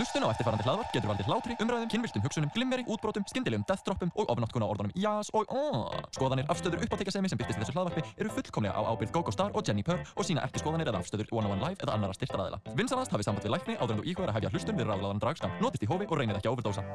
Hlustun 0.00 0.24
á 0.24 0.32
eftirfarandi 0.32 0.64
hlaðvarp 0.64 0.92
getur 0.94 1.10
valdið 1.10 1.26
hlátri, 1.28 1.54
umræðum, 1.60 1.88
kynviltum 1.92 2.22
hugsunum, 2.24 2.50
glimmeri, 2.54 2.86
útbrotum, 2.88 3.24
skyndilegum 3.28 3.66
deathdroppum 3.68 4.08
og 4.16 4.30
ofnáttkun 4.32 4.64
á 4.64 4.68
orðunum 4.72 4.94
jás 4.96 5.28
og 5.36 5.52
oh. 5.52 5.92
Skoðanir, 6.16 6.46
afstöður, 6.48 6.86
uppáttekasemi 6.86 7.28
sem 7.28 7.36
byrtist 7.36 7.60
í 7.60 7.66
þessu 7.66 7.74
hlaðvarpi 7.76 8.06
eru 8.16 8.32
fullkomlega 8.32 8.80
á 8.80 8.88
ábyrgð 8.88 9.12
GóGó 9.18 9.34
Star 9.36 9.52
og 9.52 9.68
Jenni 9.68 9.84
Purr 9.84 10.00
og 10.16 10.24
sína 10.24 10.46
ekki 10.48 10.64
skoðanir 10.64 10.88
eða 10.88 11.04
afstöður 11.04 11.28
One 11.36 11.52
on 11.52 11.58
One 11.58 11.68
Live 11.68 11.84
eða 11.84 11.98
annara 11.98 12.16
styrtaraðila. 12.16 12.62
Vinsanast 12.80 13.12
hafið 13.12 13.28
samband 13.28 13.44
við 13.44 13.54
lækni 13.58 13.76
áður 13.76 13.98
en 13.98 14.02
þú 14.08 14.24
að 14.24 14.34
hefja 14.38 14.54
hlustun 14.56 14.80
við 14.80 14.88
ráðlaðan 14.88 15.20
dragskam. 15.20 15.56
Notist 15.60 15.84
í 15.84 15.92
hófi 15.92 16.08
og 16.08 16.16
reynið 16.16 16.40
ekki 16.40 16.48
að 16.48 16.56
overdósa. 16.56 16.86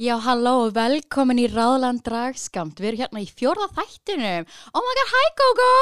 Já, 0.00 0.14
halló 0.22 0.52
og 0.64 0.76
velkomin 0.78 1.42
í 1.42 1.48
Ráðland 1.50 2.06
Dragskamt. 2.06 2.78
Við 2.80 2.92
erum 2.94 3.00
hérna 3.02 3.24
í 3.24 3.28
fjórða 3.28 3.66
þættinum. 3.76 4.46
Oh 4.70 4.80
my 4.86 5.00
god, 5.02 5.10
hi 5.12 5.32
Gogo! 5.42 5.72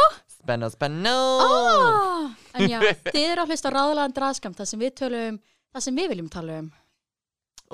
Spenna, 0.46 0.68
spenna 0.70 1.12
Oh! 1.42 2.30
En 2.54 2.70
já, 2.70 2.78
þið 3.14 3.24
eru 3.32 3.42
að 3.42 3.50
hlusta 3.50 3.70
á 3.74 3.74
Ráðland 3.74 4.14
Dragskamt, 4.14 4.55
það 4.60 4.69
sem 4.70 4.82
við 4.84 4.92
tölum, 5.00 5.41
það 5.74 5.82
sem 5.88 5.98
við 5.98 6.12
viljum 6.12 6.28
tala 6.30 6.59
um. 6.62 6.69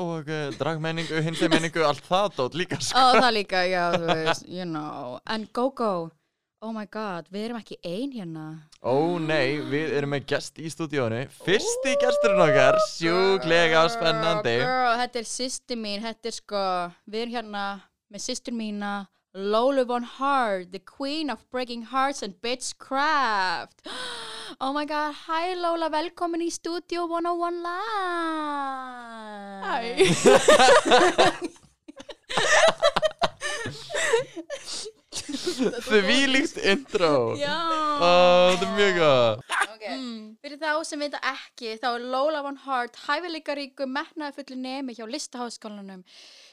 Og 0.01 0.31
uh, 0.33 0.47
dragmenningu, 0.57 1.21
hinsemenningu, 1.27 1.83
allt 1.85 2.07
það 2.09 2.31
dót 2.39 2.57
líka 2.57 2.79
sko. 2.81 2.97
Ó, 2.97 3.21
það 3.21 3.35
líka, 3.37 3.61
já, 3.69 3.83
þú 3.93 4.09
veist, 4.09 4.48
you 4.48 4.65
know. 4.65 5.19
En 5.29 5.45
Gogo, 5.53 5.91
oh 6.65 6.73
my 6.73 6.89
god, 6.89 7.29
við 7.29 7.51
erum 7.51 7.61
ekki 7.61 7.77
ein 7.85 8.17
hérna. 8.17 8.47
Ó 8.81 9.20
nei, 9.20 9.61
við 9.69 9.93
erum 10.01 10.17
með 10.17 10.31
gest 10.33 10.57
í 10.57 10.73
stúdíónu 10.73 11.27
Fyrsti 11.45 11.93
gesturinn 12.01 12.41
okkar, 12.43 12.81
sjúklega 12.97 13.84
spennandi 13.93 14.57
Girl, 14.57 14.65
girl, 14.65 14.97
þetta 15.05 15.20
er 15.20 15.29
sýsti 15.29 15.77
mín, 15.79 16.01
þetta 16.09 16.33
er 16.33 16.41
sko, 16.41 16.65
við 17.05 17.27
erum 17.27 17.37
hérna 17.37 17.67
með 18.09 18.25
sýstur 18.31 18.57
mína, 18.57 18.97
Lola 19.35 19.85
Von 19.87 20.03
Hart, 20.03 20.73
the 20.73 20.79
queen 20.79 21.31
of 21.31 21.49
breaking 21.51 21.85
hearts 21.85 22.23
and 22.23 22.35
bitchcraft. 22.43 23.79
Oh 24.61 24.71
my 24.75 24.85
god, 24.85 25.15
hi 25.27 25.55
Lola, 25.55 25.89
velkomin 25.89 26.43
í 26.45 26.51
Studio 26.53 27.07
101 27.09 27.63
Live. 27.65 27.83
Því 35.89 36.19
líkt 36.28 36.59
intro 36.73 37.33
Já. 37.41 37.56
Ó, 37.97 38.53
þetta 38.53 38.69
er 38.69 38.77
mjög 38.77 39.01
góð 39.01 39.43
Okay. 39.73 39.99
Fyrir 40.45 40.59
þá 40.61 40.73
sem 40.87 41.01
vita 41.03 41.19
ekki, 41.33 41.73
þá 41.81 41.89
er 41.97 42.05
Lola 42.12 42.43
Von 42.45 42.61
Hart 42.67 43.01
hæfileikaríku 43.09 43.89
metnaði 43.91 44.37
fullu 44.37 44.59
nemi 44.61 44.95
hjá 44.95 45.09
listaháskólanum 45.11 46.05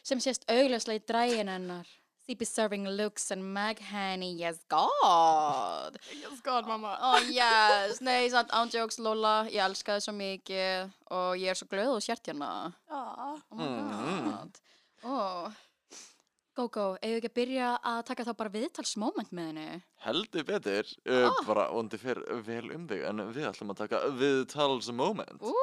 sem 0.02 0.23
sést 0.23 0.48
augljóslega 0.50 1.03
í 1.03 1.06
drægin 1.12 1.52
hennar. 1.52 1.86
CP 2.30 2.45
Serving 2.45 2.85
Looks 2.88 3.31
and 3.31 3.41
Meg 3.41 3.80
Henny, 3.80 4.35
yes 4.38 4.59
god. 4.69 5.97
Yes, 6.13 6.39
God, 6.44 6.67
mamma. 6.67 6.95
Oh 7.02 7.17
yes, 7.31 8.02
nei, 8.05 8.30
sant, 8.30 8.52
ándjóks 8.53 8.99
Lola, 9.02 9.47
ég 9.49 9.63
elska 9.66 9.95
þið 9.97 10.05
svo 10.05 10.13
mikið 10.13 10.91
og 11.17 11.41
ég 11.41 11.50
er 11.50 11.57
svo 11.57 11.66
glöð 11.72 11.95
og 11.95 12.05
sért 12.05 12.30
hérna. 12.30 12.52
Ah. 12.85 13.33
Oh 13.50 13.57
my 13.57 14.19
god. 14.27 14.61
Oh. 15.02 15.50
Gógó, 16.53 16.85
eigum 17.02 17.16
við 17.16 17.19
ekki 17.23 17.31
að 17.31 17.38
byrja 17.41 17.73
að 17.95 18.00
taka 18.11 18.27
þá 18.30 18.31
bara 18.44 18.53
viðtalsmoment 18.59 19.33
með 19.33 19.50
henni? 19.50 19.67
Heldur 20.05 20.45
betur, 20.45 20.95
uh, 21.09 21.41
bara 21.50 21.69
vondi 21.73 21.97
fer 21.97 22.22
vel 22.45 22.66
um 22.75 22.85
þig 22.89 23.05
En 23.09 23.25
við 23.33 23.50
ætlum 23.50 23.73
að 23.73 23.85
taka 23.88 24.05
viðtals 24.19 24.91
moment 24.94 25.39
Ú, 25.39 25.55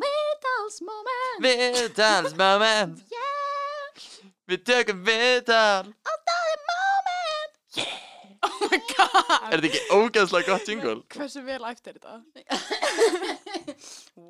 viðtalsmoment! 0.00 1.42
Viðtals 1.44 2.38
moment 2.38 3.02
Yeah! 3.10 3.35
Við 4.46 4.60
tökum 4.62 5.00
viðtal 5.06 5.88
Það 6.06 6.28
er 6.32 6.60
moment! 6.70 7.86
Oh 8.46 8.58
my 8.62 8.78
God. 8.92 9.46
Er 9.50 9.58
þetta 9.58 9.68
ekki 9.70 9.80
ógeðslega 9.96 10.46
gott 10.52 10.68
jingle? 10.70 11.00
Hversu 11.16 11.40
vel 11.42 11.64
æft 11.66 11.88
er 11.90 11.96
þetta? 11.96 12.20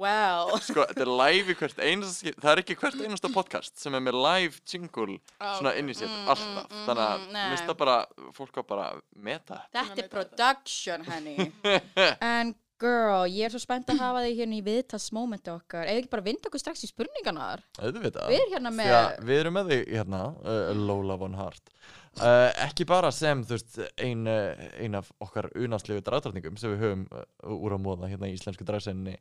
Well. 0.00 0.54
Sko, 0.64 0.86
þetta 0.88 1.04
er 1.04 1.10
live 1.20 1.52
í 1.52 1.56
hvert 1.58 1.82
einasta 1.82 2.32
Það 2.32 2.48
er 2.54 2.62
ekki 2.62 2.76
hvert 2.80 3.02
einasta 3.02 3.30
podcast 3.34 3.76
sem 3.82 3.94
er 3.98 4.02
með 4.06 4.16
live 4.24 4.62
jingle 4.72 5.18
svona 5.42 5.74
inn 5.76 5.92
í 5.92 5.96
sér, 5.98 6.12
alltaf 6.32 6.72
Þannig 6.72 7.02
að 7.04 7.26
mm, 7.26 7.38
mista 7.52 7.76
bara, 7.78 7.98
fólk 8.36 8.56
á 8.56 8.62
bara 8.72 8.86
meta 9.28 9.60
Þetta 9.76 10.00
er 10.06 10.10
production, 10.16 11.04
henni. 11.10 11.50
En 12.36 12.56
girl, 12.82 13.26
ég 13.30 13.46
er 13.46 13.52
svo 13.54 13.60
spennt 13.62 13.88
að 13.92 14.00
hafa 14.02 14.22
þig 14.26 14.40
hérna 14.40 14.56
í 14.58 14.64
viðtalsmomenti 14.66 15.52
okkar. 15.52 15.86
Eða 15.88 16.02
ekki 16.02 16.10
bara 16.12 16.24
vinda 16.26 16.50
okkur 16.50 16.62
strax 16.62 16.84
í 16.84 16.90
spurningarnar? 16.90 17.62
Auðvitað. 17.80 18.28
Við 18.32 18.40
erum 18.40 18.52
hérna 18.54 18.72
með... 18.74 18.90
Já, 18.92 19.00
við 19.30 19.40
erum 19.42 19.56
með 19.56 19.72
þig 19.72 19.94
hérna, 19.94 20.20
uh, 20.42 20.68
Lola 20.76 21.16
Von 21.20 21.38
Hart. 21.38 21.72
Uh, 22.16 22.50
Ekki 22.64 22.86
bara 22.88 23.10
sem, 23.12 23.42
þú 23.44 23.56
veist, 23.58 23.80
ein, 24.00 24.22
uh, 24.28 24.68
ein 24.80 24.96
af 24.96 25.10
okkar 25.24 25.50
unarslegu 25.56 26.04
dragdrætningum 26.04 26.56
sem 26.60 26.72
við 26.72 26.84
höfum 26.84 27.02
uh, 27.12 27.26
úr 27.56 27.76
að 27.76 27.82
móða 27.84 28.12
hérna 28.12 28.30
í 28.30 28.36
íslensku 28.36 28.64
dragsenni 28.68 29.16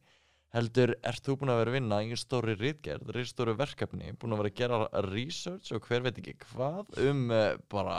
heldur, 0.55 0.93
ert 1.03 1.25
þú 1.25 1.35
búin 1.41 1.51
að 1.51 1.59
vera 1.63 1.73
að 1.73 1.75
vinna 1.75 1.97
í 2.05 2.15
stóri 2.19 2.53
rítgerð, 2.55 3.11
stóri 3.27 3.57
verkefni 3.59 4.13
búin 4.15 4.35
að 4.37 4.43
vera 4.43 4.51
að 4.53 4.59
gera 4.61 5.03
research 5.09 5.75
og 5.75 5.89
hver 5.89 6.05
veit 6.05 6.21
ekki 6.21 6.37
hvað 6.45 6.95
um 7.03 7.25
bara 7.71 7.97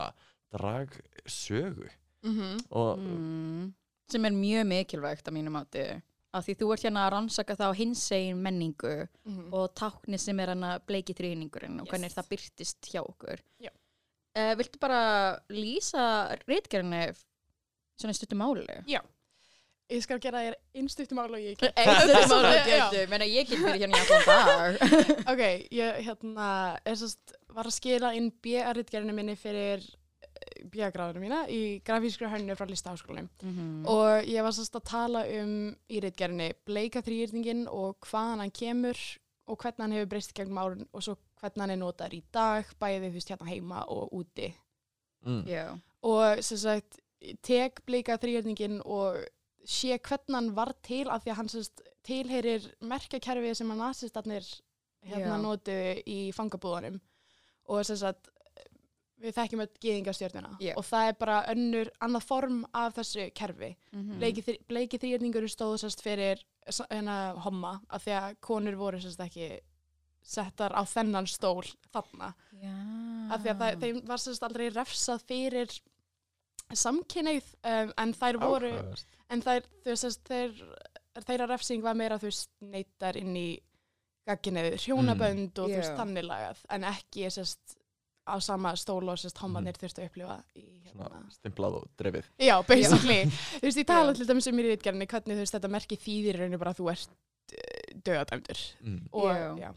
dragsögu. 0.56 1.90
Mm 2.24 2.62
og 2.70 3.02
Mm, 3.02 3.66
sem 4.12 4.24
er 4.24 4.36
mjög 4.36 4.66
mikilvægt 4.70 5.28
að 5.28 5.36
mínu 5.36 5.52
máti. 5.54 5.86
Af 6.36 6.44
því 6.44 6.54
þú 6.60 6.72
ert 6.74 6.84
hérna 6.84 7.06
að 7.06 7.12
rannsaka 7.14 7.56
þá 7.56 7.66
hinsegin 7.78 8.42
menningu 8.42 8.94
-hmm. 9.06 9.52
og 9.52 9.74
tákni 9.74 10.18
sem 10.18 10.40
er 10.40 10.48
hann 10.48 10.64
að 10.64 10.82
bleiki 10.86 11.14
þrýningurinn 11.14 11.80
og 11.80 11.86
Yes. 11.86 11.90
hvernig 11.90 12.12
það 12.12 12.28
byrtist 12.28 12.90
hjá 12.92 13.00
okkur. 13.00 13.40
Uh, 14.36 14.52
viltu 14.58 14.78
bara 14.78 15.38
lýsa 15.48 16.36
rítgerðinni 16.46 17.14
svona 17.96 18.12
stuttum 18.12 18.38
máli? 18.38 18.66
Já. 18.86 19.00
Ég 19.88 20.02
skal 20.02 20.18
gera 20.18 20.40
þér 20.42 20.54
innstuttum 20.74 21.18
ála 21.22 21.38
og 21.38 21.44
ég 21.44 21.56
get. 21.60 21.72
Einstuttum 21.78 22.32
máli 22.34 22.56
Já. 22.66 22.90
getur, 22.90 23.08
menna 23.08 23.24
ég 23.24 23.46
get 23.48 23.62
verið 23.62 23.84
hérna 23.84 23.96
í 23.96 24.02
allan 24.02 24.24
dag. 24.26 24.78
Ok, 25.32 25.42
ég 25.70 26.00
hérna, 26.08 26.48
er 26.84 26.98
sérst, 26.98 27.36
var 27.54 27.64
að 27.70 27.76
skila 27.78 28.10
inn 28.18 28.32
B-ritgerinu 28.42 29.14
minni 29.14 29.36
fyrir 29.38 29.86
B-gráðinu 30.72 31.20
mína 31.22 31.42
í 31.52 31.60
grafískra 31.86 32.30
hönnu 32.32 32.56
frá 32.56 32.66
listaháskólanum. 32.68 33.28
Mhm. 33.42 33.86
Og 33.86 34.24
ég 34.26 34.42
var 34.42 34.52
sérst 34.56 34.76
að 34.78 34.84
tala 34.90 35.24
um 35.42 35.76
í 35.90 36.00
ritgerinu 36.02 36.50
bleika 36.66 37.02
þrýrningin 37.02 37.66
og 37.68 37.96
hvaðan 38.00 38.44
hann 38.44 38.50
kemur 38.50 38.96
og 39.46 39.58
hvernig 39.58 39.84
hann 39.84 39.92
hefur 39.92 40.10
breyst 40.10 40.34
gegnum 40.34 40.58
árun 40.58 40.86
og 40.92 41.02
svo 41.02 41.16
hvernig 41.40 41.60
hann 41.60 41.70
er 41.70 41.76
notaður 41.80 42.14
í 42.18 42.22
dag, 42.32 42.64
bæði 42.80 43.10
þú 43.10 43.12
veist 43.12 43.30
hérna 43.30 43.50
heima 43.50 43.84
og 43.88 44.12
úti. 44.12 44.52
mm. 45.24 45.42
Já. 45.46 45.78
og 46.02 46.44
sem 46.44 46.58
sagt 46.58 47.00
tek 47.42 47.80
blika 47.86 48.16
þrýjörningin 48.18 48.80
og 48.84 49.16
sé 49.66 49.98
hvernig 49.98 50.34
hann 50.34 50.54
var 50.54 50.72
til 50.82 51.08
af 51.10 51.24
því 51.24 51.30
að 51.32 51.36
hann 51.40 51.48
sérst 51.48 51.82
tilheyrir 52.06 52.68
merkjakerfi 52.80 53.54
sem 53.54 53.70
að 53.70 53.80
nazistarnir 53.82 54.46
hérna 55.06 55.36
Já. 55.36 55.42
notu 55.42 55.78
í 56.06 56.32
fangabúðanum 56.34 57.00
og 57.68 57.84
sem 57.86 57.96
sagt 57.96 58.30
við 59.26 59.36
þekkjum 59.36 59.62
öll 59.64 59.70
gýðingastjörnuna 59.84 60.50
Já. 60.62 60.72
og 60.78 60.84
það 60.88 61.08
er 61.10 61.16
bara 61.20 61.38
önnur 61.52 61.90
annað 62.06 62.26
form 62.28 62.60
af 62.72 62.94
þessu 62.98 63.28
kerfi 63.36 63.72
bleiki, 63.92 64.44
þri, 64.46 64.58
bleiki 64.70 65.00
þrýjörningur 65.02 65.48
stóð 65.52 65.78
sérst 65.82 66.04
fyrir 66.04 66.42
hérna 66.90 67.16
homma 67.44 67.80
af 67.90 68.04
því 68.06 68.14
að 68.20 68.38
konur 68.48 68.78
voru 68.80 69.00
sérst 69.02 69.20
ekki 69.22 69.50
settar 70.26 70.72
á 70.74 70.82
þennan 70.90 71.28
stól 71.30 71.62
þarna 71.94 72.32
Já. 72.58 72.72
af 73.30 73.42
því 73.44 73.52
að 73.52 73.60
það, 73.60 73.76
þeim 73.84 74.00
var 74.08 74.22
sérst 74.24 74.46
aldrei 74.48 74.66
refsað 74.74 75.22
fyrir 75.28 75.76
samkynneið 76.74 77.52
um, 77.62 77.92
en 78.02 78.14
þær 78.16 78.38
voru 78.42 78.72
Áhugavert. 78.74 79.04
en 79.30 79.42
þær, 79.44 79.68
þú 79.84 79.92
veist, 79.92 80.02
sérst, 80.06 80.24
þeir, 80.26 80.56
þeirra 81.28 81.46
refsing 81.52 81.84
var 81.84 81.94
meira, 81.98 82.18
þú 82.18 82.30
veist, 82.30 82.50
neittar 82.60 83.18
inn 83.20 83.36
í 83.38 83.48
gagginniðu, 84.26 84.72
hjónabönd 84.82 85.60
og 85.62 85.70
þú 85.70 85.76
veist, 85.78 85.92
Já. 85.92 85.98
þannig 86.00 86.26
lagað, 86.26 86.64
en 86.74 86.88
ekki 86.90 87.28
sérst, 87.30 87.76
á 88.26 88.36
sama 88.42 88.74
stól 88.76 89.06
og 89.08 89.18
sérst, 89.20 89.38
homanir 89.38 89.78
þurftu 89.78 90.02
að 90.02 90.08
upplifa 90.10 90.36
í 90.58 90.66
Svona 90.90 91.08
hérna. 91.08 91.22
stimplað 91.36 91.78
og 91.80 91.86
drefið 92.00 92.28
Já, 92.42 92.56
basically. 92.66 93.20
þú 93.60 93.64
veist, 93.68 93.80
ég 93.82 93.88
tala 93.88 94.12
dæmis 94.18 94.50
um 94.50 94.58
í 94.60 94.66
rítgerðinni 94.66 95.08
hvernig 95.10 95.38
þú 95.38 95.44
veist, 95.44 95.56
þetta 95.56 95.72
merki 95.76 95.98
þýðir 96.00 96.34
í 96.34 96.40
rauninu 96.42 96.60
bara 96.62 96.74
að 96.74 96.80
þú 96.82 96.90
ert 96.94 97.16
döðadæmdur 98.06 98.62
mm. 98.82 99.02
og, 99.12 99.30
Já. 99.30 99.50
já. 99.66 99.70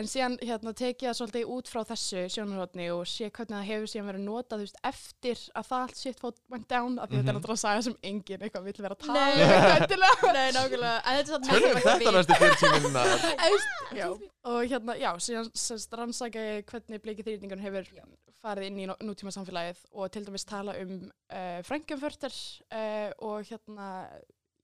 En 0.00 0.06
síðan 0.08 0.38
hérna, 0.40 0.72
tekið 0.72 1.04
það 1.10 1.16
svolítið 1.18 1.50
út 1.52 1.68
frá 1.68 1.82
þessu 1.84 2.20
sjónarhóttni 2.32 2.86
og 2.94 3.02
sé 3.10 3.26
hvernig 3.28 3.52
það 3.58 3.66
hefur 3.68 3.90
síðan 3.92 4.06
verið 4.08 4.22
notað 4.24 4.62
veist, 4.62 4.78
eftir 4.88 5.42
að 5.52 5.66
það 5.68 5.82
allt 5.84 5.98
shit 6.00 6.22
fót 6.22 6.38
went 6.48 6.64
down 6.70 6.94
af 6.98 7.10
því 7.10 7.18
þetta 7.18 7.28
er 7.28 7.32
Mhm. 7.32 7.36
náttúrulega 7.42 7.58
að 7.58 7.64
saga 7.66 7.82
sem 7.82 7.96
enginn 8.02 8.40
eitthvað 8.46 8.64
vill 8.64 8.82
vera 8.86 8.96
að 8.96 9.02
tala 9.04 9.20
Nei. 9.20 9.32
um. 9.42 10.32
Nei, 10.32 10.48
nákvæmlega. 10.56 10.96
En 11.04 11.18
þetta 11.18 11.20
er 11.20 11.32
samt 11.34 11.44
Tölum 11.50 11.76
að 11.76 11.84
þetta 11.84 12.14
næstu 12.16 12.38
40 12.40 12.82
minnar 12.86 13.06
já. 14.00 14.08
Og 14.44 14.60
hérna, 14.72 14.96
já, 14.98 15.10
síðan 15.20 15.52
rannsaka 16.00 16.38
ég 16.48 16.64
hvernig 16.72 17.02
bleiki 17.04 17.22
þrýtingun 17.28 17.60
hefur 17.62 17.84
Já. 17.92 18.04
farið 18.42 18.66
inn 18.72 18.80
í 18.80 18.86
nú- 18.88 18.98
nútíma 19.04 19.30
samfélagið 19.36 19.84
og 19.92 20.10
til 20.10 20.24
dæmis 20.24 20.44
tala 20.48 20.72
um 20.80 20.96
uh, 21.30 21.60
Frankenfurter 21.68 22.32
uh, 22.72 23.12
og 23.20 23.44
hérna 23.44 24.08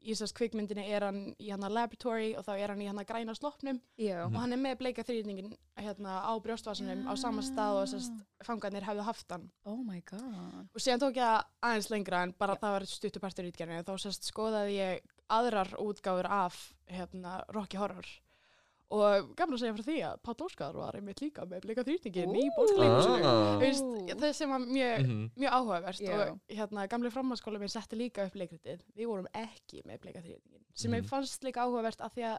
í 0.02 0.14
sérst 0.14 0.36
kvikmyndinni 0.38 0.84
er 0.94 1.04
hann 1.08 1.20
í 1.38 1.48
hérna 1.50 1.68
laboratory 1.72 2.30
og 2.38 2.44
þá 2.46 2.52
er 2.58 2.70
hann 2.72 2.82
í 2.84 2.86
hérna 2.88 3.04
græna 3.08 3.34
sloppnum 3.34 3.80
Já. 3.98 4.24
og 4.28 4.36
hann 4.38 4.52
er 4.54 4.60
með 4.62 4.76
bleika 4.82 5.02
þrýtingin 5.06 5.50
hérna 5.78 6.20
á 6.22 6.32
brjóstvasanum 6.44 7.06
á 7.10 7.12
sama 7.18 7.42
stað 7.42 7.80
og 7.82 7.88
sérst 7.90 8.22
fangarnir 8.46 8.86
hefðu 8.86 9.06
haft 9.08 9.34
hann 9.34 9.48
Oh 9.66 9.80
my 9.82 10.00
god. 10.06 10.68
og 10.74 10.80
síðan 10.80 11.02
tók 11.02 11.18
ég 11.18 11.42
aðeins 11.60 11.90
lengra 11.90 12.22
en 12.22 12.34
bara 12.38 12.56
það 12.56 12.76
var 12.78 12.86
stuttupartur 12.86 13.48
í 13.48 13.52
útgerðinu 13.52 13.84
þá 13.88 13.94
sérst 14.06 14.30
skoðaði 14.30 14.78
ég 14.78 15.02
aðrar 15.28 15.74
útgáfur 15.82 16.30
af 16.30 16.62
hérna 16.88 17.42
Rocky 17.52 17.76
Horror 17.76 18.06
og 18.90 19.34
gaman 19.36 19.54
að 19.56 19.60
segja 19.60 19.74
frá 19.76 19.84
því 19.84 19.96
að 20.08 20.20
Páll 20.24 20.44
Óskar 20.46 20.74
var 20.78 20.96
einmitt 20.96 21.20
líka 21.20 21.44
með 21.44 21.60
bleika 21.66 21.82
þrýtingin 21.84 22.36
í 22.40 22.44
Ú. 22.48 22.52
bólkleikursinu 22.56 23.26
Ah. 23.28 24.14
það 24.22 24.32
sem 24.34 24.48
var 24.50 24.58
mjög, 24.60 25.00
Mhm. 25.04 25.30
mjög 25.36 25.50
áhugavert 25.52 26.00
Já. 26.00 26.30
og 26.30 26.40
hérna 26.48 26.86
gamli 26.88 27.10
framhanskóla 27.10 27.58
minn 27.58 27.68
setti 27.68 27.96
líka 27.96 28.24
upp 28.26 28.34
leikritið 28.34 28.80
við 28.96 29.06
vorum 29.06 29.26
ekki 29.34 29.82
með 29.84 29.98
bleika 30.00 30.20
þrýtingin 30.22 30.64
sem 30.74 30.90
Mhm. 30.90 31.00
ég 31.02 31.08
fannst 31.08 31.42
líka 31.44 31.60
áhugavert 31.66 32.00
af 32.00 32.14
því 32.14 32.22
að 32.22 32.38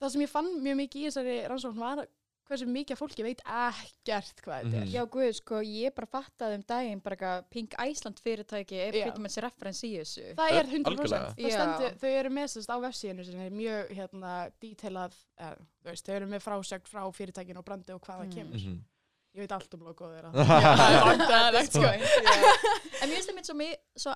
það 0.00 0.10
sem 0.10 0.20
ég 0.22 0.28
fann 0.28 0.62
mjög 0.62 0.76
mikið 0.76 0.96
í 1.02 1.06
þessari 1.08 1.48
rannsókn 1.48 1.76
var 1.78 2.06
hversu 2.48 2.66
mikið 2.66 2.96
fólki 2.98 3.24
veit 3.26 3.40
ekkert 3.44 4.40
hvað 4.44 4.62
þetta 4.64 4.76
er 4.78 4.84
Mhm. 4.86 4.92
Já, 4.94 5.02
guð, 5.12 5.32
sko, 5.36 5.60
ég 5.62 5.94
bara 5.94 6.06
fattaði 6.06 6.54
um 6.54 6.62
daginn 6.66 7.00
bara 7.04 7.16
eitthvað 7.16 7.44
Pink 7.50 7.74
Iceland 7.78 8.20
fyrirtæki 8.24 8.72
er 8.80 8.92
Já. 8.92 9.02
pretty 9.04 9.20
much 9.20 9.36
reference 9.44 9.82
í 9.84 9.92
þessu. 9.98 10.34
Það 10.34 10.50
Eh, 10.50 10.58
er 10.58 10.64
100%. 10.64 10.84
algjörlega. 10.84 11.34
Það 11.36 11.52
stendur, 11.52 11.98
þau 12.00 12.12
eru 12.18 12.30
með 12.30 12.46
sérst 12.54 12.70
á 12.72 12.76
vefsíðinu 12.80 13.24
sem 13.24 13.40
er 13.40 13.50
mjög 13.50 13.90
hérna 13.98 14.50
dítelað, 14.62 15.12
er, 15.38 15.56
þú 15.84 15.90
veist, 15.92 16.06
þau 16.06 16.14
eru 16.16 16.26
með 16.26 16.40
frásögn 16.46 16.88
frá 16.88 17.02
fyrirtækinu 17.12 17.58
og 17.58 17.64
brandi 17.64 17.90
og 17.94 18.00
hvað 18.00 18.20
það 18.20 18.26
Mm. 18.26 18.34
kemur. 18.34 18.54
Mhm. 18.58 18.80
Ég 19.36 19.40
veit 19.44 19.52
allt 19.52 19.74
um 19.74 19.80
logoð 19.80 20.14
þeirra. 20.16 20.32
Já, 20.34 20.76
það 20.78 20.94
er 20.96 21.04
vandræðilegt, 21.04 21.72
sko. 21.72 21.82
En 23.02 23.08
mér 23.10 23.22
finnst 23.22 23.50
það 23.50 23.56
mitt 23.56 23.78
svo, 23.96 24.12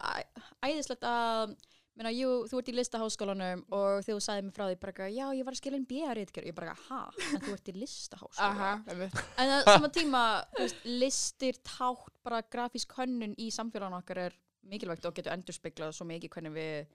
æðislegt 0.64 1.02
að 1.06 1.56
Meina, 1.92 2.12
jú, 2.14 2.28
þú 2.48 2.60
ert 2.62 2.70
í 2.70 2.74
listaháskólanum 2.78 3.64
og 3.68 3.98
þegar 4.00 4.16
þú 4.16 4.22
sagði 4.24 4.44
mig 4.46 4.54
frá 4.56 4.64
því 4.64 4.76
bara, 4.80 5.08
já, 5.12 5.24
ég 5.36 5.44
var 5.44 5.52
að 5.52 5.58
skilja 5.60 5.80
inn 5.80 5.88
B.A.-ritgerð, 5.90 6.48
ég 6.48 6.56
bara, 6.56 6.76
ha, 6.88 7.02
en 7.26 7.44
þú 7.44 7.52
ert 7.52 7.68
í 7.68 7.74
listaháskóla. 7.76 8.46
Aha, 8.48 8.70
einmitt. 8.88 9.20
En 9.42 9.52
á 9.52 9.58
sama 9.68 9.90
tíma, 9.92 10.22
þú 10.54 10.64
veist, 10.64 10.80
listir, 10.88 11.60
tátt, 11.68 12.16
bara 12.24 12.40
grafísk 12.48 12.96
hönnun 12.96 13.36
í 13.36 13.50
samfélaginu 13.52 14.00
okkar 14.00 14.22
er 14.24 14.40
mikilvægt 14.72 15.04
og 15.04 15.18
getur 15.18 15.34
endurspeglað 15.36 15.92
svo 15.98 16.08
mikið 16.08 16.32
hvernig 16.32 16.56
við 16.56 16.90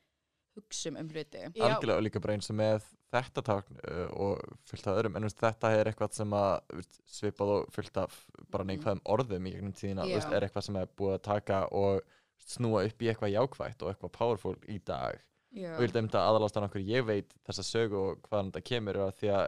hugsum 0.57 0.97
um 0.97 1.09
hluti. 1.13 1.45
Algjörlega 1.53 2.00
og 2.00 2.05
líka 2.07 2.21
bara 2.23 2.38
eins 2.38 2.50
og 2.50 2.57
með 2.57 2.85
þetta 3.13 3.43
tákn 3.45 3.79
uh, 3.83 4.05
og 4.17 4.55
fullt 4.67 4.89
af 4.89 5.00
öðrum 5.00 5.17
en 5.19 5.27
veist, 5.27 5.39
þetta 5.39 5.71
er 5.77 5.89
eitthvað 5.91 6.15
sem 6.17 6.33
að 6.35 6.85
svipað 7.19 7.53
og 7.53 7.73
fullt 7.75 8.00
af 8.01 8.17
bara 8.51 8.65
neikvæðum 8.67 9.03
orðum 9.13 9.47
í 9.47 9.53
gegnum 9.53 9.75
tíðina 9.77 10.07
þú 10.07 10.17
veist, 10.17 10.33
er 10.33 10.47
eitthvað 10.47 10.67
sem 10.67 10.79
er 10.81 10.89
búið 10.97 11.15
að 11.15 11.25
taka 11.29 11.61
og 11.77 12.16
snúa 12.45 12.84
upp 12.88 13.01
í 13.01 13.10
eitthvað 13.12 13.34
jákvætt 13.36 13.81
og 13.84 13.94
eitthvað 13.94 14.13
powerful 14.18 14.56
í 14.68 14.78
dag 14.86 15.22
Já. 15.57 15.72
og 15.74 15.81
ég 15.81 15.88
held 15.88 15.98
einmitt 15.98 16.16
að 16.19 16.28
aðalást 16.28 16.57
okkur 16.68 16.84
ég 16.86 17.06
veit 17.07 17.31
þessa 17.48 17.63
sögu 17.66 17.98
og 17.98 18.25
hvaðan 18.28 18.51
þetta 18.51 18.68
kemur 18.68 19.00
að 19.06 19.13
því 19.22 19.30
að 19.34 19.45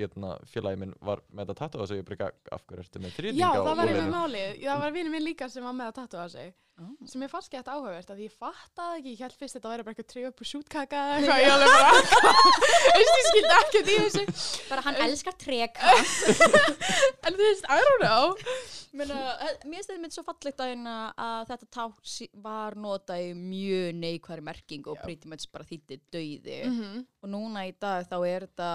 hérna, 0.00 0.30
félagi 0.48 0.80
minn 0.80 0.94
var 1.04 1.22
með 1.28 1.44
þetta 1.44 1.58
tattu 1.60 1.82
og 1.82 1.92
ég 1.92 2.08
eitthvað, 2.08 2.38
af 2.56 2.64
hverju 2.66 2.86
ertu 2.86 3.02
með 3.04 3.16
þrýðing 3.18 3.42
Já, 3.42 3.48
á 3.52 3.54
það 3.60 3.68
var 3.68 3.92
úlnliðnum?" 3.92 4.16
málið. 4.16 4.56
Það 4.64 4.82
var 4.84 4.96
vinur 4.96 5.14
minn 5.14 5.26
líka 5.26 5.48
sem 5.52 5.68
var 5.68 5.76
með 5.76 5.90
að 5.90 5.98
tattua 6.00 6.28
sig. 6.32 6.54
Ah. 6.80 6.88
Sem 7.04 7.20
ég 7.20 7.28
fannst 7.28 7.50
gett 7.52 7.66
áhugavert 7.68 8.08
að 8.14 8.22
ég 8.24 8.32
fattaði 8.32 9.00
ekki, 9.02 9.10
ég 9.12 9.20
held 9.26 9.34
fyrst 9.36 9.56
þetta 9.58 9.70
væri 9.72 9.84
bara 9.84 9.92
eitthvað 9.92 10.08
trip 10.12 10.40
og 10.40 10.48
sjútkaka 10.48 11.02
eða 11.02 11.18
eitthvað, 11.18 11.42
ég 11.42 11.52
alveg 11.52 11.74
bara, 11.76 12.38
veist, 12.96 13.12
ég 13.18 13.26
skildi 13.28 13.52
ekkert 13.58 13.90
í 13.92 13.96
þessu. 14.00 14.24
Bara 14.70 14.84
hann 14.86 15.00
elskar 15.04 15.36
trek. 15.42 15.76
En 17.22 17.36
þú 17.36 17.44
veist, 17.44 17.68
I 17.70 17.76
don't 17.86 18.02
know. 18.02 18.32
Meina, 18.98 19.18
eh, 19.46 19.52
mér 19.68 19.78
finnst 19.78 19.92
þetta 19.92 20.02
mitt 20.02 20.16
svo 20.16 20.24
fallegt 20.26 20.58
að, 20.64 20.72
hérna 20.72 20.96
að 21.22 21.52
þetta 21.52 21.86
sí- 22.14 22.30
var 22.44 22.74
notað 22.80 23.22
í 23.28 23.30
mjög 23.38 23.94
neikværi 24.00 24.44
merking 24.48 24.88
og 24.90 24.98
pretty 25.04 25.30
much 25.30 25.46
bara 25.52 25.68
þýtti 25.68 26.00
dauði. 26.12 26.58
Mhm. 26.66 27.04
Og 27.22 27.32
núna 27.36 27.66
í 27.68 27.72
dag 27.80 28.08
þá 28.10 28.16
er 28.32 28.48
þetta 28.48 28.72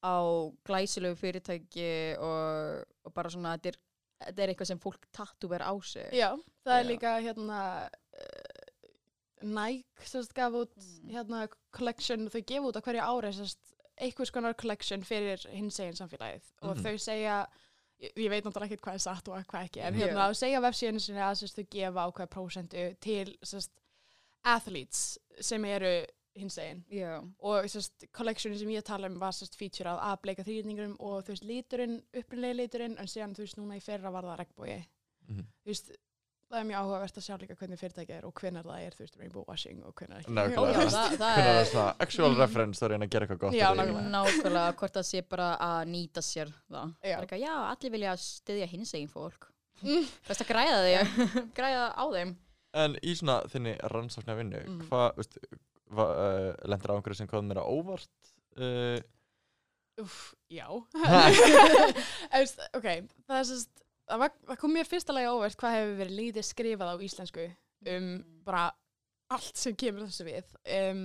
á 0.00 0.16
glæsilegu 0.64 1.18
fyrirtæki 1.20 1.90
og, 2.20 2.84
og 3.04 3.12
bara 3.16 3.32
svona, 3.32 3.56
þetta 3.58 3.74
er, 3.74 3.80
þetta 4.20 4.42
er 4.44 4.52
eitthvað 4.52 4.66
sem 4.70 4.78
fólk 4.82 5.06
tattúver 5.16 5.62
á 5.64 5.72
sig. 5.82 6.10
Já, 6.12 6.30
það 6.64 6.76
er 6.78 6.84
Já. 6.84 6.88
líka 6.90 7.14
hérna 7.24 7.60
uh, 8.20 8.66
Nike 9.42 10.04
sérst 10.04 10.34
gaf 10.36 10.52
út 10.52 10.74
Mm. 10.76 11.10
hérna 11.14 11.48
collection, 11.72 12.28
þau 12.28 12.42
gefa 12.44 12.66
út 12.68 12.76
á 12.76 12.82
hverju 12.84 13.00
ári 13.00 13.32
sérst 13.32 13.58
einhvers 14.00 14.30
konar 14.32 14.54
collection 14.54 15.02
fyrir 15.04 15.40
hins 15.52 15.78
eginn 15.80 15.96
samfélagið 15.96 16.42
og 16.62 16.76
Mhm. 16.76 16.84
þau 16.84 16.98
segja 16.98 17.46
ég, 18.00 18.12
ég 18.16 18.30
veit 18.30 18.44
náttúrulega 18.44 18.70
ekkert 18.72 18.80
hvað 18.84 18.94
er 18.94 18.98
satt 19.04 19.28
og 19.28 19.44
hvað 19.46 19.64
ekki 19.68 19.80
en 19.80 19.94
Já. 19.94 20.06
hérna 20.06 20.28
þau 20.28 20.34
segja 20.36 20.60
á 20.60 20.66
vefsíðinu 20.68 21.00
sinni 21.00 21.20
að 21.20 21.38
sérst 21.40 21.56
þau 21.58 21.66
gefa 21.70 22.06
ákveða 22.08 22.30
prósentu 22.36 22.84
til 23.00 23.36
sérst 23.44 23.70
athletes 24.44 25.18
sem 25.40 25.64
eru 25.64 26.04
hins 26.36 26.58
eginn 26.58 26.84
Já. 26.90 27.18
og 27.40 27.64
sérst 27.64 28.06
collectioni 28.12 28.58
sem 28.58 28.68
ég 28.68 28.82
tala 28.86 29.06
um 29.10 29.18
var 29.18 29.32
sérst 29.32 29.56
feature 29.58 29.90
að 29.98 30.20
bleika 30.22 30.44
þrýrningurum 30.46 30.96
og 31.00 31.24
þú 31.24 31.34
veist 31.34 31.44
liturinn, 31.44 32.02
upprunlega 32.14 32.54
liturinn 32.54 32.98
en 32.98 33.06
síðan 33.10 33.34
þú 33.34 33.44
veist 33.46 33.58
núna 33.58 33.76
í 33.76 33.82
fyrra 33.82 34.10
var 34.12 34.22
það 34.24 34.38
regnbói 34.44 34.84
Mhm. 35.30 35.44
þú 35.62 35.66
veist, 35.70 35.90
það 36.50 36.58
er 36.60 36.64
mjög 36.66 36.78
áhugavert 36.82 37.18
að 37.20 37.22
sjá 37.22 37.34
líka 37.38 37.54
hvernig 37.54 37.78
fyrirtæki 37.78 38.10
er 38.16 38.24
og 38.26 38.32
hvenær 38.34 38.64
það 38.66 38.80
er, 38.86 38.90
þú 38.96 38.98
veist, 39.04 39.16
rainbow 39.20 39.44
washing 39.46 39.84
og 39.86 39.94
hvenær 39.94 40.18
ekki. 40.24 40.32
Nákvæmlega. 40.34 40.72
Já, 40.72 40.88
það, 40.90 40.90
það 40.90 41.34
hvernig 41.36 41.38
er 41.38 41.50
er 41.50 41.64
það 41.64 41.70
svona 41.70 41.94
actual 42.00 42.30
Mhm. 42.32 42.38
reference 42.40 42.80
að 42.82 42.88
reyna 42.90 43.06
að 43.06 43.10
gera 43.10 43.26
eitthvað 43.26 43.38
gott 43.38 43.52
Já, 43.54 43.68
nákvæmlega. 43.74 44.74
hvort 44.76 44.92
það 44.92 45.06
sé 45.06 45.22
bara 45.28 45.56
að 45.60 45.86
nýta 45.88 46.18
sér 46.22 46.48
það. 46.70 46.94
Já. 47.04 47.16
Bara 47.16 47.26
eitthvað, 47.26 47.40
já, 47.40 47.54
allir 47.70 47.90
vilja 47.92 48.16
styðja 48.16 48.66
hins 48.68 48.92
eginn 48.94 49.08
fólk. 49.08 49.46
Mm. 49.84 50.06
Best 50.28 50.40
að 50.42 50.48
græða 50.50 50.80
því, 50.82 50.94
græða 51.54 51.94
á 51.94 52.04
þeim. 52.12 52.36
En 52.74 52.94
í 53.02 53.14
svona 53.14 53.42
þinni 53.48 53.78
rannsóknar 53.90 54.36
vinnu, 54.36 54.88
Uh, 55.90 56.52
lendur 56.70 56.92
á 56.92 56.96
einhverju 56.96 57.18
sem 57.18 57.30
kom 57.30 57.48
mér 57.50 57.62
á 57.62 57.66
óvart? 57.66 58.10
Uh, 58.54 59.00
Úff, 60.00 60.32
já. 60.48 60.66
Eðst, 62.36 62.62
ok, 62.76 62.86
það 63.26 63.36
er 63.36 63.48
sérst, 63.48 63.82
það, 64.06 64.22
var, 64.22 64.36
það 64.52 64.60
kom 64.62 64.72
mér 64.76 64.88
fyrsta 64.88 65.16
lagi 65.16 65.32
óvert 65.32 65.58
hvað 65.60 65.76
hefur 65.76 65.98
verið 65.98 66.20
lítið 66.20 66.46
skrifað 66.46 66.92
á 66.94 67.04
íslensku 67.04 67.48
um 67.90 68.08
bara 68.46 68.68
allt 69.34 69.60
sem 69.60 69.76
kemur 69.78 70.06
þessu 70.08 70.26
við. 70.26 70.54
Um, 70.78 71.04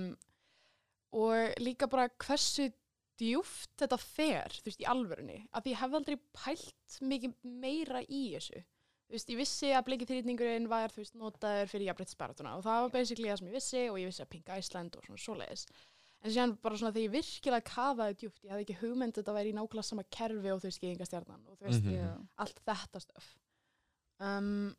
og 1.16 1.60
líka 1.62 1.88
bara 1.90 2.08
hversu 2.22 2.70
djúft 3.16 3.72
þetta 3.80 3.98
fer, 4.00 4.56
þú 4.60 4.70
veist, 4.70 4.82
í 4.82 4.88
alvörunni. 4.90 5.38
Að 5.52 5.66
því 5.66 5.74
ég 5.74 5.82
hef 5.82 5.98
aldrei 5.98 6.16
pælt 6.36 6.98
mikið 7.12 7.36
meira 7.62 8.02
í 8.04 8.22
þessu. 8.34 8.62
Þú 9.06 9.14
veist, 9.14 9.28
ég 9.30 9.38
vissi 9.38 9.68
að 9.70 9.84
bleiki 9.86 10.06
þrýtningurinn 10.08 10.64
var, 10.70 10.90
þú 10.90 10.98
veist, 11.04 11.14
notaður 11.14 11.68
fyrir 11.70 11.86
jafnbrettsbaratuna 11.92 12.56
og 12.58 12.64
það 12.66 12.80
var 12.82 12.90
basically 12.96 13.28
það 13.30 13.38
sem 13.38 13.46
ég 13.52 13.54
vissi 13.60 13.82
og 13.90 13.98
ég 14.02 14.08
vissi 14.10 14.24
að 14.24 14.30
Pink 14.32 14.48
Iceland 14.58 14.96
og 14.98 15.04
svona 15.06 15.20
svoleiðis. 15.22 15.66
En 16.24 16.32
síðan 16.34 16.54
bara 16.64 16.78
svona 16.80 16.90
þegar 16.96 17.06
ég 17.06 17.12
virkilega 17.14 17.68
kafaði 17.70 18.16
djúpt, 18.18 18.40
ég 18.42 18.50
hafði 18.50 18.64
ekki 18.66 18.78
hugmynd 18.80 19.12
að 19.14 19.20
þetta 19.20 19.34
væri 19.36 19.52
í 19.52 19.56
nákvæmlega 19.60 19.86
sama 19.90 20.04
kerfi 20.16 20.50
og 20.50 20.58
þú 20.64 20.66
veist, 20.70 20.80
geðingastjarnan 20.82 21.44
og 21.46 21.58
þú 21.60 21.68
veist, 21.68 21.84
Mhm. 21.86 21.94
Já. 21.94 22.08
allt 22.42 22.60
þetta 22.66 23.02
stöf. 23.04 23.28
Um, 24.18 24.74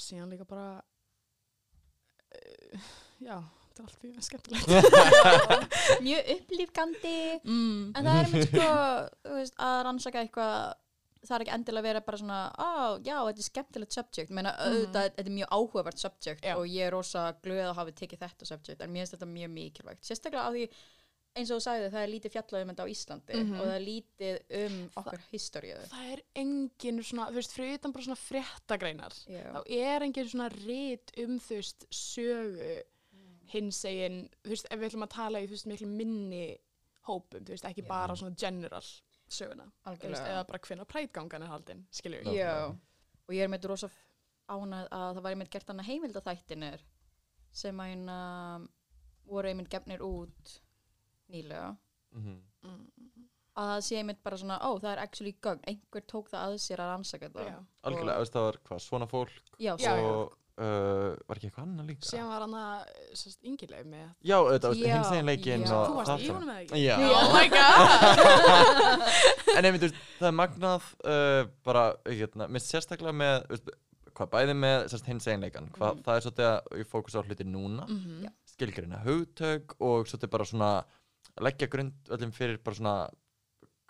síðan 0.00 0.32
líka 0.34 0.44
bara, 0.48 0.82
uh, 2.34 2.78
já, 3.22 3.36
þetta 3.70 3.82
er 3.82 3.86
allt 3.86 4.02
mjög 4.08 4.24
skemmtilegt. 4.28 4.66
Mjög 6.06 6.30
upplýfgandi. 6.34 7.16
mm. 7.44 7.92
En 7.94 8.08
það 8.08 8.18
er 8.18 8.32
mér 8.32 8.48
sko, 8.48 8.68
þú 9.28 9.36
veist, 9.38 9.54
að 9.62 9.78
rannsaka 9.86 10.24
eitthvað, 10.24 10.74
það 11.24 11.34
er 11.36 11.44
ekki 11.44 11.54
endilega 11.56 11.82
að 11.82 11.88
vera 11.88 12.00
bara 12.06 12.18
svona, 12.20 12.40
á, 12.54 12.70
já, 13.04 13.16
þetta 13.26 13.40
er 13.44 13.48
skemmtilegt 13.50 13.92
subject. 13.96 14.30
Meina, 14.30 14.52
auðvitað, 14.64 15.08
þetta 15.16 15.24
er 15.30 15.36
mjög 15.38 15.54
áhugavert 15.58 15.98
subject 16.04 16.44
Já. 16.44 16.54
og 16.58 16.66
ég 16.68 16.86
er 16.86 16.92
rosa 16.92 17.22
glöð 17.44 17.62
að 17.70 17.74
hafa 17.80 17.92
tekið 18.02 18.18
þetta 18.26 18.46
subject, 18.52 18.80
en 18.84 18.92
mér 18.92 19.04
finnst 19.04 19.16
þetta 19.16 19.30
mjög 19.32 19.50
mikilvægt. 19.56 20.04
Sérstaklega 20.04 20.44
af 20.48 20.54
því, 20.54 20.68
eins 21.34 21.50
og 21.50 21.58
þú 21.58 21.64
sagði, 21.66 21.86
það 21.90 22.02
er 22.06 22.10
lítið 22.14 22.34
fjallað 22.36 22.62
um 22.62 22.68
þetta 22.70 22.84
á 22.86 22.92
Íslandi 22.94 23.34
Mhm. 23.40 23.54
og 23.60 23.66
það 23.66 23.74
er 23.74 23.84
lítið 23.88 24.36
um 24.64 24.90
okkar 25.02 25.22
historiðu. 25.32 25.86
Það 25.90 26.12
er 26.12 26.20
engin 26.36 27.02
svona, 27.02 27.28
þú 27.30 27.34
veist, 27.40 27.52
fyrir 27.56 27.74
utan 27.78 27.92
bara 27.92 28.04
svona 28.04 28.20
fréttagreinar. 28.22 29.14
Já. 29.26 29.46
Þá 29.52 29.62
er 29.70 30.02
engin 30.06 30.28
svona 30.30 30.48
rit 30.66 31.10
um, 31.18 31.38
þú 31.40 31.56
veist, 31.58 31.86
sögu 31.90 32.82
hins 33.54 33.84
egin, 33.84 34.28
þú 34.44 34.48
veist, 34.54 34.66
ef 34.70 34.78
við 34.78 34.88
ætlum 34.92 35.06
að 35.06 35.14
tala 35.14 35.40
í, 35.42 35.46
þú 35.50 35.56
veist, 35.58 35.66
miklu 35.66 35.88
minni 35.90 36.44
hópum, 37.08 37.42
þú 37.44 37.52
veist, 37.52 37.66
ekki 37.68 37.82
Já. 37.84 37.88
bara 37.88 38.14
svona 38.16 38.36
general 38.40 38.82
söguna. 39.28 39.64
Veist, 39.64 39.86
Algjörlega. 39.90 40.32
eða 40.32 40.46
bara 40.48 40.58
hvenna 40.68 40.84
prætgangan 40.84 41.42
er 41.42 41.52
haldin, 41.52 41.86
skilju. 41.90 42.24
Og 43.24 43.32
ég 43.34 43.46
er 43.46 43.48
með 43.48 43.70
rosa 43.70 43.88
ánað 44.50 44.88
að 44.92 45.10
það 45.16 45.22
var 45.24 45.34
einmitt 45.34 45.52
gert 45.52 45.70
annað 45.72 45.88
heimildaþættinir 45.88 46.82
sem 47.54 47.80
að 47.80 47.90
hérna 47.92 48.18
voru 49.24 49.50
einmitt 49.50 49.70
gefnir 49.72 50.04
út 50.04 50.56
nýlega 51.32 51.70
mhm. 52.14 52.40
Mm. 52.64 52.84
að 53.60 53.70
það 53.70 53.82
sé 53.86 53.98
einmitt 54.00 54.22
bara 54.24 54.38
svona, 54.40 54.58
ó 54.60 54.70
það 54.80 54.90
er 54.92 55.02
actually 55.02 55.34
gögn, 55.44 55.64
einhver 55.68 56.04
tók 56.10 56.30
það 56.32 56.46
að 56.46 56.56
sér 56.64 56.82
að 56.84 56.90
rannsaka 56.92 57.28
þetta 57.30 57.46
Já. 57.48 57.58
Algjörlega, 57.88 58.28
það 58.34 58.46
var 58.48 58.58
hvað, 58.68 58.82
svona 58.84 59.08
fólk 59.10 59.52
Já, 59.60 59.74
og 59.94 60.36
uh, 60.58 61.14
var 61.28 61.36
ekki 61.38 61.48
eitthvað 61.50 61.64
annað 61.66 61.88
líka? 61.90 62.06
Síðan 62.08 62.28
var 62.30 62.44
hann 62.44 62.56
að, 62.60 62.92
yngileg 63.50 63.86
með 63.90 64.04
Já, 64.30 64.36
þetta 64.52 64.68
var 64.70 64.76
Já, 64.76 64.84
hins 64.94 65.70
já. 65.70 65.76
og 65.78 65.86
Þú 65.88 65.94
varst 65.98 66.12
í 66.14 66.26
sem- 66.26 66.34
honum 66.34 66.50
eða 66.50 66.60
ekki? 66.64 66.82
Já. 66.84 66.96
Oh 67.14 67.28
my 67.34 67.46
god! 67.54 68.54
En 69.58 69.64
einmitt, 69.68 69.88
það 70.18 70.28
er 70.30 70.36
magnað 70.38 70.86
uh, 71.06 71.40
bara, 71.66 71.84
hérna, 72.10 72.48
mist 72.50 72.70
sérstaklega 72.72 73.14
með 73.14 73.44
veist, 73.52 73.68
hvað 74.14 74.30
bæði 74.34 74.54
með 74.58 74.78
sérst, 74.92 75.06
hins 75.10 75.26
einleikan 75.30 75.68
hvað 75.74 75.92
Mhm. 75.94 76.02
það 76.06 76.16
er 76.20 76.24
svolítið 76.26 76.48
að 76.50 76.78
ég 76.82 76.90
fókus 76.90 77.14
á 77.18 77.20
hluti 77.26 77.46
núna 77.46 77.86
Mhm. 77.88 78.24
Já. 78.24 78.30
skilgreina 78.54 79.02
hugtök 79.04 79.74
og 79.80 80.06
svolítið 80.06 80.30
bara 80.30 80.44
svona 80.44 80.70
leggja 81.42 81.66
grund 81.70 81.92
öllum 82.14 82.32
fyrir 82.32 82.58
bara 82.62 82.76
svona 82.78 82.96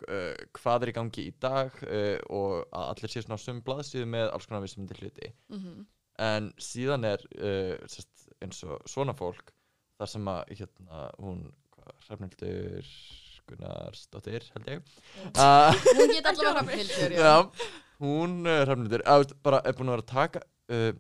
uh, 0.09 0.35
hvað 0.57 0.83
er 0.83 0.89
í 0.93 0.97
gangi 0.97 1.27
í 1.29 1.35
dag 1.41 1.71
uh, 1.85 2.19
og 2.33 2.65
að 2.73 2.89
allir 2.95 3.13
sé 3.13 3.23
svona 3.25 3.37
á 3.37 3.45
sömu 3.45 3.63
blaðsíðu 3.65 4.07
með 4.09 4.33
alls 4.33 4.47
konar 4.49 4.65
vissmyndi 4.65 4.97
hluti 5.01 5.33
Mhm. 5.53 5.87
En 6.23 6.53
síðan 6.63 7.05
er 7.09 7.23
uh, 7.41 7.75
sérst, 7.91 8.29
eins 8.43 8.63
og 8.67 8.83
svona 8.91 9.15
fólk 9.19 9.53
þar 9.99 10.11
sem 10.11 10.29
að 10.31 10.55
hérna 10.59 11.09
hún 11.23 11.45
Hrafnildur 12.07 12.87
Gunnarsdóttir 13.49 14.47
held 14.55 14.69
ég 14.73 14.85
uh, 15.37 15.73
Hún 15.99 16.13
get 16.15 16.29
allavega 16.31 16.55
Hrafnhildur, 16.61 17.13
já. 17.13 17.25
Já, 17.25 17.35
hún 18.01 18.39
uh, 18.47 18.61
Hrafnildur 18.65 19.05
er 19.05 19.27
búin 19.77 19.91
að 19.91 19.97
vera 19.97 20.05
að 20.05 20.07
taka 20.13 20.45
uh, 20.73 20.93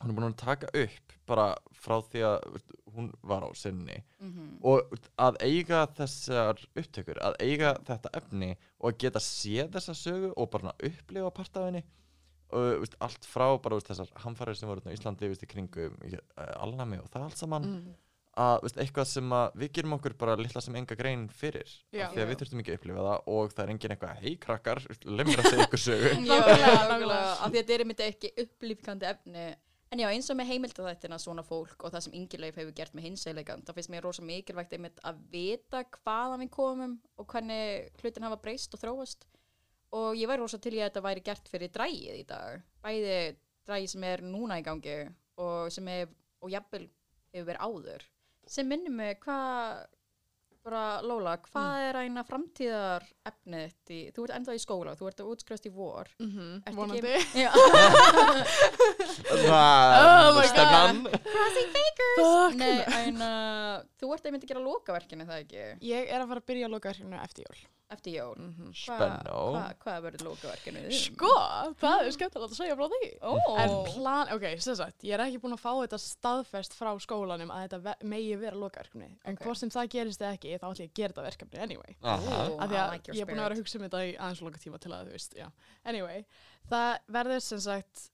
hún 0.00 0.10
er 0.10 0.16
búin 0.16 0.24
að 0.24 0.30
vera 0.30 0.32
að 0.32 0.40
taka 0.44 0.70
upp 0.84 1.18
bara 1.28 1.48
frá 1.84 1.98
því 2.12 2.22
að 2.28 2.56
hún 2.94 3.10
var 3.26 3.44
á 3.46 3.50
sinni 3.58 4.00
Mhm. 4.24 4.44
og 4.64 4.86
veist, 4.88 5.10
að 5.20 5.36
eiga 5.44 5.82
þessar 5.98 6.60
upptökur 6.80 7.18
að 7.20 7.34
eiga 7.44 7.74
þetta 7.84 8.12
efni 8.16 8.52
og 8.80 8.86
að 8.94 8.98
geta 9.02 9.20
séð 9.20 9.68
þessa 9.74 9.94
sögu 9.98 10.30
og 10.40 10.48
bara 10.54 10.72
upplifa 10.88 11.32
part 11.36 11.58
af 11.60 11.66
henni 11.68 11.82
og 12.54 12.80
veist, 12.84 12.96
allt 13.04 13.26
frá 13.28 13.48
bara 13.62 13.76
veist, 13.78 13.90
þessar 13.90 14.10
hamfærir 14.24 14.58
sem 14.58 14.70
voru 14.70 14.84
á 14.86 14.94
Íslandi 14.94 15.28
veist, 15.32 15.42
í 15.44 15.50
kringum 15.50 15.98
uh, 16.06 16.16
alnami 16.62 17.00
og 17.02 17.10
það 17.12 17.28
allt 17.28 17.40
saman 17.42 17.68
Mm. 17.74 17.92
að 18.42 18.56
veist, 18.64 18.78
eitthvað 18.82 19.06
sem 19.06 19.34
að 19.36 19.58
við 19.62 19.72
gerum 19.76 19.92
okkur 19.98 20.14
bara 20.18 20.36
litla 20.40 20.60
sem 20.64 20.74
enga 20.80 20.96
grein 20.98 21.28
fyrir 21.30 21.68
Já. 21.94 22.06
af 22.08 22.14
því 22.14 22.18
að 22.18 22.24
Já. 22.24 22.30
við 22.32 22.38
þurftum 22.40 22.62
ekki 22.64 22.72
að 22.72 22.78
upplifa 22.80 23.04
það 23.08 23.28
og 23.34 23.52
það 23.54 23.62
er 23.64 23.74
engin 23.74 23.94
eitthvað 23.94 24.24
hei 24.24 24.32
krakkar, 24.46 24.80
lemur 25.04 25.38
að 25.42 25.50
segja 25.50 25.66
ykkur 25.68 25.82
sögu 25.84 26.10
Nákvæmlega, 26.24 26.72
nákvæmlega, 26.88 27.28
af 27.36 27.44
því 27.44 27.52
að 27.52 27.60
þetta 27.60 27.76
er 27.76 27.84
einmitt 27.84 28.02
ekki 28.08 28.32
upplýfkandi 28.44 29.08
efni 29.12 29.46
en 29.94 30.00
já, 30.02 30.08
eins 30.10 30.26
og 30.32 30.38
með 30.40 30.48
heimildaþættina 30.50 31.18
svona 31.22 31.44
fólk 31.46 31.84
og 31.86 31.92
það 31.94 32.02
sem 32.08 32.14
Ingileif 32.18 32.56
hefur 32.58 32.74
gert 32.74 32.94
með 32.98 33.04
hinsæleikan 33.06 33.60
það 33.68 33.76
finnst 33.78 33.92
mér 33.94 34.02
rosa 34.08 34.24
mikilvægt 34.26 34.72
einmitt 34.74 34.98
að 35.06 35.20
vita 35.30 35.84
hvaðan 36.00 36.42
við 36.42 36.50
komum 36.56 36.96
og 37.20 37.28
hvernig 37.30 37.92
hlutin 38.02 38.26
hafa 38.26 38.40
breyst 38.42 38.74
og 38.74 38.82
þróast 38.82 39.28
og 39.94 40.18
ég 40.18 40.28
væri 40.30 40.42
rosa 40.42 40.58
til 40.58 40.74
í 40.74 40.80
að 40.82 40.88
þetta 40.88 41.04
væri 41.06 41.24
gert 41.26 41.50
fyrir 41.50 41.72
drægið 41.74 42.20
í 42.20 42.26
dag. 42.28 42.62
Bæði 42.84 43.18
drægið 43.68 43.92
sem 43.94 44.06
er 44.10 44.24
núna 44.26 44.58
í 44.60 44.66
gangi 44.66 44.96
og 45.40 45.72
sem 45.74 45.90
er, 45.92 46.08
og 46.42 46.52
jafnvel 46.52 46.86
hefur 47.34 47.48
verið 47.50 47.68
áður. 47.68 48.06
Sem 48.50 48.68
minnir 48.68 48.92
mig 48.92 49.20
hvað 49.24 49.84
bara 50.64 50.82
Lóla, 51.04 51.34
hvað 51.44 51.82
er 51.90 51.98
eina 52.04 52.22
framtíðar 52.24 53.04
efnið 53.28 53.66
þitt 53.74 53.92
í, 53.92 53.98
þú 54.16 54.24
ert 54.24 54.34
ennþá 54.38 54.54
í 54.56 54.62
skóla, 54.62 54.94
þú 54.96 55.08
ert 55.10 55.20
að 55.20 55.30
útskrifast 55.34 55.68
í 55.68 55.72
vor 55.74 56.08
Mhm, 56.22 56.62
Ertu 56.64 56.76
Vonandi. 56.78 57.14
Það 59.34 59.94
Oh 60.00 60.32
my 60.34 60.42
er 60.42 60.48
stefnan 60.50 61.02
Crossing 61.28 61.70
fingers. 61.74 62.56
Nei, 62.58 62.80
en 63.04 63.20
uh, 63.24 63.84
þú 64.00 64.12
ert 64.16 64.26
einmitt 64.28 64.44
að 64.46 64.52
gera 64.54 64.64
lokaverkinu 64.64 65.28
það 65.28 65.44
ekki 65.44 65.64
Ég 65.90 66.10
er 66.10 66.20
að 66.24 66.28
fara 66.32 66.42
að 66.44 66.48
byrja 66.50 66.68
að 66.68 66.74
loka 66.76 66.92
verkinu 66.92 67.20
eftir 67.22 67.46
jól. 67.48 67.62
eftir 67.94 68.14
jól 68.16 68.38
Mhm. 68.40 68.70
Spennó 68.74 69.40
Hvað 69.54 69.74
hva 69.84 69.96
verður 70.02 70.24
lokaverkinu? 70.30 70.80
Sko, 70.96 71.32
það 71.80 72.00
er 72.06 72.10
skemmtilegt 72.16 72.54
að 72.54 72.58
segja 72.58 72.76
frá 72.78 72.86
því. 72.90 73.10
Ó, 73.22 73.32
En 73.60 73.74
plan, 73.92 74.32
ok, 74.34 74.46
sem 74.64 74.74
sagt, 74.78 75.04
ég 75.04 75.14
er 75.14 75.20
ekki 75.26 75.38
búin 75.42 75.54
að 75.54 75.62
fá 75.62 75.72
þetta 75.84 75.98
staðfest 76.02 76.74
frá 76.74 76.90
skólanum 77.04 77.52
að 77.54 77.68
þetta 77.68 77.94
megi 78.02 78.34
vera 78.40 78.56
lokaverkefni. 78.58 79.10
En 79.24 79.34
Ok. 79.36 79.44
hvort 79.44 79.58
sem 79.60 79.70
það 79.70 79.88
gerist 79.94 80.20
eða 80.24 80.34
ekki, 80.38 80.53
þá 80.62 80.66
ætlum 80.70 80.84
ég 80.84 80.90
að 80.90 80.96
gera 81.00 81.12
þetta 81.14 81.26
verkefni 81.28 81.62
anyway. 81.66 81.96
Af 82.02 82.24
því 82.24 82.80
að 82.80 82.90
like 82.94 83.12
ég 83.14 83.20
er 83.20 83.30
búin 83.30 83.38
að 83.38 83.46
vera 83.48 83.54
að 83.54 83.62
hugsa 83.62 83.78
um 83.78 83.86
þetta 83.88 84.02
í 84.06 84.16
aðeins 84.16 84.42
og 84.42 84.48
langa 84.50 84.64
tíma 84.64 84.82
til 84.84 84.92
að 84.92 85.06
þú 85.06 85.14
veist, 85.18 85.38
já. 85.38 85.46
Anyway, 85.84 86.24
það 86.70 86.90
verður 87.18 87.40
sem 87.40 87.62
sagt, 87.64 88.10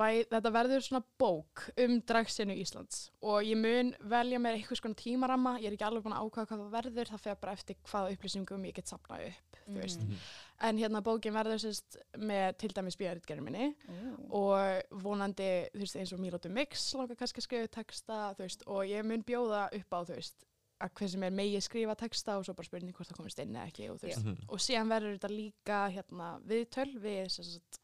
bæ, 0.00 0.06
þetta 0.30 0.50
verður 0.54 0.84
svona 0.86 1.02
bók 1.20 1.66
um 1.84 1.98
dragsinu 2.08 2.54
Íslands 2.56 3.10
og 3.20 3.42
ég 3.44 3.58
mun 3.60 3.90
velja 4.08 4.38
mér 4.40 4.56
eitthvað 4.56 4.80
svona 4.80 4.96
tímaramma, 4.96 5.58
ég 5.60 5.68
er 5.68 5.76
ekki 5.76 5.84
alveg 5.84 6.06
búin 6.06 6.14
að 6.16 6.24
ákvaða 6.24 6.48
hvað 6.48 6.62
það 6.62 6.70
verður, 6.78 7.10
það 7.12 7.24
fer 7.26 7.40
bara 7.42 7.52
eftir 7.58 7.76
hvaða 7.90 8.14
upplýsingum 8.14 8.64
ég 8.64 8.78
get 8.78 8.88
safnað 8.88 9.26
upp, 9.28 9.58
þú 9.66 9.76
veist. 9.82 10.00
Mhm. 10.06 10.22
En 10.70 10.76
hérna 10.80 11.00
bókin 11.04 11.32
verður 11.36 11.60
sérst 11.60 11.96
með 12.16 12.56
til 12.60 12.72
dæmis 12.76 12.96
bíðaritgerðin 13.00 13.44
minni 13.44 13.68
Ó. 13.88 14.40
og 14.40 15.00
vonandi, 15.04 15.50
þú 15.72 15.84
veist, 15.84 15.96
eins 15.96 16.12
og 16.12 16.20
Mílótu 16.20 16.50
Mix 16.52 16.94
langar 16.94 17.16
kannski 17.16 17.40
að 17.40 17.46
skrifa 17.48 17.68
texta, 17.76 18.18
þú 18.36 18.44
veist, 18.44 18.64
og 18.66 18.82
ég 18.88 19.04
mun 19.04 19.22
bjóða 19.24 19.66
upp 19.72 19.90
á, 19.96 20.00
þú 20.04 20.16
veist, 20.16 20.44
að 20.80 20.94
hver 20.98 21.10
sem 21.12 21.22
er 21.28 21.30
megi 21.30 21.60
skrifa 21.60 21.94
texta 22.00 22.38
og 22.38 22.44
svo 22.46 22.54
bara 22.56 22.66
spurning 22.70 22.94
hvort 22.96 23.08
það 23.10 23.16
komist 23.20 23.38
inn 23.44 23.54
eða 23.56 23.68
ekki 23.68 23.90
og 23.90 24.00
þú 24.00 24.08
veist, 24.08 24.24
Mhm. 24.24 24.36
og 24.48 24.58
síðan 24.58 24.88
verður 24.94 25.18
þetta 25.18 25.30
líka 25.36 25.78
hérna 25.94 26.28
viðtöl 26.46 26.90
við 27.00 27.30
sem 27.30 27.44
sagt 27.44 27.80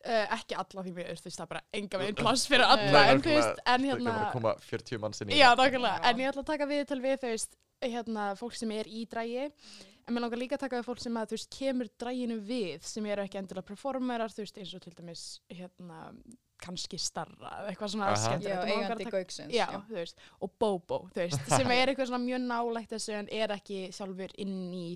Uh, 0.00 0.24
ekki 0.32 0.54
alla 0.56 0.80
því 0.82 0.92
við, 0.96 1.08
það 1.20 1.40
er 1.42 1.46
bara 1.50 1.60
enga 1.76 1.98
veginn 2.00 2.14
pláss 2.16 2.46
fyrir 2.48 2.62
alla, 2.64 2.86
Nei, 2.90 3.08
en 3.12 3.18
þú 3.20 3.34
veist, 3.36 3.58
en 3.68 3.82
hérna, 3.84 4.04
bara 4.14 4.28
að 4.30 4.32
koma 4.32 4.52
40 4.64 4.98
manns 5.02 5.20
inn 5.20 5.28
í 5.28 5.36
já, 5.36 5.50
en 5.52 6.16
ég 6.22 6.30
ætla 6.30 6.40
að 6.40 6.46
taka 6.46 6.68
viðtöl 6.70 7.02
við, 7.04 7.18
þú 7.20 7.28
veist, 7.34 7.56
hérna, 7.84 8.24
fólk 8.40 8.56
sem 8.56 8.70
er 8.72 8.88
í 8.88 9.02
drægi, 9.12 9.42
en 10.08 10.14
mér 10.16 10.24
langar 10.24 10.40
líka 10.40 10.56
að 10.56 10.62
taka 10.64 10.80
við 10.80 10.86
fólk 10.88 11.02
sem 11.04 11.18
að, 11.20 11.34
veist, 11.36 11.50
kemur 11.52 11.90
dræginu 12.00 12.40
við, 12.40 12.80
sem 12.88 13.04
eru 13.12 13.26
ekki 13.26 13.42
endilega 13.42 13.68
performerar, 13.68 14.32
þú 14.32 14.40
veist, 14.46 14.56
eins 14.56 14.72
og 14.74 14.80
til 14.80 14.94
dæmis, 14.96 15.26
hérna, 15.52 16.00
kannski 16.62 16.98
starra, 17.00 17.50
eða 17.60 17.72
eitthvað 17.72 17.92
svona. 17.94 18.08
Já, 19.54 19.66
og 20.38 20.48
að 20.48 20.54
Bobo, 20.62 21.00
þú 21.14 21.22
veist, 21.24 21.50
sem 21.58 21.74
er 21.74 21.92
eitthvað 21.92 22.10
svona 22.12 22.22
mjög 22.24 22.42
nálægt 22.46 22.94
þessu 22.94 23.16
en 23.18 23.30
er 23.40 23.54
ekki 23.56 23.82
sjálfur 23.96 24.34
inn 24.44 24.56
í 24.76 24.86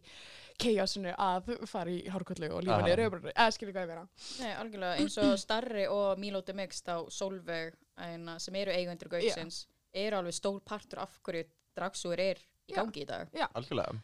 chaosinu 0.61 1.13
að 1.19 1.53
fara 1.67 1.91
í 1.91 2.05
hárkollu 2.15 2.51
og 2.55 2.63
lífa 2.67 2.81
niður 2.85 3.05
auðbrunni, 3.07 3.35
eða 3.35 3.57
skilur 3.57 3.75
hvað 3.75 3.87
ég 3.87 3.93
vera. 3.95 4.07
Nei, 4.39 4.53
algjörlega, 4.63 5.03
eins 5.03 5.21
og 5.25 5.37
Starri 5.43 5.87
og 5.91 6.23
Milo 6.23 6.45
de 6.47 6.57
Mix 6.57 6.83
á 6.87 6.97
Solveig 7.11 7.75
sem 8.39 8.63
eru 8.63 8.75
eigendur 8.75 9.11
gauksins 9.17 9.65
eru 9.95 10.19
alveg 10.19 10.35
stór 10.35 10.59
partur 10.67 11.05
af 11.05 11.21
hverju 11.27 11.47
dragsúr 11.75 12.19
er 12.23 12.41
í 12.69 12.75
Já. 12.75 12.81
gangi 12.83 13.03
í 13.03 13.09
dag. 13.09 13.31
Algjörlega 13.55 13.99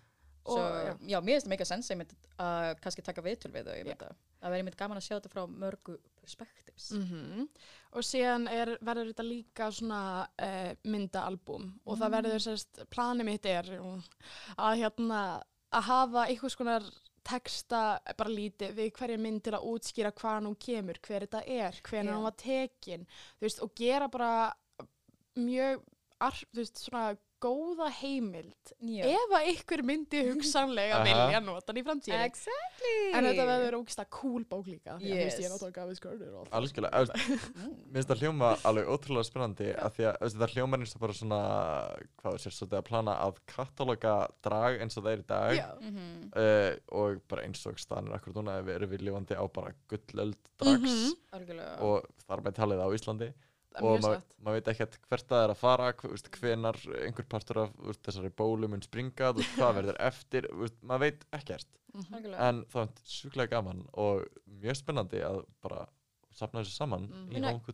Og, 0.44 0.56
Svo, 0.56 0.62
já. 0.64 0.92
já, 1.12 1.18
mér 1.20 1.34
finnst 1.36 1.46
það 1.46 1.50
mega 1.52 1.64
sens 1.68 1.90
einmitt 1.92 2.12
að 2.40 2.70
kannski 2.80 3.02
taka 3.04 3.22
viðtöl 3.22 3.50
við 3.52 3.66
þau 3.68 3.74
veit 3.84 3.98
það. 4.00 4.14
verður 4.40 4.56
einmitt 4.62 4.76
gaman 4.80 4.96
að 4.96 5.04
sjá 5.04 5.14
þetta 5.18 5.32
frá 5.34 5.42
mörgu 5.46 5.98
perspektífs 6.22 6.90
Mm 6.96 7.48
Og 7.92 8.04
síðan 8.06 8.46
er, 8.48 8.76
verður 8.80 9.10
þetta 9.10 9.24
líka 9.26 9.66
svona 9.74 10.00
uh, 10.40 10.72
myndaalbum 10.86 11.64
og 11.84 11.98
það 11.98 12.08
Mm. 12.08 12.14
verður 12.16 12.42
sérst, 12.46 12.82
planið 12.94 13.24
mitt 13.26 13.46
er 13.46 13.68
að 14.56 14.76
hérna 14.80 15.20
að 15.72 15.82
hafa 15.90 16.24
einhvers 16.30 16.56
konar 16.56 16.82
texta 17.26 18.00
bara 18.16 18.30
lítið 18.32 18.72
við 18.78 18.92
hverja 18.96 19.18
mynd 19.20 19.42
til 19.44 19.52
að 19.58 19.66
útskýra 19.74 20.12
hvaðan 20.16 20.46
hún 20.48 20.56
kemur, 20.56 20.98
hver 21.04 21.26
þetta 21.26 21.42
er, 21.46 21.80
hvernig 21.84 22.10
Já. 22.10 22.16
hún 22.16 22.24
var 22.30 22.36
tekin, 22.40 23.04
þú 23.38 23.44
veist, 23.44 23.60
og 23.62 23.74
gera 23.76 24.08
bara 24.08 24.54
mjög, 25.36 25.82
þú 26.20 26.56
veist, 26.62 26.80
svona 26.86 27.04
góða 27.40 27.88
heimild 28.00 28.72
Já. 28.84 29.04
ef 29.08 29.32
að 29.38 29.46
ykkur 29.54 29.82
myndi 29.88 30.20
hugsanlega 30.28 30.98
Aha. 30.98 31.04
vilja 31.08 31.40
nota 31.44 31.72
hann 31.72 31.80
í 31.80 31.84
framtíðinni. 31.86 32.26
Exactly 32.28 32.94
En 33.14 33.24
þetta 33.24 33.46
verður 33.48 33.76
ógislega 33.80 34.10
cool 34.10 34.44
bók 34.44 34.66
líka, 34.68 34.96
því 35.00 35.10
að 35.10 35.16
ég 35.16 35.20
er 35.20 35.30
Yes. 35.30 35.50
náttúrulega 35.52 35.78
gafið 35.80 36.00
skörður 36.00 36.34
og 36.40 36.48
allt. 36.52 37.14
Mm. 37.20 37.74
mér 37.90 37.98
finnst 38.00 38.10
það 38.12 38.22
hljóma 38.24 38.50
alveg 38.70 38.90
ótrúlega 38.94 39.28
spennandi 39.30 39.70
af 39.76 39.96
því 39.96 40.06
að 40.10 40.36
það 40.40 40.54
hljóma 40.56 40.78
eins 40.80 40.94
og 40.96 41.00
bara 41.00 41.12
svona 41.20 41.40
hvað 42.20 42.34
er 42.36 42.44
sér, 42.44 42.56
svolítið 42.58 42.78
að 42.80 42.88
plana 42.90 43.16
að 43.24 43.40
kataloga 43.54 44.14
drag 44.44 44.80
eins 44.84 44.96
og 45.00 45.04
það 45.06 45.12
er 45.16 45.22
í 45.24 45.28
dag 45.34 45.54
Já. 45.56 45.68
Mhm, 45.80 46.32
uh, 46.36 46.72
og 47.00 47.20
bara 47.28 47.42
eins 47.48 47.66
og 47.66 47.78
stanir 47.80 48.16
akkur 48.16 48.34
núna 48.36 48.58
ef 48.60 48.66
við 48.68 48.74
erum 48.78 48.90
við 48.94 49.06
lifandi 49.08 49.34
á 49.38 49.44
bara 49.52 49.74
gullöld 49.90 50.36
drags 50.60 50.80
Mhm. 50.80 51.14
algjörlega 51.32 51.80
og 51.80 52.06
þar 52.28 52.42
með 52.46 52.54
talið 52.60 52.80
á 52.84 52.88
Íslandi 52.94 53.28
er 53.30 53.34
og 53.78 54.00
maður 54.02 54.16
satt. 54.18 54.32
ma 54.42 54.54
veit 54.56 54.68
ekkert 54.72 54.96
hvert 55.08 55.26
það 55.30 55.44
er 55.44 55.52
að 55.54 55.60
fara 55.60 55.88
hvenar 56.40 56.78
einhver 57.06 57.28
partur 57.30 57.58
af 57.64 57.70
veist, 57.86 58.02
þessari 58.02 58.30
bólu 58.40 58.68
mun 58.68 58.82
springa 58.82 59.30
veist, 59.36 59.52
hvað 59.56 59.74
verður 59.80 60.00
eftir, 60.10 60.48
veist, 60.58 60.80
maður 60.82 61.06
veit 61.06 61.26
ekkert 61.38 61.68
Mhm. 61.90 62.14
algjörlega 62.14 62.48
en 62.48 62.58
það 62.70 62.82
er 62.82 63.00
sjúklega 63.10 63.50
gaman 63.50 63.80
og 63.98 64.20
mjög 64.62 64.76
spennandi 64.78 65.22
að 65.26 65.40
bara 65.60 65.86
safna 66.30 66.60
þessu 66.62 66.76
saman 66.76 67.08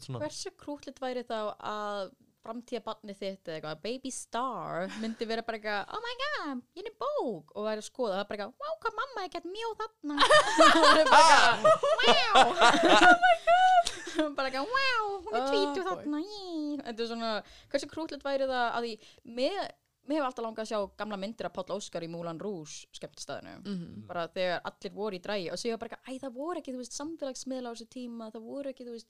svona 0.07 0.23
Hversu 0.23 0.53
krútlit 0.57 1.01
væri 1.05 1.23
þá 1.29 1.53
að 1.61 2.13
framtíða 2.47 2.83
barnið 2.87 3.19
þitt 3.21 3.49
eða 3.51 3.57
eitthvað, 3.59 3.81
baby 3.87 4.11
star 4.15 4.89
myndi 5.03 5.29
vera 5.29 5.43
bara 5.47 5.59
eitthvað, 5.59 5.95
oh 5.97 6.03
my 6.07 6.15
god, 6.23 6.63
ég 6.79 6.85
er 6.87 6.91
í 6.91 6.97
bók. 7.03 7.53
Og 7.57 7.67
væri 7.67 7.83
að 7.83 7.89
skoða, 7.91 8.15
það 8.17 8.23
er 8.25 8.29
bara 8.31 8.39
eitthvað, 8.39 8.55
wow, 8.63 8.77
hvað 8.87 8.99
mamma 9.01 9.25
er 9.27 9.33
gett 9.37 9.49
mjög 9.51 9.73
þarna. 9.83 10.15
Það 10.77 11.01
er 11.01 11.11
bara 11.13 11.33
eitthvað, 11.33 11.67
wow. 12.07 12.47
Oh 13.07 13.19
my 13.25 13.35
god. 13.47 13.91
Bara 14.37 14.49
eitthvað, 14.49 14.71
wow, 14.77 15.09
hún 15.27 15.35
er 15.37 15.43
Oh, 15.43 15.49
tvítu 15.51 15.83
boy. 15.83 15.89
þarna 15.91 16.21
í. 16.25 16.53
þetta 16.87 17.03
er 17.05 17.11
svona, 17.11 17.33
hversu 17.73 17.89
krútlit 17.91 18.25
væri 18.25 18.47
það 18.49 18.71
að 18.79 18.87
því, 18.87 18.95
mér 19.37 19.59
mér 20.07 20.21
hefur 20.21 20.29
alltaf 20.29 20.45
langað 20.47 20.63
að 20.63 20.69
sjá 20.71 20.79
gamla 21.01 21.17
myndir 21.19 21.49
af 21.49 21.53
Páll 21.57 21.73
Óskar 21.75 22.05
í 22.07 22.09
Múlan 22.13 22.39
Rús 22.39 22.77
skemmtistæðinu 22.95 23.55
Mhm. 23.67 24.05
bara 24.07 24.29
þegar 24.31 24.61
allir 24.71 24.93
voru 24.95 25.19
í 25.19 25.23
drægi 25.25 25.49
og 25.51 25.59
séu 25.59 25.75
bara 25.83 25.91
eitthvað, 25.97 26.15
æ 26.15 26.21
það 26.23 26.37
voru 26.37 26.61
ekki, 26.61 26.73
þú 26.77 26.79
veist, 26.85 26.95
samfélagsmiðla 27.01 27.69
á 27.69 27.75
þessu 27.75 27.89
tíma, 27.91 28.29
það 28.31 28.45
voru 28.47 28.71
ekki, 28.71 28.87
þú 28.87 28.95
veist 28.95 29.09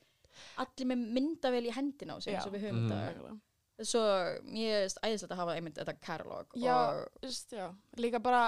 allir 0.64 0.88
með 0.92 1.04
myndavel 1.18 1.64
í 1.66 1.74
hendina 1.76 2.16
á 2.16 2.18
sig 2.20 2.34
eins 2.34 2.46
og 2.48 2.52
við 2.56 2.66
höfum 2.68 2.88
dag 2.88 3.16
Nákvæmlega. 3.16 3.36
svo 3.90 4.02
mér 4.50 4.74
er 4.86 4.98
æðislegt 5.10 5.32
að 5.32 5.40
hafa 5.42 5.54
einmitt 5.58 5.78
þetta 5.80 5.96
katalog 6.00 6.46
Já, 6.56 6.74
og 6.76 7.08
þú 7.20 7.26
veist, 7.28 7.52
já, 7.52 7.66
líka 8.00 8.20
bara 8.24 8.42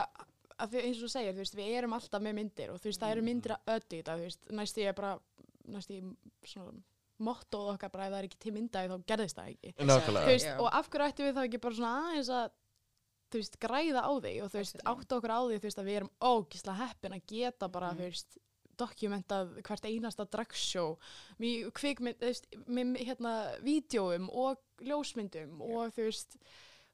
við, 0.68 0.84
eins 0.84 0.98
og 0.98 1.04
þú 1.06 1.10
segir, 1.14 1.32
þú 1.36 1.42
veist, 1.44 1.54
við 1.58 1.72
erum 1.78 1.92
alltaf 1.98 2.22
með 2.24 2.34
myndir 2.40 2.70
og 2.74 2.80
þú 2.80 2.88
veist, 2.90 3.00
það 3.02 3.12
eru 3.16 3.22
myndir 3.28 3.56
að 3.56 3.74
öddu 3.76 3.96
í 3.96 3.98
þetta, 4.02 4.16
þú 4.18 4.28
veist, 4.28 4.48
næst 4.60 4.78
ég 4.82 4.88
er 4.92 4.96
bara, 4.98 5.18
næst 5.68 5.90
ég 5.90 6.14
svona 6.48 6.72
mottóð 7.18 7.72
okkar 7.74 7.90
bara 7.90 8.06
ef 8.06 8.12
það 8.14 8.18
er 8.22 8.26
ekki 8.28 8.38
til 8.44 8.52
myndaði 8.54 8.88
þá 8.92 9.06
gerðist 9.10 9.36
það 9.40 9.48
ekki. 9.52 9.72
Þú 9.78 9.86
nákvæmlega 9.90 10.26
veist, 10.30 10.46
Já. 10.46 10.56
og 10.62 10.68
af 10.78 10.88
hverju 10.92 11.06
ættum 11.10 11.26
við 11.26 11.34
þá 11.38 11.40
ekki 11.48 11.60
bara 11.64 11.74
svona 11.74 11.94
aðeins 12.08 12.28
að, 12.30 12.52
þú 13.28 13.40
veist, 13.42 13.56
græða 13.64 14.02
á 14.06 14.12
því 14.22 14.34
og 14.44 14.52
þú 14.52 14.58
veist, 14.60 14.76
átta 14.92 15.16
okkur 15.18 15.34
á 15.34 15.40
því, 15.42 15.56
þú 15.58 15.66
veist, 15.68 15.80
að 15.82 15.88
við 15.90 15.96
erum 15.98 16.12
ógislega 16.30 16.78
heppin 16.86 17.16
að 17.18 17.24
geta 17.34 17.68
bara, 17.68 17.88
Mhm. 17.92 17.98
þú 17.98 18.06
veist, 18.08 18.38
dokumentað 18.78 19.58
hvert 19.66 19.88
einasta 19.88 20.26
dragsjó 20.30 20.86
með 21.42 21.68
kvikmynd, 21.78 22.24
með 22.66 22.96
hérna 23.08 23.34
vídjóum 23.64 24.30
og 24.30 24.62
ljósmyndum 24.84 25.60
og 25.64 25.94
þú 25.96 26.08
veist 26.08 26.38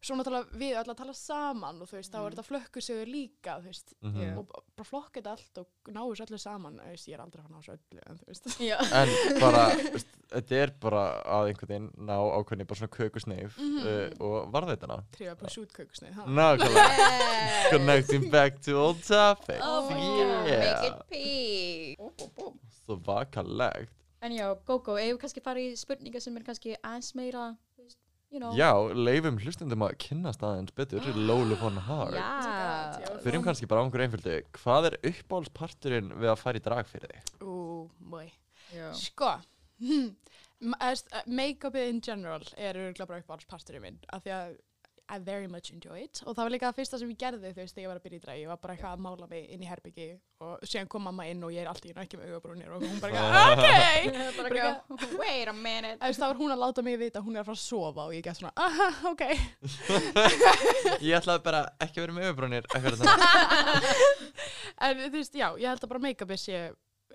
svo 0.05 0.17
náttúrulega 0.19 0.59
við 0.61 0.77
öll 0.81 0.91
að 0.93 0.97
tala 1.01 1.13
saman 1.17 1.81
og 1.83 1.89
þú 1.89 1.97
veist, 1.99 2.13
þá 2.13 2.19
er 2.27 2.35
þetta 2.35 2.45
flökkusögur 2.49 3.09
líka, 3.11 3.55
þú 3.61 3.69
veist, 3.71 3.95
Mhm. 4.03 4.39
og 4.39 4.47
b- 4.49 4.63
bara 4.77 4.89
flokka 4.89 5.21
þetta 5.21 5.31
allt 5.35 5.59
og 5.59 5.67
ná 5.95 6.01
þessu 6.05 6.27
öllu 6.27 6.39
saman, 6.41 6.79
þú 6.79 6.91
veist, 6.93 7.09
ég 7.09 7.15
er 7.15 7.23
aldrei 7.25 7.43
að 7.45 7.51
ná 7.51 7.59
þessu 7.63 7.73
öllu, 7.79 8.01
en 8.07 8.19
þú 8.19 8.27
veist. 8.29 8.45
En 9.01 9.41
bara, 9.41 9.65
þetta 10.35 10.53
er 10.63 10.71
bara 10.81 11.03
að 11.25 11.49
einhvern 11.51 11.69
veginn 11.73 11.91
ná 12.11 12.17
ákveðni 12.39 12.67
bara 12.67 12.79
svona 12.81 12.97
kökusneif 12.99 13.59
Mhm. 13.59 13.87
uh, 13.87 14.25
og 14.29 14.53
varðveitana. 14.53 15.01
Trífa 15.17 15.35
på 15.37 15.47
sjútkökusni, 15.57 16.13
ha? 16.13 16.25
Nákvæmlega. 16.27 17.71
Connecting 17.71 18.31
back 18.31 18.61
to 18.63 18.77
old 18.77 19.03
topics. 19.03 19.61
Oh 19.63 19.89
my 19.89 19.95
god, 19.97 20.47
yeah. 20.49 20.81
make 20.81 20.87
it 20.87 21.09
pee. 21.11 21.97
Bú, 21.99 22.11
bú, 22.19 22.31
bú. 22.37 22.53
Svo 22.85 22.97
vakalegt. 23.05 23.91
En 24.25 24.33
já, 24.33 24.47
GóGó, 24.65 24.95
ef 24.97 25.11
við 25.13 25.19
kannski 25.21 25.43
fara 25.45 25.61
í 25.61 25.75
spurningar 25.77 26.23
sem 26.25 26.37
er 26.39 26.45
kannski 26.47 26.75
aðeins 26.81 27.11
meira, 27.15 27.43
you 28.35 28.43
know. 28.43 28.53
Já, 28.59 28.75
leifum 28.93 29.39
hlustundum 29.39 29.85
að 29.87 29.95
kynnast 30.05 30.43
aðeins 30.45 30.75
betur 30.77 31.07
Lólu 31.15 31.57
von 31.61 31.79
Hart. 31.87 32.19
Já. 32.19 32.99
já. 33.05 33.11
Byrjum 33.23 33.47
kannski 33.47 33.69
bara 33.71 33.81
á 33.81 33.87
einhverju 33.87 34.09
einföldu. 34.09 34.37
Hvað 34.59 34.91
er 34.91 34.99
uppáhaldsparturinn 35.13 36.11
við 36.19 36.33
að 36.33 36.41
fara 36.43 36.61
í 36.61 36.65
drag 36.65 36.91
fyrir 36.91 37.15
þig? 37.15 37.33
Ú, 37.47 37.57
boy. 38.13 38.27
Já. 38.75 38.89
Sko, 38.99 39.31
hm, 39.87 40.11
uh, 40.75 40.95
make-upið 41.31 41.91
in 41.93 42.03
general 42.05 42.45
er 42.59 42.81
örgulega 42.89 43.11
bara 43.13 43.23
uppáhaldsparturinn 43.23 43.87
minn, 43.87 44.01
af 44.11 44.27
því 44.27 44.35
að 44.41 44.57
I 45.13 45.19
very 45.21 45.47
much 45.53 45.69
enjoy 45.75 45.99
it 46.07 46.23
og 46.25 46.33
það 46.33 46.47
var 46.47 46.53
líka 46.55 46.69
það 46.71 46.79
fyrsta 46.79 46.99
sem 47.01 47.11
ég 47.13 47.19
gerði 47.21 47.51
þú 47.53 47.61
veist 47.61 47.75
þegar 47.77 47.85
ég 47.85 47.91
var 47.91 47.99
að 47.99 48.05
byrja 48.07 48.17
í 48.17 48.23
drag, 48.25 48.39
ég 48.41 48.49
var 48.49 48.61
bara 48.63 48.73
eitthvað 48.77 48.95
að 48.95 49.03
mála 49.05 49.27
mig 49.29 49.51
inn 49.53 49.65
í 49.65 49.69
herbyggi 49.69 50.07
og 50.45 50.65
síðan 50.65 50.89
kom 50.95 51.05
mamma 51.05 51.27
inn 51.29 51.43
og 51.45 51.53
ég 51.53 51.61
er 51.65 51.69
alltaf 51.69 52.01
ekki 52.05 52.21
með 52.21 52.31
augabrúnir 52.33 52.73
og 52.73 52.85
hún 52.87 53.03
bara 53.03 53.13
eitthvað, 53.19 53.53
ok 53.53 53.69
Bara 54.39 54.49
ekki, 54.55 55.19
wait 55.21 55.49
a 55.49 55.55
minute. 55.57 55.99
Þú 56.01 56.09
veist, 56.09 56.23
þá 56.23 56.27
var 56.31 56.41
hún 56.41 56.55
að 56.55 56.63
láta 56.65 56.85
mig 56.87 56.97
vita 57.03 57.21
að 57.21 57.29
hún 57.29 57.37
er 57.37 57.43
að 57.45 57.51
fara 57.51 57.59
að 57.59 57.65
sofa 57.67 58.07
og 58.09 58.15
ég 58.17 58.25
gæti 58.25 58.41
svona, 58.41 58.55
aha, 58.57 58.89
ok 59.13 59.23
Ég 61.09 61.19
ætlaði 61.21 61.45
bara 61.45 61.63
ekki 61.85 62.01
að 62.01 62.09
vera 62.09 62.17
með 62.17 62.25
þannig. 63.05 63.13
en 64.89 65.05
þú 65.05 65.15
veist, 65.19 65.37
já, 65.37 65.49
ég 65.61 65.69
held 65.69 65.85
að 65.85 65.93
bara 65.93 66.05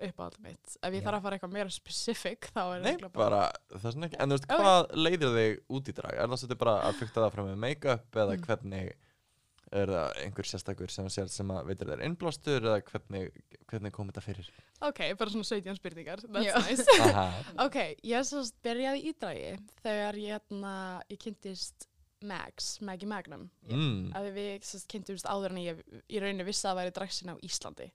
make-upið 0.00 0.08
sé 0.08 0.10
uppáhald 0.12 0.38
mitt 0.44 0.76
ef 0.82 0.92
ég 0.94 1.00
Já. 1.02 1.04
þarf 1.06 1.18
að 1.18 1.22
fara 1.26 1.36
eitthvað 1.38 1.52
meira 1.56 1.70
specific 1.70 2.48
þá 2.54 2.60
er 2.76 2.80
Nei, 2.80 2.90
örugglega 2.94 3.12
bara, 3.20 3.42
það 3.74 3.84
er 3.90 3.94
svona 3.96 4.08
ekki 4.10 4.20
En 4.20 4.28
þú 4.30 4.38
veist, 4.38 4.48
Ok. 4.50 4.60
hvað 4.64 4.90
leiðir 5.04 5.36
þig 5.36 5.60
út 5.78 5.88
í 5.88 5.94
drag? 6.00 6.14
Er 6.18 6.26
það 6.28 6.40
svolítið 6.42 6.58
bara 6.64 6.74
að 6.88 6.98
fykta 7.00 7.20
það 7.24 7.32
fram 7.36 7.48
með 7.50 7.58
make-up 7.66 8.10
eða 8.24 8.36
Mm. 8.36 8.44
hvernig 8.46 8.92
er 9.72 9.86
það 9.86 10.16
einhver 10.24 10.46
sérstakur 10.50 10.90
sem, 10.90 11.06
sér, 11.06 11.28
sem 11.30 11.46
að 11.54 11.66
veitir 11.68 11.86
þér 11.86 12.00
innblástur 12.02 12.60
eða 12.66 12.80
hvernig, 12.82 13.30
hvernig 13.70 13.92
kom 13.92 14.08
þetta 14.10 14.22
fyrir? 14.24 14.48
ok, 14.82 15.14
bara 15.14 15.30
svona 15.30 15.44
17 15.46 15.76
spurningar, 15.78 16.18
that's 16.26 16.44
Já. 16.44 16.56
nice 16.66 16.86
Aha. 17.06 17.44
Ok, 17.66 17.76
ég 18.02 18.24
svo 18.26 18.42
byrjaði 18.64 19.04
í 19.06 19.14
dragi 19.20 19.52
þegar 19.84 20.14
ég, 20.18 20.40
hérna, 20.40 21.02
ég 21.08 21.18
kynntist 21.22 21.86
Max, 22.22 22.80
Maggie 22.82 23.06
Magnum. 23.08 23.46
Mm. 23.70 24.10
Að 24.12 24.26
við 24.34 24.64
svo 24.66 24.80
kynntumst 24.92 25.24
áður 25.24 25.54
en 25.54 25.60
ég 25.62 25.78
í 26.10 26.18
rauninni 26.20 26.44
vissi 26.44 26.66
að 26.66 26.74
það 26.74 26.80
væri 26.82 26.92
dragsin 26.98 27.30
á 27.32 27.36
Íslandi. 27.40 27.86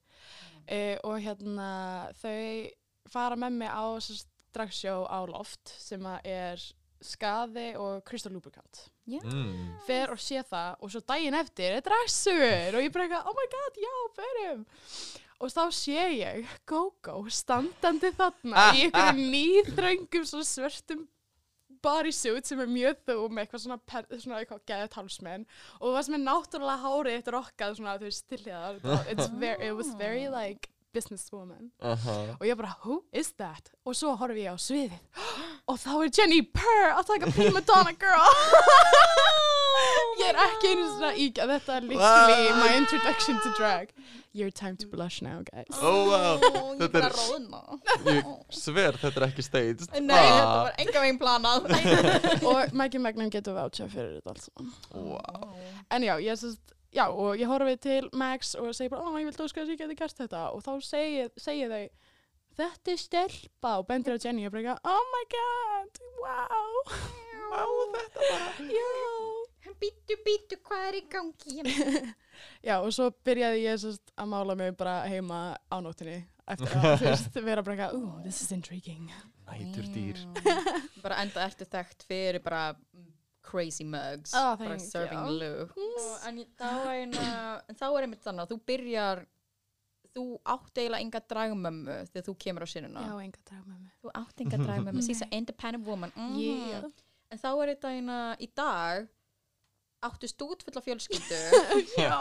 Uh, 0.65 0.95
og 1.05 1.19
hérna 1.21 1.69
þau 2.17 2.71
fara 3.13 3.37
með 3.37 3.59
mig 3.61 3.69
á 3.69 3.85
dragsjó 4.55 5.03
á 5.05 5.19
loft 5.29 5.75
sem 5.77 6.01
að 6.09 6.29
er 6.31 6.63
skaði 7.05 7.67
og 7.77 7.99
Crystal 8.07 8.33
Lubricant. 8.33 8.87
Já. 9.05 9.19
Mm. 9.21 9.75
Fer 9.85 10.13
og 10.13 10.21
sé 10.21 10.41
það 10.47 10.79
og 10.81 10.93
svo 10.93 11.03
daginn 11.05 11.37
eftir 11.37 11.77
er 11.77 11.85
dragsugur 11.85 12.79
og 12.79 12.85
ég 12.85 12.93
bara 12.95 13.05
eitthvað, 13.05 13.29
oh 13.29 13.37
my 13.37 13.47
god, 13.53 13.79
já, 13.83 13.93
ferum. 14.17 14.63
Og 15.43 15.51
þá 15.51 15.63
sé 15.75 16.05
ég 16.15 16.53
Go-Go 16.69 17.19
standandi 17.29 18.13
þarna 18.15 18.69
í 18.73 18.85
einhverjum 18.87 19.21
nýþröngum 19.35 20.25
svo 20.29 20.41
svörtum 20.47 21.03
bodysuit 21.85 22.49
sem 22.49 22.61
er 22.63 22.71
mjög 22.71 23.01
þú 23.09 23.17
með 23.29 23.45
eitthvað 23.45 23.65
svona, 23.65 23.79
per, 23.93 24.07
svona 24.19 24.41
eitthvað 24.41 24.63
geðið 24.71 24.99
hálsmenn 24.99 25.47
og 25.79 25.89
það 25.95 26.05
sem 26.07 26.17
er 26.19 26.23
náttúrulega 26.25 26.85
hárið 26.85 27.19
eitt 27.19 27.33
rokkað 27.37 27.75
svona 27.79 27.97
þú 27.99 28.09
veist 28.09 28.29
til 28.31 28.41
hér 28.45 29.59
it 29.59 29.75
was 29.75 29.93
very 29.99 30.27
like 30.29 30.71
businesswoman. 30.95 31.71
Aha. 31.83 32.37
og 32.39 32.45
ég 32.47 32.55
bara 32.55 32.75
who 32.85 33.03
is 33.11 33.33
that? 33.39 33.71
Og 33.85 33.95
svo 33.95 34.15
horfi 34.15 34.45
ég 34.45 34.55
á 34.55 34.57
sviðið. 34.59 35.01
Og 35.69 35.79
þá 35.81 35.91
er 35.97 36.13
Jenny 36.13 36.41
Purr 36.55 36.93
að 36.93 37.09
taka 37.09 37.33
prima 37.33 37.63
donna 37.65 37.95
girl 37.97 38.29
ég 40.19 40.27
er 40.31 40.37
ekki 40.45 40.69
einu 40.73 40.85
svona 40.91 41.09
íkja 41.25 41.47
þetta 41.51 41.75
er 41.79 41.87
literally 41.89 42.51
my 42.59 42.69
introduction 42.77 43.39
to 43.43 43.51
drag 43.57 43.91
your 44.35 44.51
time 44.51 44.75
to 44.77 44.87
blush 44.91 45.21
now 45.23 45.41
guys 45.49 45.79
Oh, 45.81 46.09
wow. 46.11 46.39
Ég 46.41 46.81
Þetta 46.81 47.01
er-. 47.07 48.15
Ég 48.15 48.29
sver, 48.51 48.97
þetta 48.99 49.21
er 49.21 49.25
ekki 49.29 49.43
staged. 49.45 49.85
Nei, 50.03 50.15
þetta 50.19 50.55
var 50.65 50.79
enga 50.83 51.03
veginn 51.05 51.19
planað. 51.21 51.69
og 52.51 52.73
Maggie 52.75 52.99
Magnum 53.01 53.29
getur 53.31 53.55
voucha 53.55 53.87
fyrir 53.91 54.17
þetta 54.19 54.33
alls 54.35 54.49
Wow. 54.95 55.51
en 55.91 56.03
já, 56.09 56.15
ég 56.23 56.39
sest 56.41 56.73
Já, 56.95 57.09
og 57.11 57.35
ég 57.35 57.49
horfi 57.51 57.73
til 57.83 58.05
Max 58.15 58.53
og 58.55 58.69
segi 58.71 58.87
bara, 58.87 59.03
ó, 59.03 59.11
ég 59.19 59.27
vil 59.27 59.35
óska 59.43 59.59
þess 59.59 59.67
að 59.67 59.73
ég 59.73 59.79
geti 59.81 59.95
gert 59.99 60.15
þetta 60.21 60.43
og 60.55 60.61
þá 60.63 60.69
segi, 60.87 61.25
segi 61.43 61.65
þau 61.67 61.81
þetta 62.55 62.93
er 62.93 63.01
stelpa 63.01 63.73
og 63.81 63.87
bendir 63.89 64.15
á 64.15 64.23
Jenny 64.23 64.45
og 64.47 64.53
bara, 64.55 64.61
eitthvað, 64.63 64.93
oh 64.93 65.03
my 65.11 65.25
god, 65.35 65.99
wow 66.23 66.77
Má 67.51 67.65
þetta 67.97 68.29
bara. 68.29 68.47
já 68.71 68.87
Bítu, 69.81 70.17
bítu, 70.25 70.59
hvað 70.65 70.87
er 70.89 70.97
í 70.99 71.03
gangi? 71.11 71.63
Já, 72.67 72.77
og 72.77 72.91
svo 72.93 73.09
byrjaði 73.25 73.63
ég 73.65 73.79
sest, 73.81 74.11
að 74.17 74.31
mála 74.31 74.55
mig 74.59 74.75
bara 74.77 74.99
heima 75.09 75.39
á 75.57 75.77
nóttinni 75.81 76.19
eftir 76.45 76.75
að 76.77 77.01
veist, 77.01 77.39
vera 77.47 77.63
bara 77.65 77.75
eitthvað, 77.75 77.97
ooh, 77.97 78.19
this 78.25 78.43
is 78.45 78.51
intriguing 78.53 79.09
Nætur 79.45 79.87
dýr. 79.93 80.21
bara 81.03 81.21
enda 81.23 81.45
ertu 81.45 81.65
þekkt 81.69 82.05
fyrir 82.09 82.41
bara 82.45 82.73
crazy 83.45 83.83
mugs. 83.83 84.33
Ah, 84.33 84.55
bara 84.57 84.79
serving 84.79 85.19
you. 85.19 85.31
look. 85.39 85.77
Og, 85.77 86.27
en 86.27 86.41
þá 86.57 86.69
er, 86.89 87.15
er 87.69 88.07
einmitt 88.07 88.25
þannig 88.25 88.45
að 88.45 88.53
þú 88.53 88.59
byrjar, 88.71 89.23
þú 90.15 90.25
átt 90.55 90.81
eiginlega 90.81 91.05
enga 91.05 91.21
dragmömmu 91.33 91.97
þegar 92.11 92.25
þú 92.29 92.35
kemur 92.45 92.65
á 92.65 92.67
sinuna. 92.71 93.03
Já, 93.05 93.13
enga 93.21 93.43
drag 93.49 93.65
með 93.65 93.81
mig 93.83 93.91
Þú 94.01 94.13
átt 94.21 94.45
enga 94.45 94.61
dragmömmu, 94.63 95.03
she's 95.05 95.21
an 95.25 95.35
independent 95.35 95.85
woman. 95.87 96.13
Mm 96.17 96.39
Yeah. 96.41 96.89
En 97.33 97.41
þá 97.41 97.47
er 97.51 97.69
þetta 97.73 97.89
eina, 97.89 98.17
í 98.39 98.47
dag, 98.53 99.07
áttu 100.07 100.27
stútfulla 100.27 100.81
fjölskyldu 100.85 101.39
Já, 101.97 102.15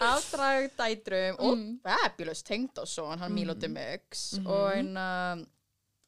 af 0.00 0.28
dragdætrum 0.32 1.36
og 1.38 1.56
Mm. 1.56 1.80
fabulous 1.84 2.42
tengdásson, 2.42 3.18
hann 3.18 3.32
Milo 3.34 3.54
Mhm. 3.54 3.60
Demux 3.60 4.32
Mhm. 4.38 4.46
og, 4.46 4.72
eina, 4.76 5.06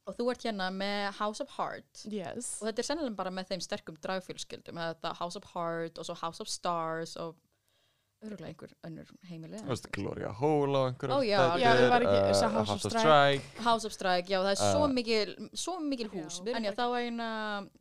og 0.07 0.15
þú 0.19 0.31
ert 0.31 0.43
hérna 0.45 0.71
með 0.71 1.13
House 1.19 1.41
of 1.43 1.49
Heart 1.57 2.05
yes 2.13 2.59
og 2.63 2.69
þetta 2.69 2.79
er 2.79 2.89
sennilega 2.91 3.17
bara 3.17 3.31
með 3.31 3.49
þeim 3.51 3.61
sterkum 3.65 3.97
dragfjölskyldum 3.97 4.79
House 5.19 5.37
of 5.37 5.45
Heart 5.55 5.99
og 5.99 6.05
svo 6.05 6.15
House 6.15 6.41
of 6.41 6.49
Stars 6.49 7.17
og 7.17 7.35
öruglega 8.25 8.51
einhver 8.53 8.73
önnur 8.89 9.09
heimili 9.31 9.59
Þú 9.63 9.69
veist, 9.73 9.89
Gloria 9.93 10.31
Hole 10.33 10.79
á 10.79 10.83
einhverjum 10.91 11.17
Ó, 11.17 11.21
já. 11.25 11.39
Já, 11.61 11.71
það 11.79 11.89
var 11.95 12.03
ekki- 12.03 12.23
uh, 12.25 12.35
svo 12.35 12.49
House 12.49 12.61
of 12.61 12.69
House 12.69 12.87
of 12.87 12.93
Strike. 12.93 13.63
House 13.65 13.85
of 13.87 13.93
Strike, 13.93 14.29
já 14.29 14.39
það 14.43 14.51
er 14.51 14.61
svo 14.63 14.85
Uh, 14.85 14.93
mikil 14.93 15.35
svo 15.55 15.79
mikil 15.81 16.09
hús, 16.15 16.41
Já. 16.45 16.57
en 16.57 16.65
já 16.65 16.73
þá 16.75 16.85
er 16.89 17.05
eina 17.11 17.29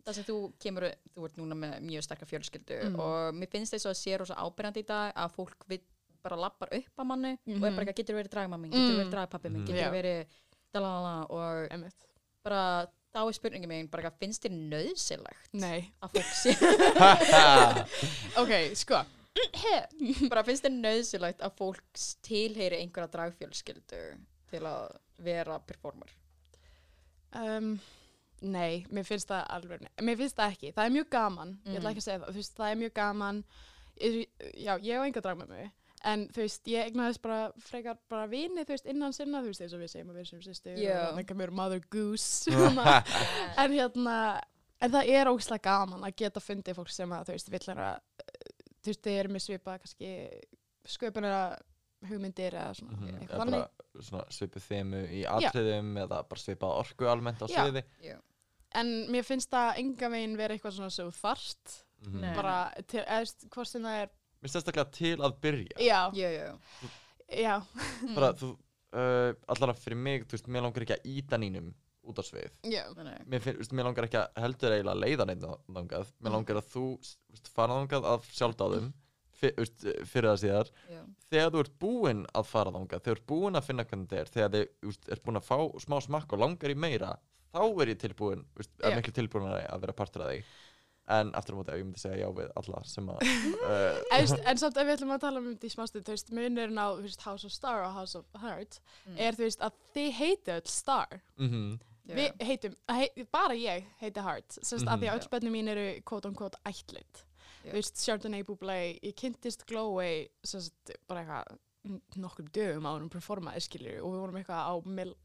það 0.05 0.13
sem 0.13 0.23
þú 0.23 0.37
kemur, 0.59 0.83
þú 1.15 1.25
ert 1.25 1.37
núna 1.37 1.55
með 1.55 1.81
mjög 1.81 2.03
sterka 2.03 2.25
fjölskyldu 2.25 2.79
Mm. 2.89 2.99
og 2.99 3.33
mér 3.35 3.49
finnst 3.49 3.73
þess 3.73 3.85
að 3.85 3.97
sé 4.03 4.17
rosa 4.19 4.35
ábyrjandi 4.35 4.79
í 4.83 4.85
dag 4.87 5.13
að 5.15 5.31
fólk 5.35 5.67
vill 5.67 5.81
bara 6.23 6.35
lappar 6.37 6.69
upp 6.71 6.95
að 6.99 7.05
manni 7.05 7.33
og 7.47 7.53
er 7.55 7.59
bara 7.59 7.71
Mhm. 7.71 7.87
ekki, 7.89 7.95
getur 8.03 8.15
verið 8.15 8.31
dragmammi, 8.31 8.69
getur 8.69 8.93
Mm. 8.93 8.99
verið 8.99 9.11
dragpappi 9.11 9.49
minn, 9.51 9.61
Mhm. 9.63 9.67
getur 9.67 9.83
Já. 9.83 9.91
verið 9.91 10.25
dalalala 10.73 11.25
og 11.29 11.67
Emmett 11.71 12.05
bara 12.43 12.87
þá 13.13 13.27
er 13.27 13.33
spurningin 13.33 13.69
mín, 13.69 13.89
bara 13.91 14.09
finnst 14.09 14.41
þér 14.43 14.55
nöðsilegt 14.69 15.53
Nei 15.53 15.91
að 16.01 16.09
fólk 16.11 16.31
sé 16.33 16.55
Ok, 18.41 18.73
sko 18.75 19.03
bara 20.31 20.43
finnst 20.45 20.65
þér 20.65 20.75
nöðsilegt 20.77 21.41
að 21.45 21.55
fólk 21.57 22.01
tilheyri 22.25 22.79
einhverja 22.83 23.11
dragfjölskyldu 23.15 24.01
til 24.53 24.63
að 24.69 24.95
vera 25.25 25.59
performer 25.65 26.11
um, 27.39 27.75
Nei, 28.43 28.83
mér 28.91 29.05
finnst 29.07 29.29
það 29.31 29.45
alveg 29.55 29.85
Mér 30.03 30.17
finnst 30.19 30.35
það 30.35 30.51
ekki, 30.55 30.73
það 30.75 30.85
er 30.89 30.95
mjög 30.97 31.09
gaman 31.15 31.53
Ég 31.63 31.77
ætla 31.77 31.83
Mm. 31.83 31.91
ekki 31.93 32.01
að 32.03 32.07
segja 32.09 32.19
það, 32.19 32.27
þú 32.33 32.41
veist, 32.41 32.57
það 32.57 32.71
er 32.73 32.81
mjög 32.81 32.93
gaman 32.99 33.39
Já, 34.59 34.73
ég 34.83 34.99
á 34.99 35.05
enga 35.07 35.21
drag 35.23 35.39
með 35.39 35.53
mig 35.53 35.71
En 36.03 36.25
þú 36.35 36.41
veist, 36.43 36.65
ég 36.67 36.89
egnaðist 36.89 37.21
bara 37.23 37.37
frekar 37.63 37.95
bara 38.11 38.25
vini, 38.27 38.65
þú 38.67 38.73
veist, 38.75 38.87
innan 38.91 39.13
sinna, 39.15 39.39
þú 39.39 39.53
veist, 39.53 39.61
eins 39.63 39.73
og 39.77 39.79
við 39.79 39.91
segjum 39.93 40.09
að 40.11 40.17
við 40.19 40.25
sem 40.33 40.41
sýstir 40.43 40.81
Já. 40.81 40.97
og 40.99 41.13
þannig 41.13 41.31
að 41.31 41.39
mér 41.39 41.53
mother 41.55 41.85
goose 41.93 42.51
en 43.63 43.71
hérna, 43.77 44.15
en 44.83 44.91
það 44.97 45.11
er 45.15 45.31
ógislega 45.31 45.63
gaman 45.69 46.03
að 46.03 46.17
geta 46.19 46.43
fundið 46.43 46.75
fólk 46.81 46.91
sem 46.91 47.15
að, 47.15 47.29
þú 47.29 47.37
veist, 47.37 47.51
vill 47.55 47.63
vera 47.69 47.87
þú 48.83 48.91
veist, 48.91 49.01
þið 49.05 49.19
eru 49.23 49.33
með 49.33 49.43
svipa 49.47 49.77
kannski 49.79 50.09
sköpunara 50.85 51.43
hugmyndir 52.09 52.51
eða 52.59 52.73
svona, 52.75 52.97
Mhm, 52.97 53.13
eitthvað 53.21 53.29
eða 53.29 53.39
þannig. 53.43 53.61
bara 53.63 54.03
svona 54.03 54.23
svipuð 54.35 54.65
þemu 54.67 55.01
í 55.07 55.21
atriðum 55.29 55.91
eða 56.03 56.17
bara 56.29 56.41
svipað 56.43 56.77
orku 56.81 57.07
almennt 57.07 57.39
á 57.39 57.47
Já. 57.47 57.63
sviði. 57.63 57.83
en 58.75 58.87
mér 59.13 59.23
finnst 59.23 59.51
það 59.53 59.77
enga 59.77 60.09
veginn 60.09 60.35
vera 60.37 60.55
eitthvað 60.55 60.73
svona 60.73 60.89
svo 60.89 61.11
þarft 61.13 61.83
Mhm. 62.03 62.19
Nei. 62.21 62.35
bara, 62.35 62.73
til, 62.87 62.99
eða, 63.05 63.21
þú 63.23 63.49
hvort 63.49 63.67
sem 63.67 63.81
það 63.83 64.01
er 64.01 64.07
Mér 64.43 64.49
finnst 64.49 64.55
sérstaklega 64.57 64.91
til 64.91 65.17
að 65.17 65.39
byrja. 65.39 65.77
Já, 65.79 66.11
já, 66.11 66.29
já, 66.33 66.57
já, 67.31 67.63
bara 68.15 68.33
þú 68.33 68.57
uh, 68.93 69.33
allara 69.47 69.73
fyrir 69.73 69.95
mig, 69.95 70.25
þú 70.27 70.31
veist, 70.35 70.47
mér 70.47 70.61
langar 70.63 70.83
ekki 70.83 70.97
að 70.97 71.05
íta 71.05 71.37
nýnum 71.39 71.73
út 72.03 72.19
á 72.19 72.23
svið 72.27 72.49
Já, 72.73 72.83
Nei, 72.97 73.03
nei. 73.07 73.19
mér, 73.31 73.43
finn, 73.45 73.57
veist, 73.61 73.73
mér 73.75 73.87
langar 73.89 74.07
ekki 74.09 74.19
að 74.19 74.41
heldur 74.43 74.75
eiginlega 74.75 74.95
að 74.97 75.03
leiða 75.05 75.27
neitt 75.29 75.45
þangað 75.77 76.11
mér 76.25 76.35
langar 76.37 76.59
að 76.61 76.69
þú 76.73 76.85
veist, 76.99 77.51
fara 77.55 77.77
þangað 77.79 78.09
af 78.13 78.27
sjálfdáðum 78.35 78.91
fyrir 79.43 80.27
það 80.29 80.39
síðar 80.43 80.69
Já. 80.91 81.01
þegar 81.33 81.51
þú 81.55 81.61
ert 81.65 81.73
búinn 81.83 82.25
að 82.37 82.45
fara 82.47 82.71
þangað 82.75 83.03
þegar 83.03 83.07
þú 83.09 83.15
ert 83.17 83.27
búinn 83.33 83.59
að 83.59 83.67
finna 83.69 83.85
hvernig 83.89 84.09
þetta 84.11 84.21
er 84.23 84.33
þegar 84.35 84.51
þið 84.53 84.67
veist, 84.87 85.07
er 85.15 85.21
búinn 85.25 85.39
að 85.41 85.47
fá 85.49 85.57
smá 85.83 85.97
smakk 86.05 86.35
og 86.37 86.43
langar 86.43 86.73
í 86.73 86.77
meira 86.79 87.13
þá 87.53 87.61
er 87.83 87.91
ég 87.93 87.99
tilbúinn 88.03 88.45
er 88.83 88.95
miklu 88.99 89.15
tilbúinn 89.17 89.49
að 89.53 89.81
vera 89.83 89.97
partur 89.97 90.23
af 90.27 90.31
því 90.31 90.43
en 91.13 91.33
aftur 91.35 91.51
á 91.51 91.59
móti 91.59 91.73
ef 91.73 91.79
ég 91.81 91.83
myndi 91.89 91.99
segja 91.99 92.21
já 92.23 92.29
við 92.37 92.51
alla 92.61 92.79
sem 92.87 93.09
að 93.11 93.25
uh, 93.27 93.97
en, 94.15 94.35
en 94.53 94.61
samt 94.61 94.77
ef 94.79 94.85
við 94.87 94.93
ætlum 94.95 95.11
að 95.17 95.23
tala 95.25 95.41
um 95.41 95.49
þetta 95.51 95.67
í 95.67 95.71
smástu, 95.73 95.99
þú 95.99 96.13
veist, 96.15 96.29
munurinn 96.31 96.79
á 96.79 96.87
þú 96.95 97.03
veist, 97.03 97.25
House 97.27 97.43
of 97.49 97.51
Star 97.51 97.81
og 97.83 97.97
House 97.97 98.15
of 98.21 98.39
Heart 98.39 98.79
Mm. 99.03 99.17
er 99.19 99.35
þú 99.35 99.43
veist 99.43 99.65
að 99.67 99.73
þið 99.97 100.13
heiti 100.21 100.53
öll 100.55 100.69
Star 100.71 101.17
mm 101.35 101.49
Já. 101.51 101.89
Við 102.07 102.41
heitum, 102.43 102.73
hei, 102.91 103.07
bara 103.31 103.53
ég 103.55 103.85
heiti 104.01 104.19
Heart 104.21 104.57
Sest, 104.61 104.85
að 104.85 104.99
því 104.99 105.07
að 105.07 105.13
Mhm. 105.13 105.19
öll 105.21 105.29
börnum 105.31 105.53
mín 105.55 105.69
eru 105.69 106.01
quote 106.03 106.25
on 106.27 106.35
quote 106.35 106.57
ætlit. 106.65 107.23
Þú 107.63 107.71
veist, 107.77 107.95
Chardonnay 108.05 108.43
Bublé, 108.43 108.99
ég 109.01 109.15
kynntist 109.15 109.65
Gloway 109.65 110.27
sest, 110.43 110.73
bara 111.07 111.23
eitthvað 111.23 111.57
n- 111.85 112.01
nokkrum 112.17 112.49
dögum 112.51 112.83
á 112.83 112.91
hún 112.99 113.09
performaði 113.09 113.61
skilur 113.63 114.01
og 114.03 114.11
við 114.11 114.19
vorum 114.19 114.35
eitthvað 114.35 114.67
á 114.67 114.85
Mil, 114.85 115.15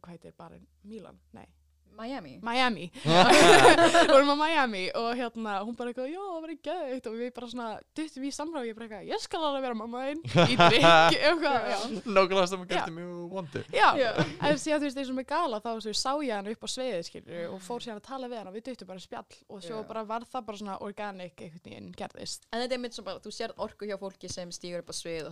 hvað 0.00 0.10
heitir 0.18 0.32
bara 0.36 0.58
Milan, 0.82 1.20
nei, 1.32 1.46
Miami. 1.94 2.38
Miami. 2.42 2.86
Við 3.04 4.10
vorum 4.14 4.32
á 4.34 4.36
Miami 4.40 4.84
og 4.98 5.10
hérna 5.18 5.60
hún 5.64 5.76
bara 5.78 5.92
eitthvað, 5.92 6.10
já 6.12 6.20
það 6.20 6.40
var 6.44 6.52
ekki 6.54 6.68
gæðið 6.70 7.08
og 7.10 7.16
við 7.20 7.30
bara 7.36 7.48
svona 7.52 7.68
duttum 7.96 8.24
í 8.24 8.32
samráð 8.34 8.60
og 8.62 8.68
ég 8.68 8.78
bara 8.78 8.86
eitthvað, 8.88 9.08
ég 9.12 9.22
skal 9.24 9.42
alveg 9.48 9.64
vera 9.66 9.78
mamma 9.78 10.02
einn 10.10 10.20
í 10.24 10.58
drikk 10.64 10.84
eitthvað, 10.84 11.60
nákvæmlega 12.04 12.46
sem 12.50 12.64
að 12.64 12.72
gerði 12.74 12.96
mjög 12.98 13.12
vondu. 13.34 13.64
Já, 13.74 13.88
en 13.94 14.60
síðan 14.60 14.82
þú 14.82 14.88
veist 14.88 15.00
eins 15.02 15.12
og 15.14 15.18
með 15.20 15.28
gala 15.30 15.62
þá 15.64 15.70
þú 15.84 15.94
sá 15.94 16.12
ég 16.24 16.34
hann 16.34 16.50
upp 16.54 16.66
á 16.66 16.68
sveiði 16.74 17.02
skilur 17.08 17.54
og 17.54 17.64
fór 17.64 17.86
síðan 17.86 18.02
að 18.02 18.08
tala 18.10 18.30
við 18.32 18.38
hann 18.40 18.50
og 18.50 18.58
við 18.58 18.66
duttum 18.70 18.90
bara 18.90 19.00
í 19.00 19.06
spjall. 19.06 19.40
Og 19.48 19.64
svo 19.64 19.82
bara 19.88 20.04
var 20.08 20.26
það 20.28 20.46
bara 20.50 20.60
svona 20.60 20.78
organic 20.84 21.34
einhvern 21.38 21.64
veginn 21.64 21.92
gerðist. 21.96 22.48
En 22.50 22.62
þetta 22.64 22.78
er 22.78 22.82
mitt 22.84 22.96
sem 22.98 23.06
bara, 23.06 23.22
þú 23.22 23.30
sér 23.34 23.54
orku 23.56 23.88
hjá 23.88 23.96
fólki 24.00 24.28
sem 24.32 24.50
stígur 24.54 24.82
upp 24.82 24.90
á 24.90 24.94
svið 24.94 25.24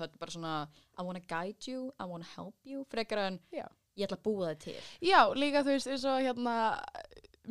ég 3.96 4.06
ætla 4.06 4.16
að 4.16 4.22
búa 4.24 4.52
þig 4.54 4.58
til 4.58 4.76
Já, 5.10 5.20
líka 5.34 5.62
þú 5.62 5.72
veist 5.74 5.86
eins 5.92 6.04
og 6.08 6.20
hérna 6.24 6.54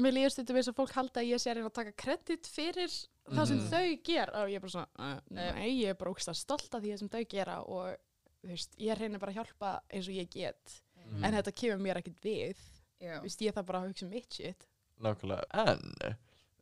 mér 0.01 0.13
líður 0.15 0.32
stundum 0.36 0.56
eins 0.62 0.69
og 0.71 0.75
fólk 0.77 0.93
halda 0.95 1.19
að 1.21 1.30
ég 1.34 1.41
sé 1.43 1.51
að 1.51 1.58
reyna 1.60 1.69
að 1.69 1.73
taka 1.80 1.91
kredit 2.04 2.47
fyrir 2.47 2.91
það 3.32 3.47
sem 3.47 3.58
Mhm. 3.58 3.67
þau 3.71 4.04
ger 4.04 4.30
og 4.36 4.49
ég 4.49 4.56
er 4.56 4.60
bara 4.60 4.71
svona, 4.71 5.21
nei, 5.30 5.69
ég 5.84 5.89
er 5.89 5.93
bara 5.99 6.12
ógst 6.12 6.34
stolt 6.36 6.73
af 6.75 6.82
því 6.82 6.97
sem 6.99 7.10
þau 7.10 7.23
gera 7.30 7.60
og 7.62 7.95
þú 8.41 8.49
veist, 8.49 8.71
ég 8.80 8.97
reyna 8.97 9.19
bara 9.19 9.32
að 9.32 9.36
hjálpa 9.41 9.80
eins 9.93 10.08
og 10.08 10.13
ég 10.15 10.30
get 10.30 10.82
Mhm. 11.06 11.23
en 11.25 11.34
þetta 11.34 11.51
kemur 11.56 11.80
mér 11.86 11.97
ekkert 12.01 12.21
við 12.23 12.58
Já. 13.01 13.17
þú 13.19 13.21
veist, 13.23 13.41
ég 13.41 13.54
þarf 13.54 13.65
bara 13.65 13.80
að 13.82 13.88
hugsa 13.89 14.06
um 14.06 14.10
mitt 14.12 14.34
shit 14.34 14.65
nákvæmlega 15.01 15.43
en 15.54 16.15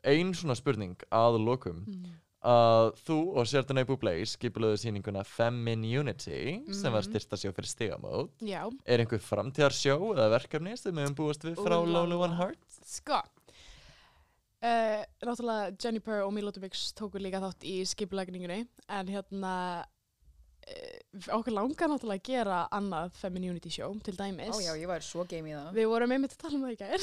ein 0.04 0.34
svona 0.34 0.56
spurning 0.56 0.96
að 1.12 1.40
lokum 1.44 1.86
mm. 1.86 2.06
Að 2.44 2.94
þú 3.04 3.16
og 3.36 3.48
Chardonnay 3.52 3.84
Bublé 3.90 4.14
skipulöðu 4.24 4.78
sýninguna 4.80 5.26
Femininity 5.28 6.62
sem 6.72 6.92
var 6.94 7.02
Mhm. 7.04 7.10
styrsta 7.12 7.36
sjó 7.36 7.52
fyrir 7.52 7.68
stigamót 7.68 8.30
Já, 8.42 8.64
er 8.86 9.00
einhver 9.04 9.20
framtíðarsjó 9.20 9.98
eða 10.16 10.30
verkefni 10.40 10.78
sem 10.78 10.94
við 10.96 11.08
höfum 11.10 11.16
búast 11.16 11.44
við 11.44 11.56
frá. 11.60 11.76
Lolo 11.86 12.22
One 12.24 12.36
Heart? 12.38 12.58
Sko 12.86 13.20
uh, 14.64 15.04
Náttúrulega 15.24 15.76
Jennifer 15.84 16.24
og 16.24 16.34
Milo 16.34 16.52
Dubix 16.52 16.94
tóku 16.98 17.20
líka 17.20 17.42
þátt 17.44 17.64
í 17.68 17.82
skipulagningunni 17.86 18.66
en 18.88 19.08
hérna 19.08 19.54
uh, 19.84 19.86
okkur 21.34 21.56
langar 21.56 21.90
náttúrulega 21.90 22.22
að 22.22 22.30
gera 22.30 22.60
annað 22.76 23.16
Femininity 23.18 23.72
show 23.74 23.96
til 24.06 24.16
dæmis. 24.18 24.54
Ó 24.54 24.62
já, 24.62 24.72
ég 24.78 24.90
væri 24.90 25.06
svo 25.08 25.26
game 25.30 25.50
í 25.50 25.56
það. 25.56 25.70
Við 25.80 25.90
vorum 25.94 26.14
einmitt 26.16 26.36
að 26.36 26.44
tala 26.44 26.60
um 26.60 26.66
það 26.68 26.76
í 26.76 26.80
gær. 26.80 27.00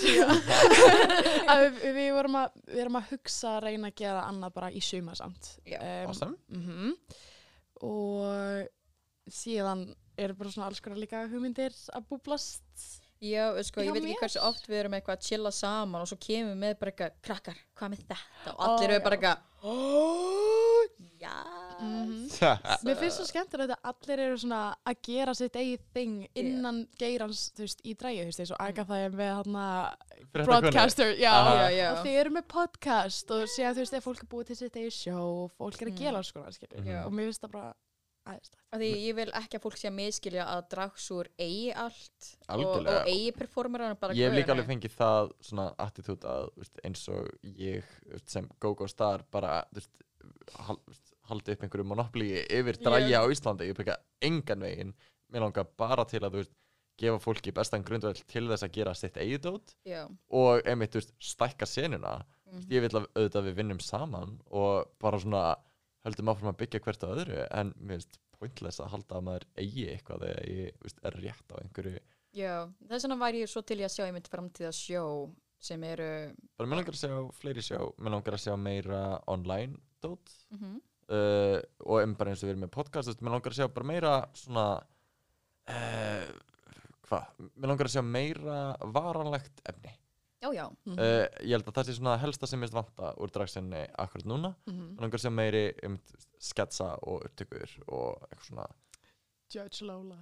Við, 1.62 1.80
við, 1.96 2.08
vorum 2.14 2.38
að, 2.40 2.58
við 2.70 2.82
erum 2.84 2.98
að 3.00 3.12
hugsa 3.12 3.56
að 3.56 3.62
reyna 3.66 3.90
að 3.90 3.98
gera 4.02 4.24
annað 4.30 4.56
bara 4.58 4.70
í 4.70 4.82
suma 4.84 5.16
samt. 5.18 5.52
Um, 5.66 6.10
Awesome. 6.10 6.36
mhm. 6.52 6.94
og 7.86 9.32
síðan 9.32 9.88
eru 10.16 10.36
bara 10.38 10.52
svona 10.52 10.70
alls 10.70 10.80
konar 10.80 11.00
líka 11.00 11.26
hugmyndir 11.30 11.74
að 11.94 12.06
búblast 12.10 12.86
Já, 13.24 13.48
sko, 13.64 13.80
Já, 13.80 13.88
ég 13.88 13.94
veit 13.96 14.04
ekki 14.04 14.20
hversu 14.20 14.40
oft 14.44 14.66
við 14.68 14.82
erum 14.82 14.96
eitthvað 14.98 15.16
að 15.16 15.24
chilla 15.24 15.52
saman 15.54 16.02
og 16.04 16.10
svo 16.10 16.18
kemur 16.20 16.52
við 16.52 16.58
með 16.60 16.74
bara 16.82 16.92
eitthvað 16.92 17.14
krakkar, 17.24 17.62
hvað 17.78 17.92
með 17.92 18.02
þetta? 18.02 18.18
Og 18.52 18.60
allir 18.66 18.92
eru 18.92 19.04
bara 19.06 19.16
eitthvað 19.16 19.70
oh, 19.72 20.82
Já 21.16 21.65
Mhm. 21.80 22.28
Mér 22.86 22.96
finnst 23.00 23.18
svo 23.20 23.26
skemmtilegt 23.28 23.74
að 23.74 23.88
allir 23.90 24.18
eru 24.26 24.36
svona 24.40 24.60
að 24.86 24.96
gera 25.02 25.34
sitt 25.34 25.52
eigið 25.60 25.80
þing 25.94 26.14
innan 26.34 26.82
geirans, 26.98 27.50
þú 27.56 27.64
veist, 27.66 27.80
í 27.84 27.94
dræju, 27.96 28.22
þú 28.22 28.30
veist, 28.30 28.40
eins 28.40 28.52
og 28.56 28.60
Agatha 28.64 28.98
er 29.06 29.10
með 29.10 29.32
hann 29.40 29.58
broadcaster, 30.32 31.12
já. 31.20 31.32
Já, 31.32 31.70
já. 31.76 31.88
og 31.92 32.04
þið 32.06 32.20
eru 32.20 32.30
með 32.38 32.46
podcast 32.48 33.30
og 33.36 33.44
síðan, 33.52 33.74
þú 33.76 33.84
veist, 33.84 33.96
ef 34.00 34.04
fólk 34.08 34.22
er 34.24 34.30
búið 34.32 34.46
til 34.52 34.56
sitt 34.62 34.78
eigið 34.80 34.94
sjó 34.96 35.18
og 35.20 35.50
fólk 35.58 35.82
er 35.82 35.88
að 35.90 35.92
Mm. 35.92 35.98
gera 35.98 36.16
alls 36.16 36.32
konar, 36.32 36.52
Mhm. 36.76 37.04
og 37.06 37.12
mér 37.12 37.26
finnst 37.28 37.42
það 37.42 37.52
bara 37.52 37.74
aðeins 38.26 38.50
Af 38.72 38.80
Því 38.80 38.88
ég 39.06 39.14
vil 39.14 39.30
ekki 39.30 39.54
að 39.56 39.62
fólk 39.62 39.76
sé 39.78 39.88
að 39.88 39.94
miskilja 39.94 40.44
að 40.46 40.68
dragsúr 40.70 41.26
eigi 41.38 41.72
allt 41.74 42.36
og, 42.48 42.56
Algjörlega. 42.58 43.00
og 43.00 43.06
eigi 43.06 43.32
performeran 43.32 44.00
bara 44.00 44.12
Ég 44.14 44.30
hef 44.30 44.32
líka 44.44 44.52
alveg 44.52 44.66
fengið 44.66 44.96
það 44.96 45.30
svona 45.40 45.74
attitút 45.78 46.20
að 46.24 46.50
þú 46.50 46.56
veist, 46.58 46.80
eins 46.84 47.08
og 47.08 47.28
ég 47.44 47.84
þú 48.04 48.12
veist, 48.12 48.28
sem 48.28 48.48
GóGó 48.60 48.88
Star 48.88 49.22
bara 49.30 49.64
þú 49.72 49.74
veist, 49.74 49.90
hal, 50.58 50.76
haldi 51.30 51.56
upp 51.56 51.64
einhverju 51.66 51.86
monopoly 51.86 52.30
yfir 52.44 52.78
dræja 52.82 53.22
á 53.22 53.26
Íslandi. 53.32 53.68
Ég 53.70 53.78
peka 53.78 53.98
engan 54.24 54.64
veginn. 54.66 54.94
Mér 55.32 55.46
langar 55.46 55.66
bara 55.78 56.04
til 56.06 56.22
að 56.22 56.36
þú 56.36 56.42
veist, 56.42 56.54
gefa 56.96 57.20
fólki 57.20 57.52
bestan 57.52 57.84
grundvöld 57.84 58.22
til 58.30 58.46
þess 58.48 58.64
að 58.64 58.72
gera 58.72 58.94
sitt 58.96 59.16
eigið 59.20 59.40
dót 59.44 59.74
Já, 59.84 60.06
og 60.32 60.62
einmitt 60.64 60.94
þú 60.94 61.02
veist, 61.02 61.14
stækka 61.20 61.68
senuna. 61.68 62.24
Mhm. 62.46 62.62
ég 62.70 62.80
vil 62.84 62.90
að 62.94 63.06
auðvitað 63.16 63.40
að 63.40 63.48
við 63.48 63.56
vinnum 63.58 63.80
saman 63.82 64.36
og 64.54 64.92
bara 65.02 65.18
svona 65.18 65.56
höldum 66.06 66.30
áfram 66.30 66.52
að 66.52 66.60
byggja 66.62 66.80
hvert 66.84 67.02
á 67.02 67.08
öðru 67.10 67.40
en 67.50 67.72
mér 67.80 67.98
finnst 67.98 68.20
pointless 68.38 68.80
að 68.80 68.92
halda 68.92 69.16
að 69.18 69.24
maður 69.26 69.46
eigi 69.58 69.86
eitthvað 69.90 70.22
þegar 70.22 70.46
ég 70.52 70.76
þú 70.76 70.86
veist, 70.86 71.00
er 71.02 71.18
rétt 71.24 71.52
á 71.52 71.56
einhverju. 71.62 72.00
Já, 72.36 72.54
þess 72.86 73.06
vegna 73.06 73.18
væri 73.24 73.42
ég 73.42 73.50
svo 73.50 73.62
til 73.66 73.78
ég 73.80 73.88
að 73.88 73.94
sjá 73.96 74.04
einmitt 74.06 74.30
framtíða 74.30 74.72
sjó 74.76 75.04
sem 75.58 75.82
eru 75.88 76.08
bara 76.56 76.68
mér 76.68 76.80
langar 76.82 76.94
að 76.94 77.02
sjá 77.02 77.14
fleiri 77.40 77.64
sjá 77.64 77.78
mér 77.98 78.14
langar 78.14 78.36
að 78.36 78.44
sjá 78.44 78.54
meira 78.60 79.02
online 79.26 79.80
dót. 80.04 80.32
Mm 80.54 80.80
uh, 81.08 81.58
og 81.86 82.02
um 82.02 82.14
bara 82.18 82.30
eins 82.32 82.42
og 82.42 82.48
við 82.48 82.54
erum 82.56 82.64
með 82.66 82.74
podcast 82.76 83.08
þú 83.08 83.12
veist, 83.14 83.22
mér 83.26 83.34
langar 83.36 83.52
að 83.54 83.58
sjá 83.60 83.68
bara 83.74 83.86
meira 83.86 84.14
svona 84.34 84.66
uh, 85.68 86.26
hvað, 87.06 87.28
mér 87.56 87.70
langar 87.72 87.88
að 87.90 87.94
sjá 87.96 88.02
meira 88.06 88.58
varanlegt 88.96 89.62
efni. 89.70 89.92
Já, 90.42 90.50
já, 90.52 90.66
Mhm. 90.86 90.98
uh, 90.98 91.26
ég 91.42 91.54
held 91.56 91.66
að 91.66 91.74
það 91.78 91.86
sé 91.88 91.94
svona 91.96 92.18
helsta 92.20 92.46
sem 92.46 92.60
ég 92.62 92.70
vanta 92.74 93.14
úr 93.18 93.30
dragsenni 93.32 93.86
akkurat 93.98 94.26
núna. 94.26 94.54
Mhm. 94.66 94.96
mér 94.96 95.00
langar 95.00 95.18
að 95.18 95.24
sjá 95.24 95.32
meiri 95.32 95.64
um 95.86 95.98
sketsa 96.38 96.98
og 97.02 97.24
upptökur 97.24 97.70
og 97.88 98.20
eitthvað 98.30 98.46
svona. 98.50 98.66
Judge 99.54 99.82
Lola 99.86 100.18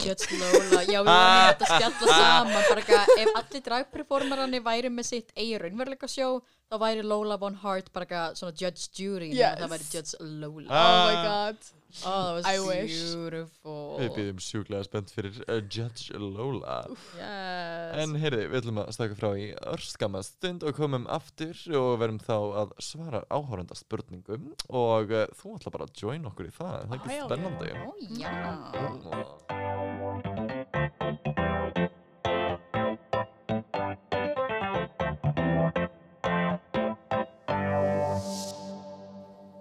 Judge 0.00 0.38
Lola, 0.40 0.80
já 0.88 1.00
við 1.00 1.10
vorum 1.10 1.42
þetta 1.50 1.66
að 1.66 1.74
spjalla 1.76 2.14
saman 2.20 2.64
bara 2.70 2.82
eitthvað, 2.82 3.12
ef 3.22 3.34
allir 3.40 3.64
dragperformerarnir 3.68 4.64
væri 4.66 4.90
með 4.92 5.06
sitt 5.12 5.34
eigi 5.38 5.58
raunveruleika 5.62 6.08
sjó 6.10 6.30
þá 6.70 6.78
væri 6.82 7.04
Lola 7.06 7.36
Von 7.42 7.58
Hart 7.62 7.92
bara 7.94 8.06
eitthvað 8.06 8.38
svona 8.40 8.56
Judge 8.58 8.88
Jury 8.96 9.30
Yes. 9.34 9.60
það 9.60 9.74
væri 9.76 9.90
Judge 9.92 10.24
Lola. 10.40 10.70
Ah. 10.70 10.88
Oh 10.88 11.04
my 11.10 11.20
god. 11.28 11.70
Oh, 12.06 12.36
that 12.38 12.46
I 12.46 12.58
was 12.62 12.68
wish. 12.70 12.98
beautiful. 13.14 13.96
Við 13.98 14.12
býðum 14.14 14.42
sjúklega 14.46 14.86
spennt 14.86 15.10
fyrir 15.10 15.40
uh, 15.50 15.56
Judge 15.74 16.14
Lola. 16.22 16.76
Yes. 17.18 17.96
En 18.04 18.14
heyrði, 18.22 18.44
við 18.52 18.60
ætlum 18.60 18.78
að 18.84 18.92
stakka 18.94 19.18
frá 19.18 19.32
í 19.34 19.48
örskama 19.72 20.22
stund 20.26 20.62
og 20.70 20.78
komum 20.78 21.08
aftur 21.10 21.58
og 21.80 21.96
verum 22.02 22.20
þá 22.22 22.36
að 22.62 22.76
svara 22.86 23.24
áhóranda 23.26 23.74
spurningum 23.78 24.52
og 24.70 25.10
uh, 25.10 25.26
þú 25.42 25.56
ætla 25.58 25.74
bara 25.74 25.90
að 25.90 26.04
join 26.04 26.30
okkur 26.30 26.46
í 26.50 26.54
það, 26.54 26.76
það 26.86 26.94
er 26.94 27.02
ekki 27.02 27.18
spennandi. 27.26 27.74
Ó, 27.74 27.90
já 28.22 29.59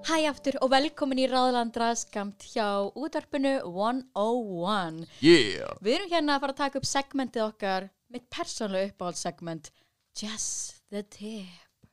Hæ 0.09 0.25
aftur 0.25 0.55
og 0.65 0.71
velkomin 0.73 1.19
í 1.21 1.27
Ráðlandraskamt 1.29 2.43
hjá 2.51 2.89
útvarpinu 2.97 3.51
101 3.69 5.03
Yeah! 5.21 5.75
Við 5.85 5.95
erum 5.95 6.09
hérna 6.12 6.35
að 6.35 6.43
fara 6.43 6.55
að 6.55 6.62
taka 6.63 6.79
upp 6.81 6.88
segmentið 6.89 7.43
okkar 7.45 7.85
mitt 8.09 8.25
persónulega 8.33 8.89
uppáhaldssegment 8.89 9.69
Just 10.17 10.81
the 10.89 11.03
Tip. 11.05 11.85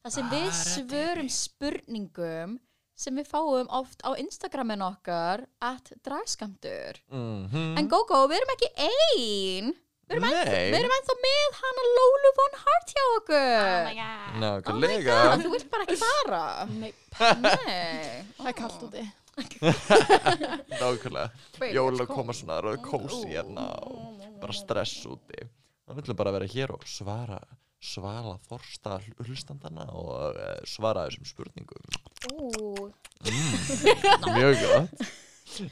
Það 0.00 0.14
sem 0.16 0.32
við 0.32 0.48
svörum 0.56 1.28
spurningum 1.28 2.56
sem 2.98 3.18
við 3.18 3.28
fáum 3.30 3.68
oft 3.78 4.02
á 4.02 4.10
Instagramin 4.18 4.82
okkar 4.82 5.44
at 5.64 5.92
dragskamtur 6.06 6.98
Mm 7.12 7.76
En 7.78 7.90
GóGó, 7.90 8.24
við 8.30 8.40
erum 8.40 8.54
ekki 8.56 8.70
ein. 8.74 9.76
Við 10.08 10.16
erum, 10.16 10.24
ennþá, 10.96 11.14
með 11.20 11.56
hana 11.60 11.82
Lólu 11.92 12.30
von 12.38 12.54
Hart 12.62 12.92
hjá 12.94 13.02
okkur. 13.18 13.58
Oh 13.60 13.82
my 13.84 13.96
god. 13.98 14.70
Oh 14.72 14.78
my 14.80 15.02
god, 15.04 15.42
þú 15.44 15.50
vilt 15.52 15.68
bara 15.68 15.84
ekki 15.84 15.98
fara. 16.00 16.44
Nei, 16.72 16.92
Nei. 17.44 18.24
Það 18.38 18.48
er 18.48 18.56
kallt 18.56 18.86
úti. 18.88 19.04
Nákvæmlega. 20.80 21.28
Baby, 21.58 21.74
Jól 21.76 21.92
it's 21.92 22.02
að 22.02 22.10
koma 22.10 22.34
svona, 22.34 22.58
það 22.64 22.72
er 22.72 22.82
kósi 22.88 23.28
hérna 23.28 23.68
og 23.84 24.26
bara 24.40 24.56
stress 24.56 25.04
úti. 25.06 25.44
hann 25.88 26.00
vill 26.00 26.16
bara 26.16 26.32
vera 26.34 26.48
hér 26.48 26.72
og 26.74 26.88
svara 26.88 27.38
svala 27.78 28.34
þorsta 28.48 28.98
hlustandana 29.22 29.86
og 29.94 30.34
uh, 30.34 30.56
svara 30.66 31.06
þessum 31.06 31.28
spurningum 31.28 31.84
Ú, 32.32 32.90
mm, 33.24 33.54
mjög 34.34 34.60
gott 34.64 35.08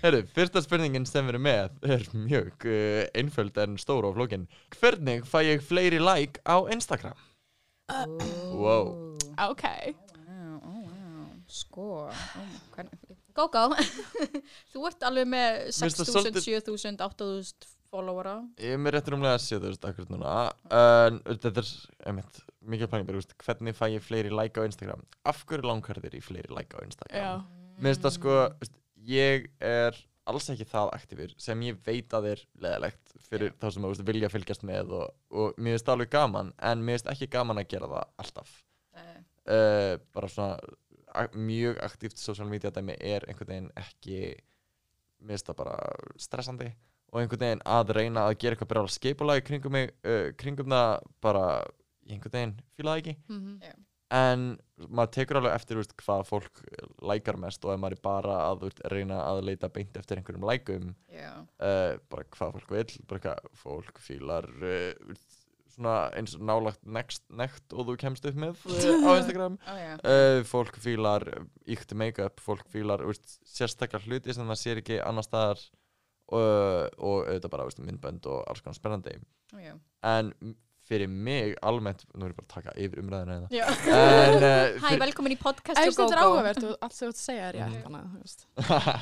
Herru, 0.02 0.22
fyrsta 0.34 0.62
spurningin 0.64 1.04
sem 1.06 1.26
við 1.28 1.34
erum 1.36 1.44
með 1.46 1.90
er 1.94 2.04
mjög 2.16 2.64
uh, 2.66 3.02
einföld 3.20 3.58
en 3.62 3.76
stór 3.78 4.08
og 4.08 4.16
flókin 4.16 4.46
Hvernig 4.78 5.26
fæ 5.28 5.38
ég 5.46 5.62
fleiri 5.62 6.00
like 6.02 6.40
á 6.48 6.56
Instagram? 6.72 7.18
Wow. 8.56 9.14
Ok. 9.38 9.62
Wow, 10.26 10.56
ó, 10.58 10.72
wow. 10.72 11.28
Sko, 11.46 11.84
ó, 12.08 12.46
hvernig, 12.74 12.98
go 13.36 13.46
go. 13.52 13.62
Þú 14.72 14.88
ert 14.88 15.06
alveg 15.06 15.28
með 15.30 15.60
finnst 15.68 16.00
það 16.00 16.08
6.000, 16.08 16.10
svolítið- 16.16 16.48
7.000, 16.66 16.98
8.000 17.06 17.70
followera. 17.96 18.36
Ég 18.62 18.76
er 18.76 18.82
með 18.82 18.96
rétt 18.96 19.12
rúmlega 19.12 19.42
7000 19.42 19.90
akkurat 19.90 20.12
núna 20.14 20.34
en 20.78 21.20
þetta 21.26 21.62
er, 21.62 21.70
einmitt, 22.10 22.42
bara, 22.86 23.04
veist, 23.16 23.36
hvernig 23.42 23.78
fæ 23.78 23.86
ég 23.96 24.04
fleiri 24.04 24.32
like 24.32 24.60
á 24.60 24.68
Instagram? 24.68 25.04
Af 25.26 25.44
hverju 25.48 25.66
langar 25.66 26.02
þér 26.04 26.18
í 26.18 26.24
fleiri 26.24 26.52
like 26.52 26.76
á 26.76 26.80
Instagram? 26.84 27.16
Já. 27.16 27.32
Mér 27.76 27.92
finnst 27.92 28.06
það 28.06 28.14
sko, 28.16 28.36
ég 29.06 29.50
er 29.64 29.98
alls 30.26 30.48
ekki 30.50 30.66
það 30.66 30.92
aktífur 30.96 31.34
sem 31.40 31.60
ég 31.68 31.78
veit 31.86 32.14
að 32.16 32.32
er 32.32 32.42
leðilegt 32.62 33.12
fyrir 33.28 33.52
þá 33.60 33.68
sem 33.70 33.84
þú 33.86 34.06
vilja 34.08 34.30
fylgjast 34.32 34.64
með 34.66 34.94
og, 34.98 35.12
og 35.30 35.60
mér 35.60 35.76
finnst 35.76 35.86
það 35.86 35.98
alveg 35.98 36.12
gaman 36.14 36.50
en 36.70 36.82
mér 36.82 36.98
finnst 36.98 37.12
ekki 37.12 37.30
gaman 37.36 37.62
að 37.62 37.70
gera 37.74 37.92
það 37.92 38.08
alltaf 38.24 38.56
Uh, 38.96 39.52
uh, 39.52 39.98
bara 40.16 40.28
svona 40.32 41.26
mjög 41.36 41.76
aktíft 41.84 42.18
social 42.18 42.48
media 42.48 42.70
dæmi 42.72 42.94
er 42.96 43.26
einhvern 43.28 43.50
veginn 43.50 43.66
ekki 43.76 44.20
mér 45.20 45.34
finnst 45.36 45.50
það 45.50 45.58
bara 45.60 45.74
stressandi 46.24 46.70
og 47.12 47.20
einhvern 47.22 47.44
veginn 47.46 47.64
að 47.64 47.92
reyna 47.96 48.26
að 48.28 48.38
gera 48.42 48.56
eitthvað 48.56 48.72
brjála 48.74 48.92
skipulag 48.96 49.44
kringum 49.46 49.72
mig 49.78 49.92
uh, 50.04 50.30
kringum 50.40 50.72
það 50.74 50.94
bara 51.24 51.44
einhvern 52.08 52.34
veginn 52.38 52.56
fílaði 52.78 53.02
ekki 53.04 53.16
Mhm. 53.28 53.52
en 54.16 54.42
maður 54.78 55.10
tekur 55.16 55.38
alveg 55.40 55.54
eftir 55.56 55.78
veist, 55.80 55.94
hvað 55.98 56.20
fólk 56.28 56.60
lækar 57.02 57.36
mest 57.42 57.64
og 57.66 57.72
ef 57.74 57.80
maður 57.82 57.96
er 57.96 58.02
bara 58.04 58.34
að 58.52 58.60
veist, 58.66 58.82
reyna 58.92 59.16
að 59.26 59.40
leita 59.48 59.68
beint 59.74 59.96
eftir 59.98 60.20
einhverjum 60.20 60.44
lækum 60.46 60.92
já. 61.10 61.32
uh, 61.58 61.96
bara 62.10 62.24
hvað 62.36 62.52
fólk 62.58 62.70
vil 62.76 62.86
bara 63.10 63.20
hvað 63.24 63.50
fólk 63.64 63.98
fílar 63.98 64.46
uh, 64.62 65.16
svona 65.76 65.96
eins 66.16 66.36
og 66.38 66.44
nálagt 66.48 66.86
next, 66.86 67.24
nekt 67.28 67.74
og 67.74 67.88
þú 67.88 67.96
kemst 68.00 68.24
upp 68.30 68.38
með 68.38 68.62
uh, 68.70 69.08
á 69.10 69.10
Instagram 69.18 69.58
Ó, 69.66 69.74
já. 69.82 69.90
uh, 69.98 70.38
fólk 70.48 70.78
fílar 70.80 71.26
íkt 71.66 71.92
make-up, 71.98 72.38
fólk 72.40 72.62
fílar 72.72 73.02
veist, 73.04 73.40
sérstakar 73.44 74.06
hluti 74.06 74.32
sem 74.32 74.46
það 74.46 74.62
sér 74.62 74.80
ekki 74.84 75.00
annar 75.02 75.26
staðar 75.26 75.58
uh, 76.32 76.86
og 76.98 77.26
auðvitað 77.28 77.50
bara 77.52 77.64
veist, 77.68 77.78
myndbönd 77.84 78.26
og 78.26 78.44
alls 78.50 78.60
konar 78.64 78.74
spennandi 78.78 79.16
já. 79.62 79.74
en 80.02 80.32
fyrir 80.86 81.08
mig 81.10 81.56
almennt, 81.66 82.04
nú 82.14 82.22
er 82.28 82.30
ég 82.30 82.36
bara 82.38 82.46
að 82.46 82.52
taka 82.54 82.72
yfir 82.78 83.00
umræðina 83.02 83.34
hérna. 83.34 83.48
Já. 83.50 83.66
en 83.90 84.36
uh, 84.38 84.76
Hæ, 84.84 84.98
velkomin 85.02 85.34
í 85.34 85.38
podcast 85.40 85.80
Ég 85.82 85.88
veist 85.90 85.98
þetta 85.98 86.14
er 86.14 86.22
áhugavert 86.22 86.60
og 86.68 86.76
allt 86.86 86.94
sem 86.94 87.08
þú 87.08 87.10
ert 87.10 87.18
að 87.18 87.24
segja 87.24 87.48
er 87.48 87.56
rétt, 87.58 87.72
Mhm. 87.72 87.82
þannig 87.86 88.00
að, 88.00 88.08
þú 88.12 88.20
veist, 88.22 88.46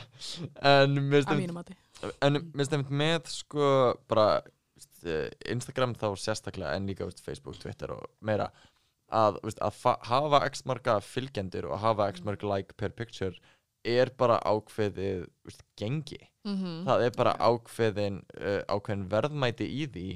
en 0.73 0.95
mér 0.97 1.19
að 1.21 1.27
finnst 1.29 1.41
mínum 1.43 1.59
mati. 1.61 1.77
en 2.25 2.39
mér 2.41 2.63
finnst 2.63 2.77
einmitt 2.79 2.95
með 3.03 3.29
sko 3.35 3.69
bara 4.09 4.29
veist, 4.77 5.05
Instagram 5.53 5.93
þá 6.01 6.07
sérstaklega 6.25 6.73
en 6.79 6.89
líka 6.89 7.05
veist, 7.09 7.21
Facebook, 7.25 7.59
Twitter 7.61 7.93
og 7.93 8.07
meira 8.25 8.49
að, 9.13 9.37
veist, 9.45 9.61
að 9.61 9.77
fa- 9.77 9.99
hafa 10.09 10.41
x 10.49 10.65
marga 10.69 10.97
fylgjendur 11.05 11.69
og 11.71 11.79
hafa 11.85 12.09
x 12.15 12.25
marga 12.25 12.49
like 12.49 12.73
per 12.81 12.89
picture 12.97 13.35
er 13.85 14.11
bara 14.18 14.38
ákveðið 14.42 15.27
veist, 15.44 15.64
gengi. 15.79 16.20
Mm 16.44 16.85
það 16.88 17.05
er 17.07 17.14
bara 17.16 17.37
ákveðin 17.40 18.23
uh, 18.40 18.62
ákveðin 18.68 19.09
verðmæti 19.09 19.64
í 19.64 19.87
því 19.88 20.09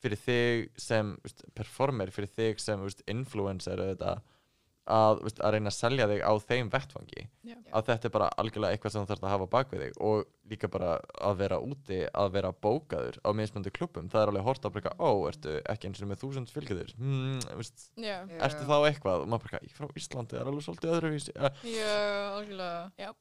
fyrir 0.00 0.20
þig 0.22 0.70
sem 0.80 1.16
veist, 1.24 1.44
performer, 1.54 2.10
fyrir 2.10 2.32
þig 2.32 2.60
sem 2.62 2.80
veist, 2.80 3.02
influencer 3.10 3.80
auðvitað, 3.82 4.22
að, 4.86 5.20
veist, 5.26 5.40
að 5.42 5.54
reyna 5.56 5.72
að 5.72 5.76
selja 5.76 6.06
þig 6.10 6.22
á 6.22 6.32
þeim 6.46 6.70
vettfangi 6.72 7.24
Já. 7.46 7.56
að 7.72 7.90
þetta 7.90 8.08
er 8.08 8.14
bara 8.14 8.30
algjörlega 8.42 8.76
eitthvað 8.76 8.94
sem 8.94 9.02
þú 9.02 9.10
þarfst 9.10 9.26
að 9.26 9.34
hafa 9.34 9.48
bak 9.56 9.74
við 9.74 9.84
þig 9.84 10.00
og 10.08 10.24
líka 10.52 10.70
bara 10.70 10.92
að 11.28 11.36
vera 11.42 11.60
úti 11.66 12.00
að 12.06 12.32
vera 12.36 12.54
bókaður 12.66 13.20
á 13.26 13.30
mismöndu 13.36 13.74
klubbum 13.74 14.10
það 14.12 14.22
er 14.22 14.32
alveg 14.32 14.46
hort 14.46 14.68
að 14.68 14.76
breyka, 14.76 14.94
ó, 15.02 15.10
ertu 15.30 15.58
ekki 15.66 15.90
eins 15.90 16.02
og 16.02 16.10
með 16.12 16.22
þúsund 16.22 16.54
fylgjöður 16.54 16.96
hmm. 17.00 17.38
Já. 17.98 18.16
ertu 18.38 18.66
þá 18.70 18.76
eitthvað 18.78 19.26
og 19.26 19.30
maður 19.32 19.46
breyka, 19.48 19.62
ég 19.66 19.74
er 19.74 19.78
frá 19.80 20.02
Íslandi, 20.02 20.36
það 20.36 20.42
er 20.42 20.52
alveg 20.52 20.66
svolítið 20.68 20.96
öðruvísi 20.96 21.36
Já, 21.36 21.94
algjörlega. 22.38 22.82
Já. 23.02 23.14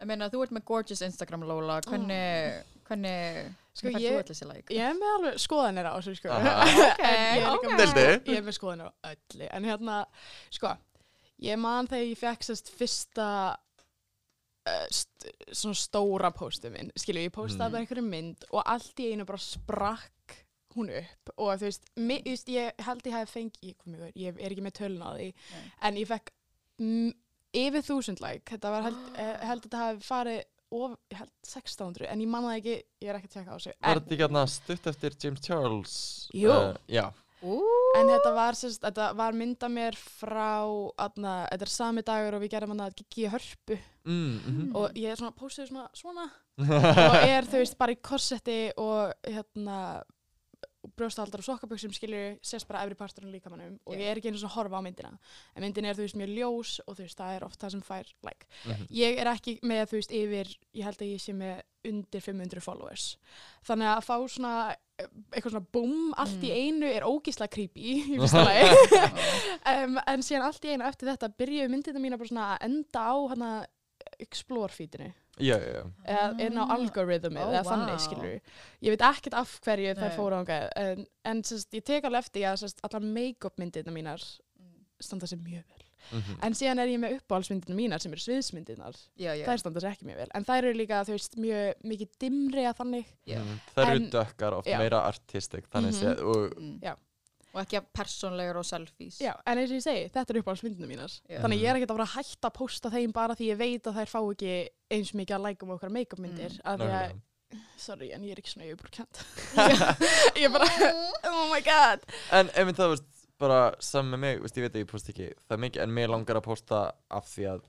Ég 0.00 0.08
meina, 0.08 0.28
þú 0.32 0.42
ert 0.46 0.52
með 0.56 0.64
gorgeous 0.70 1.02
Instagram, 1.04 1.42
Lola. 1.44 1.80
Hvernig, 1.84 2.60
hvernig, 2.88 3.50
Sko, 3.76 3.86
hvernig 3.86 3.96
færð 3.96 4.04
ég- 4.06 4.14
þú 4.14 4.20
allir 4.24 4.38
sér 4.38 4.48
like? 4.54 4.74
Ég 4.74 4.84
er 4.90 4.94
með 4.96 5.10
alveg 5.16 5.40
skoðanir 5.44 5.88
á 5.88 5.92
þessu, 5.98 6.14
sko. 6.16 6.30
Aha. 6.32 6.52
Ok, 6.90 7.02
er 7.04 7.48
ok. 7.50 7.66
með-. 7.70 8.30
Ég 8.32 8.38
er 8.40 8.46
með 8.46 8.56
skoðanir 8.56 8.88
á 8.88 8.92
öllu. 9.12 9.48
En 9.50 9.64
hérna, 9.68 9.98
sko, 10.56 10.72
ég 11.44 11.60
man 11.60 11.86
þegar 11.90 12.08
ég 12.08 12.18
fekk 12.20 12.46
sérst 12.48 12.72
fyrsta 12.80 13.28
uh, 14.70 14.86
st 14.92 15.30
svona 15.52 15.76
stóra 15.76 16.30
póstu 16.36 16.70
minn. 16.72 16.90
Skilju, 16.96 17.26
ég 17.28 17.34
póstaði 17.34 17.68
Mm. 17.68 17.72
bara 17.76 17.84
einhverju 17.84 18.06
mynd 18.08 18.44
og 18.50 18.62
allt 18.64 19.00
í 19.04 19.12
einu 19.12 19.24
bara 19.28 19.38
sprakk 19.44 20.36
hún 20.76 20.90
upp 20.94 21.32
og 21.36 21.56
þú 21.58 21.66
veist, 21.66 21.88
mi, 21.98 22.20
þú 22.22 22.30
veist 22.36 22.48
ég 22.48 22.84
held 22.86 23.02
ég 23.08 23.12
hef 23.18 23.32
fengið, 23.34 23.74
ég, 24.14 24.14
ég 24.14 24.36
er 24.38 24.52
ekki 24.54 24.62
með 24.62 24.76
tölun 24.78 25.02
á 25.02 25.10
því, 25.18 25.32
Nei. 25.34 25.64
en 25.88 25.96
ég 25.98 26.06
fekk 26.06 26.30
mm, 26.78 27.10
yfir 27.56 27.84
þúsund 27.86 28.22
like, 28.24 28.46
þetta 28.50 28.72
var 28.74 28.88
held, 28.88 29.04
eh, 29.16 29.36
held 29.50 29.62
að 29.62 29.68
þetta 29.68 29.84
hafi 29.84 30.06
farið 30.06 30.40
of, 30.70 30.92
ég 31.10 31.18
held 31.18 31.32
1600, 31.42 32.06
en 32.12 32.22
ég 32.22 32.30
manna 32.30 32.52
það 32.52 32.60
ekki, 32.60 32.76
ég 33.02 33.10
er 33.10 33.18
ekki 33.18 33.30
að 33.30 33.34
tjekka 33.36 33.50
á 33.50 33.56
þessu. 33.56 33.72
var 33.74 33.90
En, 33.90 33.98
þetta 33.98 34.14
ekki 34.14 34.22
hérna 34.24 34.44
stutt 34.54 34.92
eftir 34.92 35.18
James 35.24 35.42
Charles? 35.46 35.96
Jú. 36.36 36.52
uh, 36.54 36.78
já, 36.90 37.08
en 37.40 38.10
þetta 38.12 38.32
var, 38.36 38.58
sérst, 38.58 38.82
þetta 38.84 39.08
var 39.16 39.36
mynda 39.36 39.70
mér 39.72 39.96
frá, 39.96 40.60
aðna, 41.00 41.34
þetta 41.48 41.66
er 41.66 41.72
sami 41.72 42.04
dagur 42.06 42.36
og 42.36 42.44
við 42.44 42.54
gerum 42.54 42.74
hann 42.74 42.84
að 42.84 42.96
Gigi 43.00 43.30
Hörpu. 43.32 43.78
Mm, 44.04 44.36
mm. 44.36 44.70
Og 44.76 45.00
ég 45.00 45.12
er 45.12 45.20
svona, 45.20 45.34
póstuði 45.36 45.70
svona, 45.70 45.88
svona. 45.96 46.28
Og 47.10 47.16
er 47.24 47.48
þú 47.48 47.62
veist 47.62 47.78
bara 47.80 47.94
í 47.94 48.00
korsetti 48.04 48.58
og 48.80 49.14
hérna 49.24 49.78
brjóstahaldar 50.96 51.42
og 51.42 51.44
sokkaböksum 51.44 51.92
skilur 51.92 52.38
sést 52.42 52.66
bara 52.68 52.82
efri 52.86 52.94
parturinn 52.96 53.32
líkamannum 53.34 53.78
og 53.86 53.94
Já. 53.94 53.98
ég 54.00 54.10
er 54.10 54.16
ekki 54.20 54.30
svona 54.32 54.48
að 54.48 54.54
horfa 54.56 54.78
á 54.80 54.86
myndina. 54.86 55.10
En 55.54 55.62
myndin 55.62 55.84
er 55.84 55.94
þú 55.98 56.06
veist 56.06 56.16
mjög 56.16 56.30
ljós 56.38 56.70
og 56.86 56.96
þú 56.96 57.04
veist 57.04 57.18
það 57.20 57.34
er 57.36 57.44
oft 57.44 57.60
það 57.60 57.70
sem 57.70 57.82
fær 57.82 58.12
like 58.24 58.46
Mhm. 58.64 58.86
ég 58.90 59.18
er 59.20 59.26
ekki 59.34 59.58
með 59.62 59.82
þú 59.90 59.98
veist 60.00 60.12
yfir 60.12 60.54
ég 60.74 60.84
held 60.84 60.96
að 61.02 61.12
ég 61.12 61.20
sé 61.20 61.32
með 61.36 61.60
undir 61.84 62.20
500 62.20 62.60
followers. 62.62 63.16
Þannig 63.64 63.88
að 63.88 64.04
fá 64.04 64.16
svona 64.28 64.76
eitthvað 65.32 65.50
svona 65.54 65.66
boom 65.72 66.14
allt 66.16 66.42
í 66.44 66.50
einu 66.52 66.84
er 66.86 67.02
ógíslega 67.08 67.48
creepy 67.48 67.80
í 67.80 68.16
fyrsta 68.20 68.44
lagi. 68.44 68.64
Um, 69.66 69.98
en 70.06 70.20
síðan 70.24 70.44
allt 70.44 70.64
í 70.64 70.72
einu 70.74 70.84
eftir 70.84 71.08
þetta 71.08 71.30
byrjuðu 71.40 71.70
myndina 71.72 72.00
mína 72.02 72.18
bara 72.20 72.28
svona 72.28 72.48
að 72.56 72.64
enda 72.68 73.00
á 73.00 73.16
hana 73.32 73.66
explore 74.20 74.72
feedinu 74.72 75.12
já, 75.40 75.56
já 75.58 75.82
eða 76.04 76.40
inn 76.46 76.58
á 76.58 76.64
Ah. 76.64 76.76
algoritmið 76.76 77.40
Ó, 77.42 77.48
eða 77.50 77.62
vá. 77.64 77.70
þannig 77.72 78.00
skilur 78.00 78.40
ég 78.82 78.90
veit 78.94 79.00
ekkert 79.10 79.34
af 79.34 79.60
hverju 79.64 79.94
þær 79.94 80.08
Nei. 80.08 80.16
fóru 80.16 80.34
ánga 80.40 80.70
en, 80.76 81.06
en 81.24 81.42
sérst, 81.42 81.70
ég 81.72 81.84
tek 81.84 82.04
alveg 82.04 82.18
eftir 82.24 82.42
að 82.52 82.74
allar 82.82 83.02
make-up 83.02 83.56
myndirna 83.58 83.92
mínar 83.92 84.20
Mm. 84.60 84.84
standa 85.00 85.26
sér 85.26 85.38
mjög 85.42 85.64
vel 85.68 85.84
Mhm. 86.12 86.38
en 86.42 86.52
síðan 86.52 86.78
er 86.80 86.88
ég 86.88 86.98
með 86.98 87.20
uppáhaldsmyndirna 87.20 87.74
mínar 87.76 88.00
sem 88.00 88.12
eru 88.12 88.20
já. 89.36 89.44
þær 89.46 89.58
standa 89.58 89.80
sér 89.80 89.92
ekki 89.92 90.04
mjög 90.06 90.16
vel 90.16 90.28
en 90.34 90.44
þær 90.44 90.58
eru 90.64 90.72
líka 90.74 91.04
þú 91.04 91.12
veist 91.12 91.36
mjög 91.36 91.74
mikið 91.84 92.08
dimmri 92.18 92.64
að 92.66 92.76
þannig 92.80 93.04
Já. 93.26 93.38
Mhm. 93.38 93.60
Það 93.76 93.90
eru 93.90 94.10
dökkar, 94.10 94.52
oft 94.58 94.66
meira 94.78 95.00
artistik 95.06 95.68
þannig 95.70 95.92
Mhm. 95.92 96.00
séð 96.00 96.22
og 96.24 96.56
Mm. 96.58 96.80
Og 97.52 97.60
ekki 97.64 97.78
að 97.80 97.86
persónlegar 97.98 98.58
og 98.60 98.66
selfies. 98.68 99.16
Já, 99.20 99.32
en 99.46 99.58
eins 99.58 99.72
og 99.72 99.78
ég 99.80 99.82
segi, 99.82 100.04
þetta 100.14 100.30
eru 100.34 100.42
uppáhaldsmyndirna 100.44 100.86
mínar. 100.86 101.14
Já. 101.26 101.40
þannig 101.42 101.62
ég 101.64 101.70
er 101.72 101.78
ekkert 101.80 101.90
að 101.90 101.98
fara 101.98 102.06
að 102.06 102.14
hætta 102.20 102.50
að 102.50 102.54
posta 102.60 102.90
þeim 102.94 103.12
bara 103.16 103.34
því 103.34 103.48
ég 103.50 103.58
veit 103.58 103.88
að 103.90 103.96
þær 103.98 104.12
fá 104.12 104.20
ekki 104.22 104.52
eins 104.94 105.10
mikið 105.18 105.36
að 105.38 105.44
lækum 105.48 105.72
okkar 105.74 105.90
make-up 105.90 106.22
myndir 106.22 106.54
Mm. 106.54 106.62
af 106.64 106.78
því 106.78 106.90
að, 107.00 107.16
sorry, 107.76 108.12
en 108.14 108.22
ég 108.22 108.32
er 108.36 108.38
ekki 108.44 108.52
svona 108.54 108.68
yfirbúrkent 108.70 109.24
ég 110.38 110.46
er 110.46 110.52
bara, 110.54 110.68
oh 111.32 111.48
my 111.50 111.60
god. 111.66 112.06
En 112.38 112.50
ef 112.54 112.70
það 112.78 112.94
veist 112.94 113.26
bara 113.40 113.60
saman 113.82 114.12
með 114.14 114.20
mig, 114.28 114.40
veist, 114.44 114.56
ég 114.60 114.66
veit 114.68 114.74
að 114.78 114.82
ég 114.84 114.90
post 114.90 115.10
ekki 115.10 115.28
það 115.48 115.62
mikið, 115.66 115.82
en 115.82 115.94
mér 115.96 116.10
langar 116.14 116.38
að 116.38 116.46
posta 116.46 116.80
af 117.10 117.26
því 117.34 117.46
að 117.56 117.66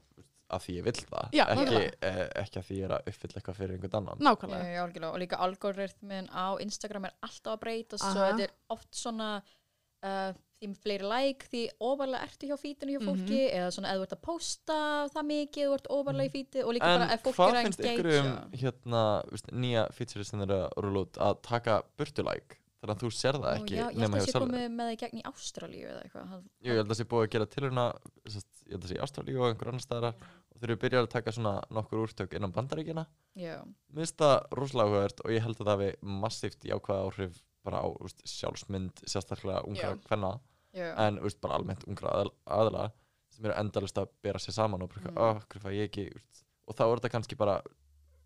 af 0.52 0.66
því 0.66 0.74
ég 0.76 0.84
vill 0.84 1.00
það. 1.08 1.28
Já, 1.32 1.46
ekki, 1.54 1.82
eh, 2.04 2.18
ekki 2.42 2.60
að 2.60 2.66
því 2.68 2.76
ég 2.82 2.84
er 2.90 2.92
að 2.98 3.06
uppfylla 3.08 3.38
eitthvað 3.40 3.56
fyrir 3.62 3.76
einhvern 3.78 3.94
annan. 4.02 4.18
Nákvæmlega. 4.28 4.66
Já, 4.74 4.80
algjörlega. 4.84 5.12
Og 5.16 5.22
líka 5.22 5.38
algoritmin 5.46 6.28
á 6.28 6.46
Instagram 6.60 7.06
er 7.08 7.14
alltaf 7.24 7.54
að 7.56 7.62
breytast 7.62 8.04
svo 8.04 8.26
þetta 8.26 8.44
er 8.50 8.52
oft 8.76 8.90
svona 9.00 9.30
uh, 10.04 10.32
því 10.62 10.70
fleiri 10.78 11.08
like, 11.10 11.48
því 11.50 11.62
ofarlega 11.82 12.28
ertu 12.28 12.48
hjá 12.52 12.58
fítinu 12.62 12.94
hjá 12.94 13.02
fólki 13.02 13.40
Mhm. 13.42 13.56
eða 13.58 13.70
svona 13.74 13.90
eða 13.94 14.00
þú 14.02 14.06
ert 14.06 14.16
að 14.18 14.22
posta 14.28 14.76
það 15.10 15.26
mikið, 15.32 15.66
þú 15.68 15.74
ert 15.78 15.88
ofarlega 15.98 16.30
í 16.30 16.34
fíti 16.36 16.64
og 16.64 16.74
líka 16.76 16.90
En 16.92 17.00
bara 17.00 17.14
ef 17.16 17.24
fólk 17.26 17.36
hvað 17.40 17.50
er 17.50 17.56
að 17.58 17.64
finnst 17.66 17.80
ykkur 17.82 18.10
engagea. 18.12 18.32
um 18.32 18.52
hérna, 18.62 19.02
veist, 19.32 19.48
nýja 19.52 19.86
feature 19.92 20.24
sem 20.24 20.40
þeir 20.40 20.50
eru 20.52 20.60
að 20.68 20.84
rúla 20.86 21.02
út 21.08 21.18
að 21.18 21.42
taka 21.42 21.82
burtulæk 21.98 22.58
þannig 22.82 22.96
að 22.96 23.02
þú 23.02 23.10
sér 23.14 23.36
það 23.42 23.50
Ó, 23.52 23.58
ekki 23.62 23.74
já, 23.74 23.82
ég 23.82 23.86
held 23.90 23.98
nema 24.02 24.18
að 24.18 24.22
hjá 24.22 24.32
sé 24.32 24.40
komið 24.42 24.70
með 24.74 24.86
það 24.86 24.94
í 24.94 25.00
gegn 25.02 25.18
í 25.22 25.24
Ástralíu 25.32 25.88
eða 25.90 26.02
eitthvað 26.06 26.30
Það- 26.32 26.46
Jú, 26.62 26.70
ég 26.72 26.78
held 26.78 26.86
að 26.86 26.92
það 26.94 27.00
sé 27.02 27.06
búið 27.12 27.26
að 27.26 27.32
gera 27.36 27.46
tilhörna 27.56 27.86
ég 28.26 28.34
held 28.72 28.82
að 28.82 28.86
það 28.86 28.90
sé 28.92 28.96
í 28.98 29.04
Ástralíu 29.06 29.38
og 29.42 29.50
einhver 29.52 29.68
annar 29.70 29.86
staðar 29.86 30.16
og 30.22 30.56
þeir 30.62 30.70
eru 30.70 30.78
byrjað 30.82 31.04
að 31.06 31.10
taka 31.14 31.32
svona 31.32 31.54
nokkur 31.70 32.02
úrtök 32.06 32.34
innan 32.38 32.52
bandaríkina 32.54 33.06
Já, 33.38 33.58
Mér 33.94 34.02
finnst 34.06 34.18
það 34.18 34.38
rosalega 34.58 34.86
áhugavert 34.90 35.22
og 35.26 35.30
ég 35.32 35.42
held 35.46 35.58
að 35.58 35.66
það 35.66 35.74
hafi 35.78 35.92
massíft 36.02 36.62
jákvæða 36.70 37.06
áhrif 37.06 37.42
bara 37.64 37.82
á 37.84 37.88
úst, 38.02 38.22
sjálfsmynd 38.28 39.04
sérstaklega 39.08 39.64
ungra 39.68 39.92
Já. 39.94 40.00
hvenna 40.08 40.32
Já. 40.74 40.90
en 41.08 41.20
úst, 41.26 41.40
bara 41.44 41.58
almennt 41.60 41.84
ungra 41.88 42.10
aðal, 42.16 42.32
aðla 42.46 42.86
sem 43.32 43.46
eru 43.48 43.56
endalist 43.60 43.98
að 44.02 44.10
bera 44.24 44.40
sér 44.40 44.54
saman 44.58 44.82
og 44.86 44.90
bara, 44.94 45.12
Mm. 45.12 45.16
mm. 45.16 45.66
oh, 45.66 45.72
ég 45.72 45.90
ekki 45.90 46.08
úst, 46.16 46.44
og 46.68 46.76
þá 46.76 46.84
er 46.88 46.96
þetta 47.00 47.12
kannski 47.16 47.38
bara 47.40 47.62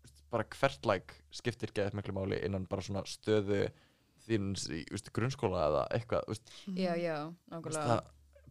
úst, 0.04 0.22
bara 0.30 0.44
hvert 0.44 0.86
like 0.86 1.14
skiptir 1.30 1.72
geðið 1.74 1.94
miklu 2.00 2.14
máli 2.16 2.40
innan 2.46 2.66
bara 2.70 2.82
svona 2.82 3.04
stöðu 3.06 3.66
þíns 4.26 4.66
í 4.74 4.82
úst, 4.94 5.12
grunnskóla 5.14 5.66
eða 5.68 5.84
eitthvað 5.94 6.30
úst, 6.32 6.50
já, 6.74 6.94
já, 6.98 7.16
úst, 7.28 7.38
nákvæmlega 7.52 8.00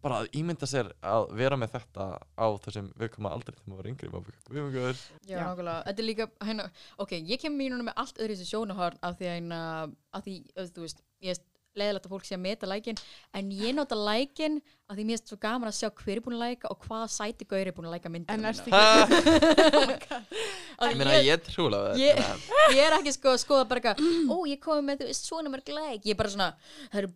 bara 0.05 0.21
að 0.21 0.37
ímynda 0.37 0.69
sér 0.69 0.91
að 1.01 1.25
vera 1.39 1.57
með 1.59 1.73
þetta 1.79 2.05
á 2.21 2.47
þessum 2.65 2.91
viðkoma 3.01 3.33
aldrei 3.33 3.55
þegar 3.55 3.71
maður 3.71 3.81
var 3.81 3.89
yngri 3.91 4.11
við 4.11 4.61
erum 4.61 5.01
Já, 5.25 5.33
Já. 5.33 5.39
nákvæmlega, 5.41 5.81
þetta 5.89 6.03
er 6.03 6.09
líka, 6.11 6.29
hérna, 6.45 6.69
ok, 7.01 7.17
ég 7.33 7.41
kem 7.41 7.57
mínuna 7.57 7.89
með 7.89 7.99
allt 8.03 8.21
öðru 8.21 8.37
þessi 8.37 8.51
sjónahorn 8.51 9.01
af 9.01 9.17
því 9.17 9.29
að, 9.31 9.35
hérna, 9.39 9.59
af 10.13 10.25
því, 10.27 10.37
þú 10.75 10.85
veist, 10.85 11.05
ég 11.25 11.35
er 11.35 11.43
leðilegt 11.75 12.05
að 12.07 12.13
fólk 12.13 12.23
sé 12.27 12.35
að 12.37 12.43
meta 12.45 12.69
lækin, 12.69 12.99
en 13.35 13.49
ég 13.51 13.75
nota 13.75 13.97
lækin 13.99 14.61
af 14.87 14.95
því 14.95 15.05
mér 15.09 15.17
er 15.19 15.23
svo 15.27 15.37
gaman 15.41 15.71
að 15.71 15.77
sjá 15.79 15.89
hver 15.91 16.13
er 16.13 16.23
búin 16.23 16.37
að 16.37 16.43
læka 16.45 16.71
og 16.71 16.85
hvaða 16.85 17.09
sæti 17.11 17.47
gaur 17.49 17.65
er 17.65 17.75
búin 17.75 17.89
að 17.89 17.97
læka 17.97 18.11
myndina 18.13 18.37
En 18.37 18.47
ertu 18.51 18.71
ekki, 18.71 20.23
ég 20.93 20.97
meina 21.01 21.17
ég 21.25 21.43
trúlega 21.49 21.91
það 21.91 22.03
ég, 22.05 22.23
ég 22.77 22.81
er 22.85 22.97
ekki 22.99 23.15
sko 23.17 23.33
að 23.33 23.41
skoða 23.43 23.67
bara 23.67 23.81
eitthvað, 23.81 24.31
ó, 24.31 24.37
ég 24.47 24.61
komi 24.63 24.87
með 24.87 25.03
þú 25.03 25.09
veist, 25.11 25.27
svona 25.27 25.51
mörg 25.51 25.73
læk, 25.75 26.05
ég 26.05 26.13
er 26.15 26.21
bara 26.21 26.31
svona, 26.37 26.49
það 26.93 27.01
eru, 27.03 27.11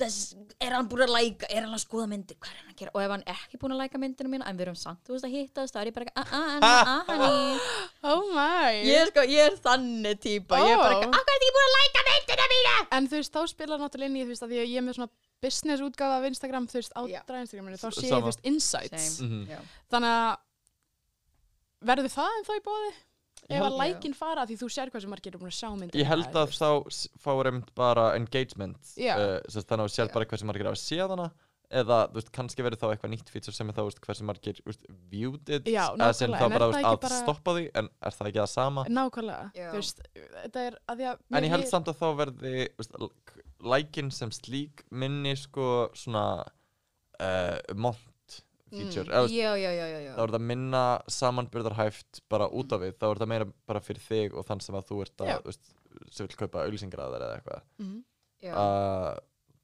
þess, 0.00 0.34
er 0.62 0.74
hann 0.74 0.88
búin 0.90 1.04
að 1.04 1.12
læka, 1.12 1.48
er 1.52 1.66
hann 1.66 1.74
að 1.76 1.82
skoða 1.84 2.06
myndir, 2.10 2.36
hvað 2.40 2.52
er 2.52 2.60
hann 2.62 2.72
að 2.72 2.78
gera, 2.80 2.92
og 2.94 3.02
ef 3.04 3.12
hann 3.12 3.24
er 3.28 3.42
ekki 3.44 3.60
búin 3.60 3.74
að 3.74 3.82
læka 3.82 4.00
myndina 4.02 4.32
mína, 4.32 4.46
en 4.48 4.56
við 4.58 4.66
erum 4.66 4.78
samt, 4.80 5.02
þú 5.06 5.14
veist, 5.14 5.26
að 5.28 5.34
hittast, 5.36 5.74
þá 5.74 5.80
er 5.82 5.90
ég 5.90 5.96
bara, 5.98 6.14
ah, 6.16 6.32
ah, 6.32 7.02
honey, 7.10 7.60
oh 8.12 8.22
my 8.32 8.72
ég 8.88 9.02
er 9.02 9.12
sko, 9.12 9.26
ég 9.28 9.50
er 9.50 9.58
þannig 9.66 10.22
típa, 10.24 10.62
ég 10.64 10.72
er 10.74 10.80
bara, 10.80 11.02
ah, 11.06 11.12
hvað 11.12 11.34
er 11.34 11.38
ekki 11.38 11.52
búin 11.58 11.68
að 11.68 11.76
læka 11.76 12.06
myndina 12.08 12.48
mína? 12.54 12.74
En 12.98 13.10
þú 13.12 13.20
veist, 13.20 13.36
þá 13.36 13.52
spilar 13.52 13.82
náttúrulega 13.84 14.10
inn 14.10 14.18
í, 14.18 14.24
þú 14.24 14.32
veist, 14.32 14.46
að 14.46 14.54
því 14.54 14.62
að 14.62 14.72
ég 14.72 14.80
er 14.80 14.86
með 14.88 14.98
svona 14.98 15.12
business 15.42 15.84
útgáfa 15.84 16.18
af 16.18 16.26
Instagram, 16.30 16.68
þú 16.72 16.80
veist, 16.80 16.96
á 16.96 17.02
Já. 17.10 17.20
Instagraminu, 17.42 17.78
þá 17.82 17.88
sé 17.92 18.06
ég, 18.06 18.12
þú 18.16 18.26
veist, 18.30 18.42
insights. 18.48 19.08
Mhm. 19.22 19.40
Já. 19.50 19.60
Þannig 19.92 20.18
að 20.18 20.36
verður 21.92 22.12
það 22.14 22.36
en 22.38 22.46
þá 22.46 22.52
í 22.56 22.62
bóði? 22.66 22.92
Ef 23.58 23.66
að 23.68 23.78
lækin 23.82 24.14
fara, 24.18 24.46
því 24.48 24.56
þú 24.62 24.68
sér 24.74 24.90
hvað 24.92 25.04
sem 25.06 25.10
margir 25.14 25.32
eru 25.32 25.40
búin 25.42 25.52
að 25.52 25.58
sjá 25.60 25.70
myndir. 25.76 26.00
Ég 26.02 26.08
held 26.10 26.36
að 26.42 26.52
þá 26.56 26.68
fáir 27.24 27.50
einmitt 27.52 27.72
bara 27.78 28.04
engagement 28.18 28.92
Já. 28.96 29.14
uh, 29.16 29.40
sem 29.48 29.62
þannig 29.62 29.86
að 29.86 29.88
þú 29.90 29.96
sér 29.98 30.12
bara 30.16 30.28
hversu 30.32 30.48
margir 30.50 30.70
hafa 30.70 30.82
séð 30.82 31.16
hana 31.16 31.30
eða 31.72 31.98
þú 32.12 32.18
veist, 32.18 32.30
kannski 32.36 32.64
verður 32.66 32.80
þá 32.82 32.88
eitthvað 32.92 33.10
nýtt 33.14 33.30
feature 33.32 33.54
sem 33.56 33.70
er 33.70 33.72
þá 33.72 33.78
þú 33.80 33.84
veist, 33.88 34.00
hversu 34.04 34.24
margir 34.28 34.58
þú 34.60 34.66
veist, 34.68 34.82
viewed 35.08 35.52
it 35.56 35.70
Já, 35.72 35.86
eða 35.96 36.08
sem 36.18 36.28
nákvæmlega, 36.28 36.42
þá 36.42 36.44
en 36.44 36.52
er 36.52 36.58
bara, 36.58 36.66
það 36.66 36.68
þú 36.68 36.74
veist, 36.74 36.82
ekki 36.82 36.92
að 36.92 37.04
bara- 37.06 37.20
stoppa 37.22 37.54
því 37.56 37.62
en 37.80 37.88
er 38.10 38.16
það 38.18 38.28
ekki 38.28 38.40
það 38.42 38.50
sama 38.52 38.84
Nákvæmlega, 38.92 39.46
Já. 39.56 39.68
þú 39.72 39.78
veist, 39.80 40.02
þetta 40.42 40.64
er 40.68 40.76
að 40.92 41.00
því 41.00 41.06
að... 41.12 41.22
en 41.32 41.46
ég 41.48 41.54
held 41.54 41.64
mér- 41.64 41.72
samt 41.72 41.88
að 41.88 41.96
þá 42.02 42.06
verði 42.20 42.52
þú 42.52 42.82
veist, 42.82 43.32
lækin 43.72 44.10
sem 44.12 44.34
slík 44.36 44.84
minni 44.90 45.32
sko 45.40 45.68
svona 45.96 46.26
uh, 46.44 47.58
mont 47.78 48.04
feature 48.72 49.04
Mm. 49.06 49.14
eða, 49.18 49.32
Já, 49.32 49.50
já, 49.56 49.70
já, 49.76 49.86
já, 49.92 49.98
já. 50.06 50.12
þá 50.16 50.22
er 50.22 50.32
þetta 50.32 50.42
minna 50.52 50.84
samanbyrðarhæft 51.08 52.22
bara 52.32 52.48
út 52.48 52.72
af 52.72 52.80
við, 52.84 52.94
þá 53.00 53.04
er 53.10 53.18
þetta 53.18 53.28
meira 53.32 53.46
bara 53.68 53.80
fyrir 53.84 54.04
þig 54.06 54.34
og 54.38 54.46
þann 54.48 54.60
sem 54.64 54.78
að 54.78 54.88
þú 54.90 55.02
ert 55.06 55.26
að, 55.26 55.42
veist, 55.50 55.74
sem 56.12 56.26
vil 56.26 56.36
kaupa 56.44 56.64
auglýsingar 56.66 57.02
að 57.04 57.12
þær 57.16 57.26
eða 57.26 57.36
eitthvað 57.40 57.62
Mhm. 57.78 58.00
já. 58.42 58.52
uh, 58.54 59.18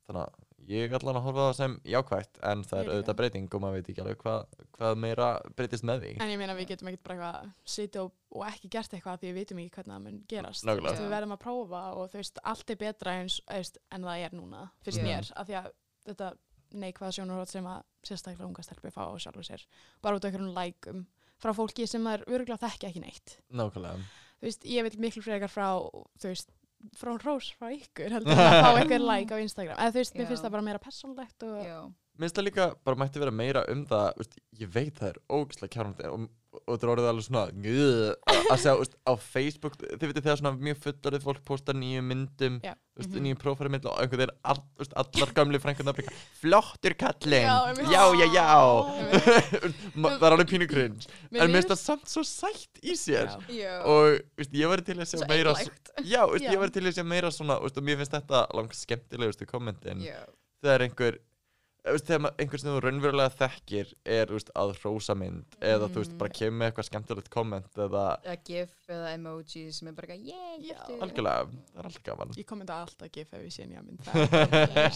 þannig 0.09 0.23
að 0.27 0.45
ég 0.69 0.85
er 0.93 0.99
allan 0.99 1.17
að 1.17 1.23
horfa 1.25 1.41
á 1.41 1.49
það 1.49 1.57
sem 1.57 1.75
jákvætt 1.89 2.39
en 2.45 2.63
það 2.65 2.79
er 2.83 2.89
auðvitað 2.93 3.17
breyting 3.17 3.55
og 3.55 3.61
maður 3.63 3.77
veit 3.79 3.89
ekki 3.89 4.03
alveg 4.03 4.19
hvað, 4.21 4.47
hvað 4.77 4.97
meira 5.01 5.29
breytist 5.57 5.85
með 5.89 6.03
því 6.03 6.11
En 6.21 6.29
ég 6.35 6.39
meina 6.39 6.55
við 6.59 6.67
getum 6.69 6.89
ekkert 6.91 7.05
bara 7.05 7.17
eitthvað 7.17 7.53
sitja 7.65 8.03
og, 8.05 8.13
og 8.33 8.45
ekki 8.51 8.69
gert 8.69 8.93
eitthvað 8.93 9.21
því 9.23 9.31
við 9.31 9.39
vitum 9.41 9.59
ekki 9.63 9.71
hvernig 9.79 9.95
það 9.95 10.03
mun 10.05 10.19
gerast. 10.29 10.65
Veist, 10.69 11.01
Við 11.01 11.09
verðum 11.15 11.33
að 11.37 11.41
prófa 11.41 11.83
og 11.97 12.11
þú 12.13 12.21
veist, 12.21 12.39
allt 12.45 12.71
er 12.71 12.77
betra 12.77 13.15
eins, 13.23 13.41
eins 13.49 13.73
en 13.91 14.03
það 14.03 14.25
er 14.27 14.37
núna, 14.37 14.71
finnst 14.85 15.01
Já. 15.01 15.05
mér, 15.09 15.33
af 15.37 15.47
því 15.49 15.57
að 15.63 15.71
þetta 16.09 16.33
neikvæða 16.75 17.15
sjónarhótt 17.17 17.53
sem 17.53 17.67
að 17.69 17.83
sérstaklega 18.07 18.49
unga 18.49 18.65
stelpur 18.67 18.95
fá 18.95 19.03
á 19.09 19.15
sjálfur 19.21 19.47
sér, 19.47 19.65
bara 20.05 20.19
út 20.19 20.25
af 20.25 20.31
einhverjum 20.33 20.55
lækum 20.57 21.07
frá 21.39 21.53
fólki 21.55 21.87
sem 21.87 22.05
það 22.05 22.19
er 22.19 22.25
örgulega 22.35 22.63
þekki 22.67 22.89
ekki 22.91 23.05
neitt. 23.05 23.37
nákvæmlega 23.55 24.01
Þú 24.39 24.47
veist, 24.47 24.65
ég 24.71 24.85
vil 24.87 25.03
miklu 25.03 25.23
frekar 25.25 25.51
frá, 25.51 25.69
þú 26.23 26.31
veist, 26.31 26.53
frá 26.95 27.11
hrós 27.19 27.49
frá 27.59 27.73
ykkur 27.75 28.13
heldur 28.15 28.39
að 28.39 28.59
fá 28.63 28.69
einhver 28.79 29.03
like 29.03 29.35
á 29.35 29.39
Instagram. 29.43 29.79
Eða 29.79 29.95
þú 29.97 30.03
veist, 30.03 30.15
mér 30.15 30.29
finnst 30.31 30.45
það 30.47 30.55
bara 30.55 30.67
meira 30.69 30.83
persónlegt 30.83 31.47
og 31.49 31.57
Já. 31.67 31.79
minnst 32.23 32.39
það 32.39 32.47
líka 32.47 32.67
bara 32.87 33.01
mætti 33.03 33.23
vera 33.23 33.35
meira 33.35 33.65
um 33.73 33.83
það 33.91 34.13
veist, 34.21 34.39
ég 34.63 34.71
veit 34.77 34.95
það 35.01 35.09
er 35.11 35.19
ógislega 35.41 35.75
kjárnandi 35.75 36.13
og, 36.13 36.29
og 36.49 36.71
þetta 36.73 36.87
er 36.87 36.91
orðið 36.95 37.09
alveg 37.11 37.25
svona 37.27 37.41
að 37.45 37.57
að 38.49 38.61
sjá 38.63 38.73
veist, 38.79 38.95
á 39.05 39.13
Facebook 39.21 39.75
þið 39.83 40.05
veitir 40.09 40.23
þegar 40.25 40.39
svona 40.41 40.53
mjög 40.57 40.79
fullorðið 40.87 41.25
fólk 41.27 41.43
posta 41.45 41.75
nýjum 41.77 42.07
myndum 42.09 42.55
Já. 42.65 42.73
veist, 42.97 43.11
Mhm. 43.13 43.23
nýjum 43.27 43.41
prófærimynd 43.43 43.85
og 43.91 43.99
einhvern 44.01 44.23
veginn 44.23 44.37
all, 44.49 44.63
veist, 44.81 44.95
allar 44.97 45.33
gamli 45.37 45.59
frængarnar 45.61 45.93
bara 45.99 46.15
flottur 46.41 46.95
kallinn 46.97 47.45
Já, 47.45 47.75
já, 47.77 48.03
já, 48.17 48.27
já. 48.33 48.49
Ma- 50.01 50.15
það 50.17 50.27
er 50.29 50.37
alveg 50.39 50.51
pínu 50.55 50.69
cringe 50.71 51.07
Mér 51.31 51.45
en 51.45 51.53
minnst 51.53 51.69
líður- 51.69 51.75
það 51.77 51.83
samt 51.85 52.09
svo 52.13 52.25
sætt 52.25 52.81
í 52.83 52.97
sér 52.97 53.29
Já. 53.53 53.83
Og 53.85 54.19
veist, 54.41 54.53
ég 54.57 54.73
væri 54.73 54.85
til 54.89 54.97
að 54.99 55.09
sjá 55.13 55.19
Svo 55.21 55.29
meira 55.31 55.53
einlægt. 55.55 55.93
já, 56.05 56.23
veist, 56.33 56.45
Já. 56.45 56.51
ég 56.55 56.59
væri 56.65 56.73
til 56.79 56.85
að 56.89 56.97
sjá 56.99 57.05
meira 57.13 57.31
svona 57.35 57.61
veist, 57.63 57.77
og 57.77 57.85
mér 57.85 58.01
finnst 58.01 58.17
þetta 58.17 58.47
langt 58.57 58.73
skemmtilegustu 58.79 59.47
kommentin 59.47 60.01
Já. 60.03 60.25
þegar 60.65 60.89
einhver 60.89 61.19
veist, 61.85 62.05
þegar 62.09 62.21
ma- 62.25 62.33
einhver 62.39 62.61
sem 62.61 62.71
þú 62.73 62.81
raunverulega 62.85 63.35
þekkir 63.39 63.93
er 64.05 64.27
veist, 64.35 64.51
að 64.59 64.73
hrósa 64.83 65.15
mynd 65.17 65.57
eða 65.61 65.89
þú 65.89 66.03
veist 66.03 66.13
Mm. 66.13 66.19
bara 66.19 66.31
kemur 66.39 66.59
með 66.59 66.71
eitthvað 66.73 66.89
skemmtilegt 66.91 67.31
komment 67.31 67.79
eða 67.79 68.05
Eða 68.25 68.37
gif 68.45 68.75
eða 68.89 69.15
emoji 69.15 69.65
sem 69.73 69.89
er 69.89 69.93
bara 69.93 70.07
eitthvað, 70.09 70.27
yeah, 70.27 70.59
Já. 70.59 70.75
giftu. 70.75 70.99
algjörlega, 71.07 71.47
það 71.49 71.79
er 71.79 71.89
alltaf 71.89 72.03
gaman 72.11 72.35
Ég 72.37 72.47
kommenta 72.47 72.81
alltaf 72.83 73.13
gif 73.13 73.33
ef 73.33 73.41
ég 73.47 73.53
sé 73.53 73.67
nýja 73.67 73.83
mynd. 73.85 74.01
Það 74.05 74.77
er 74.77 74.93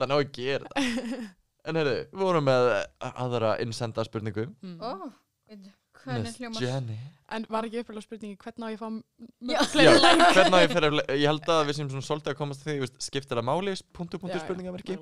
er 0.00 0.06
ná 0.08 0.16
að 0.16 0.32
gera 0.32 0.66
það 0.72 1.28
en 1.66 1.76
heyrðu, 1.78 1.96
við 2.10 2.24
vorum 2.26 2.44
með 2.48 2.70
aðra 3.12 3.56
innsenda 3.62 4.04
spurningu 4.04 4.48
Mm. 4.62 4.78
Ó, 4.80 5.12
veitu, 5.48 5.70
hvernig 6.04 6.38
hljómar? 6.38 6.60
Jenny 6.62 6.98
En 7.32 7.46
var 7.48 7.64
ekki 7.64 7.78
upphverjulega 7.80 8.04
spurningi 8.04 8.36
hvernig 8.36 8.64
á 8.66 8.72
ég 8.72 8.76
að 8.76 8.82
fá 8.82 8.88
m- 8.90 9.04
Já. 9.48 9.56
mörg 9.56 9.70
fleiri 9.72 9.92
like? 10.02 10.32
hvernig 10.34 10.52
á 10.52 10.60
ég 10.66 10.72
fyrir 10.74 10.88
að 10.90 11.12
ég 11.16 11.26
held 11.30 11.46
að 11.54 11.60
við 11.68 11.76
séum 11.78 11.88
svona 11.92 12.04
svolítið 12.08 12.32
að 12.34 12.36
komast 12.42 12.66
að 12.66 12.72
því 12.82 12.88
skiptir 13.06 13.38
það 13.38 13.46
máli, 13.48 13.72
punktu, 13.96 14.18
punktu, 14.20 14.40
spurningamerki. 14.42 14.98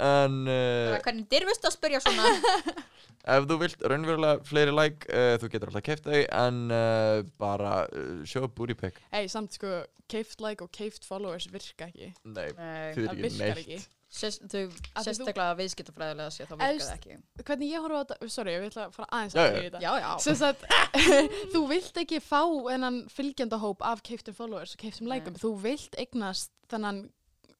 En 0.00 0.40
uh, 0.48 0.90
Bara, 0.94 1.02
Hvernig 1.06 1.28
dirfust 1.32 1.68
að 1.68 1.76
spyrja 1.76 2.00
svona? 2.04 2.32
ef 3.36 3.46
þú 3.50 3.58
vilt 3.60 3.82
raunverulega 3.92 4.40
fleiri 4.48 4.72
like 4.74 5.06
uh, 5.12 5.34
þú 5.42 5.50
getur 5.52 5.70
alltaf 5.72 5.84
keift 5.90 6.08
þau 6.08 6.20
en 6.40 6.60
uh, 6.72 7.22
bara 7.40 7.74
uh, 7.92 8.20
show 8.24 8.46
a 8.46 8.50
booty 8.50 8.74
pic 8.80 8.98
Hey, 9.12 9.28
samt 9.28 9.54
sko, 9.58 9.82
keift 10.10 10.40
like 10.44 10.64
og 10.64 10.72
keift 10.74 11.04
followers 11.06 11.46
virka 11.52 11.90
ekki. 11.90 12.12
nei, 12.24 12.48
Nei. 12.56 12.92
þau 12.96 13.02
virkar 13.06 13.24
ekki 13.24 13.48
ekki. 13.54 13.80
neitt 13.80 13.88
Sérst, 14.10 14.40
þau, 14.50 14.64
því 14.74 14.80
þú- 14.90 15.02
sérstaklega 15.06 15.52
viðskiptafræðilega 15.60 16.32
sé 16.34 16.42
þá 16.48 16.54
virkar 16.56 16.80
það 16.82 16.94
ekki. 16.96 17.18
Hvernig 17.46 17.68
ég 17.70 17.84
horfa 17.84 18.00
á 18.00 18.02
þetta, 18.08 18.28
sorry, 18.34 18.54
ég 18.56 18.64
ætla 18.66 18.86
að 18.88 18.96
fara 18.96 19.06
aðeins 19.14 19.36
Já, 19.36 19.42
að 19.44 19.46
já. 19.46 19.60
í 19.60 19.68
þetta. 19.68 19.82
Já, 19.84 19.92
já. 20.02 20.34
Sagt, 20.40 20.64
þú 21.52 21.60
vilt 21.70 22.00
ekki 22.02 22.18
fá 22.26 22.40
þennan 22.66 22.98
fylgjandahóp 23.14 23.84
af 23.86 24.02
keiftum 24.08 24.34
followers 24.34 24.74
og 24.74 24.82
keiftum 24.82 25.12
likeum. 25.12 25.38
Þú 25.38 25.52
vilt 25.62 25.94
eignast 26.02 26.50
þennan, 26.74 26.98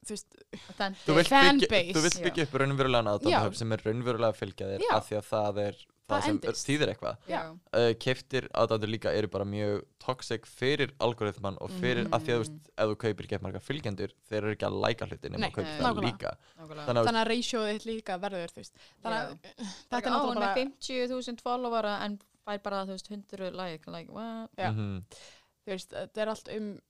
þú 0.07 0.15
veist, 0.17 0.37
þú 1.07 1.15
vilt 1.19 2.21
byggja, 2.25 2.45
upp 2.49 2.59
raunverulegan 2.63 3.07
Já. 3.07 3.15
aðdæmahöf 3.19 3.57
sem 3.61 3.73
er 3.77 3.83
raunverulega 3.87 4.33
að 4.33 4.39
fylgja 4.41 4.69
þér 4.75 4.85
Já. 4.87 4.93
af 4.97 5.09
því 5.11 5.17
að 5.21 5.27
það 5.31 5.59
er 5.67 5.81
það, 5.81 5.87
Það 6.11 6.25
sem 6.27 6.35
endist. 6.41 6.67
þýðir 6.67 6.91
eitthvað 6.91 7.17
uh, 7.79 7.93
keiftir 8.03 8.47
aðdæmdur 8.59 8.91
líka 8.91 9.13
eru 9.15 9.29
bara 9.31 9.45
mjög 9.47 9.85
toxic 10.03 10.47
fyrir 10.51 10.91
algoritman 10.99 11.59
og 11.63 11.71
fyrir 11.71 12.09
Mhm. 12.09 12.15
að 12.17 12.25
því 12.25 12.33
að 12.33 12.35
þú 12.35 12.43
veist, 12.43 12.71
ef 12.77 12.89
þú 12.91 12.97
kaupir 13.05 13.29
gett 13.31 13.43
marga 13.47 13.61
fylgjendur 13.63 14.11
þeir 14.29 14.39
eru 14.43 14.55
ekki 14.57 14.67
að 14.67 14.81
læka 14.83 15.07
hluti 15.07 15.31
nema 15.31 15.47
að 15.47 15.55
kaupa 15.55 15.69
það 15.71 15.87
nákvæmlega. 15.87 16.09
líka 16.09 16.31
Nákvæmlega. 16.59 16.87
þannig 16.89 17.01
að 17.01 17.31
þitt 17.71 17.87
líka 17.87 18.19
verður, 18.25 18.51
þú 18.51 18.61
veist. 18.65 18.75
Þannig 19.05 19.21
að 19.21 19.39
þetta 19.91 20.01
er 20.01 20.11
náttúrulega 20.11 20.51
er 20.51 20.55
bara, 20.55 20.65
50.000 20.81 21.41
followera 21.47 21.95
en 22.05 22.19
fær 22.49 22.63
bara, 22.65 22.85
þú 22.87 22.97
veist, 22.97 23.11
100 23.11 23.51
like, 23.55 23.87
like, 23.87 24.11
what? 24.11 24.51
Já. 24.59 24.73
Mhm. 24.73 25.05
þú 25.63 25.71
veist, 25.77 25.91
þetta 25.95 26.19
er 26.23 26.29
allt 26.35 26.49
um 26.57 26.81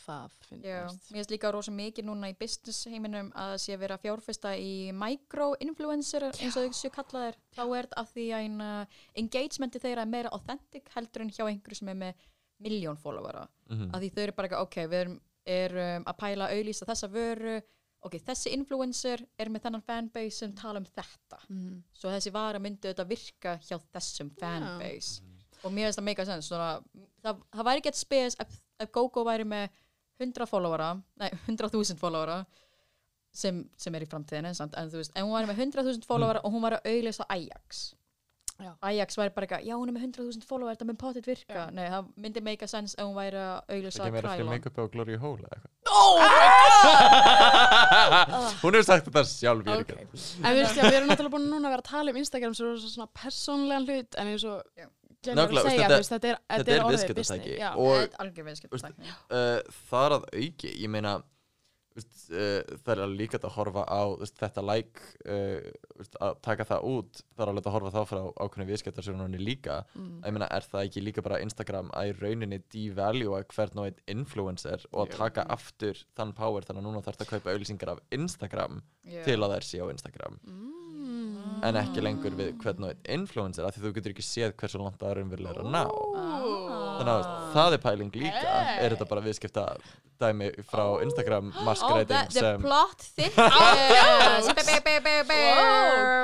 það, 0.00 0.34
finnst 0.48 0.64
Já, 0.68 0.78
mér. 0.86 0.98
finnst 1.08 1.30
líka 1.32 1.50
rosa 1.54 1.72
mikið 1.74 2.06
núna 2.08 2.30
í 2.30 2.36
business 2.38 2.86
heiminum 2.90 3.30
að 3.34 3.54
sé 3.62 3.74
að 3.76 3.82
vera 3.84 3.96
að 3.98 4.04
fjárfesta 4.06 4.52
í 4.56 4.72
micro-influencer 4.96 6.26
eins 6.30 6.56
og 6.56 6.66
þau 6.68 6.76
séu 6.78 6.90
kallaðir. 6.94 7.38
Þá 7.56 7.62
er 7.66 7.88
þetta 7.88 8.02
að 8.02 8.12
því 8.14 8.26
að 8.32 8.44
ein, 8.46 8.60
uh, 8.60 9.00
engagementi 9.22 9.82
þeirra 9.82 10.04
er 10.06 10.12
meira 10.12 10.32
authentic 10.34 10.90
heldur 10.94 11.24
en 11.24 11.32
hjá 11.34 11.44
einhverju 11.48 11.80
sem 11.80 11.88
er 11.94 11.98
með 12.04 12.28
miljón 12.64 12.98
followera. 12.98 13.46
Mhm. 13.70 13.90
að 13.92 14.00
því 14.02 14.12
þau 14.14 14.22
eru 14.22 14.32
bara 14.32 14.48
ekki, 14.48 14.62
ok, 14.66 14.76
við 14.88 15.00
erum, 15.04 15.18
erum 15.46 16.04
að 16.08 16.16
pæla 16.18 16.46
að 16.48 16.54
auðlýsa 16.58 16.86
þessa 16.88 17.08
vöru. 17.12 17.56
Ok, 18.06 18.14
þessi 18.22 18.52
influencer 18.54 19.24
er 19.38 19.48
með 19.50 19.64
þennan 19.66 19.82
fanbase 19.82 20.38
sem 20.38 20.52
tala 20.54 20.78
um 20.78 20.84
þetta. 20.86 21.38
Mhm. 21.48 21.82
svo 21.92 22.10
þessi 22.10 22.32
vara 22.32 22.58
myndi 22.58 22.88
þetta 22.92 23.06
virka 23.08 23.58
hjá 23.58 23.78
þessum 23.92 24.30
fanbase. 24.38 25.22
Og 25.64 25.72
mér 25.72 25.88
finnst 25.88 25.98
það 25.98 26.04
mega 26.04 26.24
sens 26.24 26.46
svona, 26.48 26.82
það, 27.24 27.40
það 27.50 27.64
væri 27.66 27.82
ekki 27.82 27.92
spes 27.98 28.36
ef, 28.38 28.60
ef 28.78 28.90
GóGó 28.94 29.24
væri 29.26 29.44
með 29.44 29.70
100 30.20 30.46
followera 30.50 30.88
nei, 31.20 31.30
100.000 31.46 31.98
followera 32.00 32.40
sem, 33.38 33.60
sem 33.78 33.94
er 33.94 34.02
í 34.06 34.10
framtíðinu 34.10 34.50
samt, 34.56 34.74
en 34.80 34.88
þú 34.90 34.96
veist, 35.02 35.12
ef 35.14 35.22
hún 35.26 35.36
væri 35.36 35.50
með 35.52 35.58
100.000 35.68 36.08
followera 36.08 36.40
og 36.44 36.50
hún 36.56 36.64
væri 36.64 36.76
að 36.80 36.86
auðlýsa 36.92 37.24
Ajax 37.36 37.66
Já. 38.58 38.72
Ajax 38.82 39.14
væri 39.14 39.30
bara 39.36 39.46
eitthvað, 39.46 39.62
já 39.68 39.74
hún 39.78 39.86
er 39.86 39.94
með 39.94 40.02
100.000 40.08 40.42
followera 40.48 40.74
þetta 40.74 40.86
mun 40.88 40.96
potið 40.98 41.28
virka, 41.30 41.54
Já. 41.54 41.70
nei 41.76 41.86
það 41.92 42.08
myndi 42.24 42.40
make 42.42 42.64
a 42.66 42.68
sense 42.72 42.96
ef 42.98 43.04
hún 43.06 43.14
væri 43.14 43.38
að 43.38 43.62
auðlýsa 43.70 44.02
ekki 44.02 44.10
meira 44.16 44.26
fyrir 44.32 44.40
Krylon 44.40 44.50
make-up 44.56 44.74
og 44.82 44.90
glory 44.96 45.14
hole 45.22 45.46
eða 45.46 45.54
eitthvað 45.54 45.70
Oh 45.88 46.18
Hún 48.62 48.74
hefur 48.76 48.86
sagt 48.88 49.06
þetta 49.08 49.22
sjálf 49.30 49.62
ég 49.62 49.68
er 49.72 49.80
Ok. 49.84 49.90
ekki. 49.94 50.16
En 50.42 50.52
við, 50.58 50.64
erum 50.90 51.08
náttúrulega 51.12 51.34
búin 51.36 51.46
núna 51.52 51.66
að 51.70 51.74
vera 51.76 51.84
að 51.84 51.90
tala 51.92 52.08
um 52.12 52.18
Instagram 52.20 52.54
sem 52.58 52.66
er 52.72 52.76
svona 52.82 53.08
persónlegan 53.22 53.86
hlut 53.88 54.12
en 54.18 54.26
eins 54.32 54.44
og 54.48 54.56
Að 55.26 55.70
segja, 55.70 55.88
þetta- 55.88 55.96
veist, 55.98 56.12
þetta 56.14 56.28
er, 56.32 56.38
þetta 56.52 56.72
er 56.76 56.84
orðið 56.86 57.14
business, 57.18 57.46
já. 57.58 57.70
Og- 57.76 57.98
er 57.98 58.14
uh, 59.30 59.60
þar 59.90 60.10
að 60.18 60.28
auki, 60.38 60.70
ég 60.84 60.88
meina 60.94 61.16
veist, 61.98 62.30
uh, 62.30 62.76
það 62.86 62.92
er 63.02 63.10
líka 63.18 63.38
að 63.42 63.50
horfa 63.56 63.82
á 63.90 64.02
veist, 64.20 64.36
þetta 64.38 64.62
like 64.62 65.02
uh, 65.26 66.04
að 66.22 66.36
taka 66.46 66.64
það 66.68 66.84
út, 66.92 67.22
það 67.34 67.42
er 67.42 67.50
alveg 67.52 67.66
að 67.66 67.74
horfa 67.74 67.90
þá 67.96 68.00
frá 68.12 68.20
ákveðinu 68.44 68.68
viðskiptarsjónunni 68.70 69.40
líka 69.42 69.80
Mm. 69.98 70.22
ég 70.22 70.32
meina, 70.36 70.46
er 70.54 70.62
það 70.70 70.86
ekki 70.86 71.02
líka 71.02 71.22
bara 71.26 71.40
Instagram 71.42 71.90
að 71.90 72.12
í 72.12 72.16
rauninni 72.20 72.60
devalua 72.70 73.42
hvern 73.50 73.78
og 73.82 73.86
einn 73.90 73.98
influencer 74.20 74.86
og 74.92 75.08
að 75.08 75.16
taka 75.18 75.42
aftur 75.50 75.98
þann 76.14 76.32
power 76.38 76.62
þannig 76.62 76.84
að 76.84 76.86
núna 76.86 77.02
þarf 77.02 77.18
það 77.18 77.26
að 77.26 77.32
kaupa 77.34 77.50
auðlýsingar 77.56 77.88
af 77.96 78.00
Instagram 78.12 78.82
Já. 79.04 79.24
til 79.24 79.38
að 79.42 79.56
þær 79.56 79.66
sé 79.72 79.82
á 79.82 79.86
Instagram 79.90 80.38
Mm. 80.46 80.87
En 81.64 81.78
ekki 81.80 82.00
lengur 82.04 82.34
við 82.38 82.50
hvern 82.62 82.84
og 82.86 82.90
einn 82.92 83.20
influencer 83.20 83.64
af 83.66 83.74
því 83.76 83.80
þú 83.86 83.90
getur 83.98 84.12
ekki 84.14 84.24
séð 84.26 84.52
hversu 84.60 84.78
langt 84.82 84.98
það 85.00 85.10
er 85.14 85.22
umverulega 85.24 85.60
að 85.64 85.70
ná. 85.74 85.82
Ó. 85.88 85.90
þannig 86.98 87.14
að 87.14 87.24
það 87.54 87.70
er 87.76 87.82
pæling 87.86 88.10
líka. 88.14 88.52
Hey. 88.68 88.78
er 88.84 88.94
þetta 88.94 89.06
bara 89.12 89.24
viðskipta 89.26 89.64
dæmi 90.18 90.48
frá 90.66 90.84
Instagram 91.04 91.52
Oh, 91.54 91.62
masquerading 91.68 92.08
that, 92.10 92.30
the 92.34 92.40
sem 92.42 92.60
plot 92.62 93.00
thick 93.14 93.34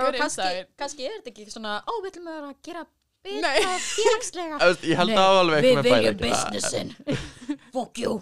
good 0.05 0.15
Kannski- 0.19 0.43
insight. 0.43 0.69
Kannski 0.81 1.07
er 1.07 1.11
þetta 1.21 1.31
ekki 1.35 1.47
svona 1.55 1.77
Ó, 1.87 1.93
við 2.03 2.11
ætlum 2.13 2.29
að 2.31 2.35
vera 2.41 2.49
að 2.51 2.61
gera 2.69 2.83
Nei. 3.25 3.41
betra 3.41 3.77
félagslega 3.81 4.57
ég 4.85 4.99
held 5.01 5.15
að 5.17 5.39
alveg 5.41 5.63
Við 5.65 5.71
eitthvað 5.71 5.79
með 5.79 5.87
bæði 5.87 5.95
viljum 5.95 6.05
að 6.05 6.05
gera 6.05 6.19
businessin 6.25 6.89
Fuck 7.75 7.99
you 7.99 8.13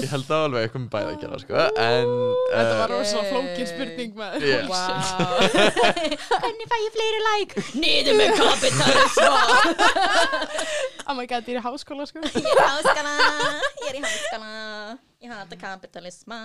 ég 0.00 0.08
held 0.08 0.30
að 0.32 0.44
alveg 0.46 0.64
eitthvað 0.66 0.82
með 0.84 0.90
bæði 0.94 1.10
að 1.12 1.18
gera 1.24 1.40
sko. 1.42 1.58
en 1.84 2.12
Þetta 2.54 2.76
var 2.78 2.84
uh, 2.84 2.94
rosa 2.94 3.18
Ok. 3.20 3.26
flókin 3.30 3.68
spurning 3.68 4.14
maður 4.16 4.46
Yes. 4.48 4.68
Wow 4.70 4.94
Hvernig 6.44 6.70
fæ 6.72 6.76
ég 6.80 6.94
fleiri 6.96 7.20
like? 7.28 7.64
Niður 7.82 8.18
með 8.22 8.32
kapitalisma 8.40 9.42
Oh 11.08 11.14
my 11.18 11.26
god, 11.28 11.44
ég 11.44 11.58
er 11.58 11.60
í 11.60 11.64
háskóla 11.66 12.06
sko 12.08 12.24
Ég 12.24 12.40
er 12.40 12.48
í 12.48 12.64
háskala 12.64 13.14
Ég 13.84 13.90
er 13.90 13.98
í 14.00 14.02
háskala 14.06 14.50
Ég 15.24 15.32
hata 15.36 15.58
kapitalisma 15.60 16.40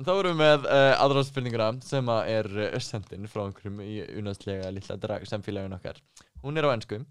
En 0.00 0.06
þá 0.06 0.12
erum 0.16 0.32
við 0.32 0.38
með 0.40 0.64
uh, 0.66 0.94
aðra 1.04 1.22
spurninguna 1.28 1.66
sem 1.84 2.06
að 2.10 2.28
er 2.32 2.46
uh, 2.70 2.76
sendin 2.82 3.26
frá 3.28 3.42
einhverjum 3.44 3.82
í 3.84 3.98
unaðslega 4.16 4.70
lilla 4.72 4.96
drag 4.96 5.26
samfélagin 5.28 5.74
okkar. 5.76 5.98
Hún 6.40 6.56
er 6.56 6.64
á 6.64 6.72
ennsku. 6.72 7.02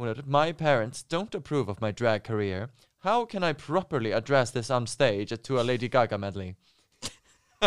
Hún 0.00 0.08
er 0.08 0.22
My 0.24 0.54
parents 0.56 1.02
don't 1.04 1.36
approve 1.36 1.68
of 1.68 1.82
my 1.84 1.90
drag 1.92 2.24
career. 2.24 2.70
How 3.02 3.24
can 3.24 3.42
I 3.44 3.52
properly 3.54 4.12
address 4.12 4.50
this 4.50 4.70
on 4.70 4.86
stage 4.86 5.32
to 5.42 5.60
a 5.60 5.62
Lady 5.64 5.88
Gaga 5.88 6.18
medley? 6.18 6.54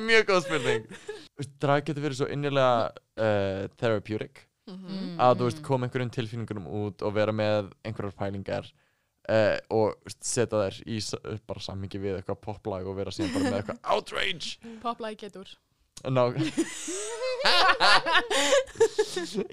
Mjög 0.00 0.26
góð 0.28 0.42
spurning. 0.46 0.86
Drag 1.62 1.84
getur 1.86 2.02
verið 2.04 2.18
svo 2.20 2.28
innilega 2.30 2.90
uh, 3.18 3.68
therapeutic 3.78 4.44
Mhm. 4.64 5.18
að 5.20 5.34
þú 5.36 5.44
veist 5.44 5.58
koma 5.60 5.84
einhverjum 5.86 6.08
tilfinningunum 6.14 6.64
út 6.72 7.02
og 7.04 7.12
vera 7.12 7.34
með 7.36 7.66
einhverjar 7.84 8.14
pælingar 8.16 8.64
uh, 9.28 9.58
og 9.68 9.98
setja 10.24 10.56
þær 10.56 10.78
í 10.88 10.96
bara 11.44 11.60
sammingi 11.60 12.00
við 12.00 12.14
eitthvað 12.22 12.38
poplag 12.46 12.88
og 12.88 12.96
vera 12.96 13.12
síðan 13.12 13.34
bara 13.34 13.44
með 13.50 13.58
eitthvað 13.58 13.82
outrage 13.92 14.54
Poplæg 14.80 15.18
getur 15.20 15.52
Ná. 16.04 16.24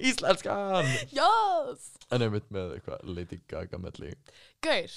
Íslenskan! 0.02 0.84
Yes 1.12 1.88
En 2.12 2.20
einmitt 2.26 2.48
með 2.52 2.74
eitthvað 2.76 3.02
Lady 3.08 3.38
Gaga 3.48 3.78
medley. 3.80 4.12
Gaur. 4.64 4.92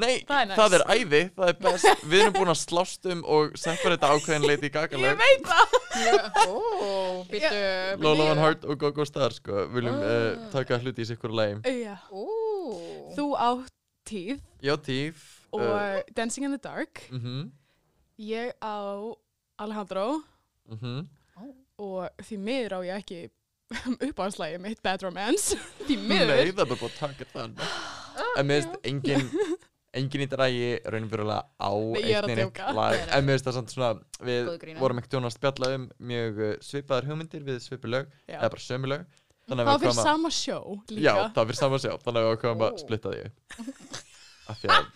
Nei, 0.00 0.24
Það 0.26 0.54
það 0.56 0.72
er 0.74 0.80
er, 0.80 0.82
nice. 0.88 1.04
æði, 1.04 1.20
það 1.36 1.50
er 1.52 1.58
best. 1.62 2.04
Við 2.10 2.22
erum 2.24 2.34
búin 2.34 2.50
að 2.50 2.58
slást 2.64 3.06
um 3.12 3.20
og 3.36 3.52
separata 3.60 4.08
ákveðin 4.16 4.46
Lady 4.48 4.70
Gaga 4.74 4.98
Ég 4.98 5.04
lag. 5.04 5.20
veit 5.20 5.44
það. 5.46 5.68
Ó, 6.48 6.50
býttu 7.30 7.60
Lola 8.02 8.26
Van 8.32 8.40
Hart 8.42 8.64
og 8.66 8.80
Gogo 8.80 9.04
Star 9.06 9.36
sko. 9.36 9.66
Viljum 9.76 10.00
uh, 10.00 10.48
taka 10.54 10.80
hluti 10.82 11.04
í 11.04 11.08
sikkur 11.12 11.30
lagi. 11.36 11.60
Já. 11.84 11.94
Ó. 12.10 12.24
Þú 13.14 13.28
átt 13.38 13.70
tíð 14.08 14.40
Já, 14.64 14.74
tíf 14.80 15.28
og 15.54 16.10
Dancing 16.16 16.48
in 16.48 16.56
the 16.56 16.62
Dark. 16.64 17.04
Mhm, 17.14 17.52
Ég 18.18 18.50
á 18.64 19.14
Alejandro. 19.62 20.22
Mhm. 20.70 21.04
Og 21.84 22.22
því 22.22 22.38
miður 22.38 22.76
á 22.78 22.80
ég 22.86 23.00
ekki 23.02 23.20
uppáhaldslægi 24.08 24.58
mitt 24.62 24.82
Bad 24.82 25.02
Romance. 25.02 25.58
Því 25.86 25.96
Nei, 25.98 26.08
miður 26.10 26.34
það 26.34 26.64
er 26.64 26.80
bara 26.82 26.90
taka 26.98 27.28
þann 27.32 27.54
En 28.38 28.46
mér 28.46 28.62
finnst 28.62 28.86
engin 28.86 29.26
engin 29.98 30.22
í 30.22 30.28
dragi 30.30 30.68
raunum 30.86 31.10
fyrirlega 31.10 31.42
á 31.58 31.70
Nei, 31.94 32.04
er 32.14 32.28
Nei, 32.28 32.36
nei. 32.38 33.00
En 33.16 33.26
mér 33.26 33.34
finnst 33.34 33.48
það 33.48 33.58
samt 33.58 33.74
svona 33.74 33.90
Við 34.22 34.52
vorum 34.78 35.02
ekkert 35.02 35.18
að 35.18 35.34
spjalla 35.34 35.72
um 35.80 35.88
mjög 35.98 36.40
uh, 36.44 36.54
svipaðar 36.62 37.10
hugmyndir 37.10 37.46
við 37.46 37.60
svipu 37.66 37.90
lög. 37.90 38.10
Já. 38.28 38.38
eða 38.38 38.52
bara 38.54 38.66
sömu 38.68 38.92
lög. 38.94 39.06
Þannig 39.44 39.68
það 39.68 39.82
fyrir 39.82 39.98
sama 39.98 40.30
sjó 40.32 40.58
Já, 40.88 40.94
líka 40.96 41.14
það 41.20 41.38
var 41.40 41.48
fyrir 41.50 41.60
saman 41.60 41.82
sjá 41.82 41.92
Þannig 42.04 42.20
að 42.22 42.30
við 42.30 42.38
komum 42.44 42.64
að 42.64 42.78
splitta 42.80 43.12
því 43.12 43.24
Af 44.44 44.60
því 44.62 44.70
að 44.72 44.86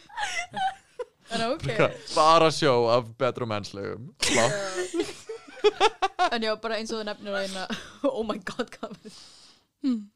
En 1.35 1.45
ok. 1.51 1.67
Bara 2.15 2.51
sjó 2.55 2.75
af 2.93 3.09
Bad 3.21 3.39
Romance 3.43 3.77
lögum 3.77 4.13
Flott. 4.25 5.17
En 6.33 6.43
já, 6.43 6.53
bara 6.61 6.77
eins 6.77 6.91
og 6.93 7.01
þú 7.01 7.05
nefnir 7.09 7.35
að 7.35 7.45
eina 7.47 7.65
Oh 8.11 8.25
my 8.27 8.39
god? 8.45 8.75
Hmm. 9.85 10.09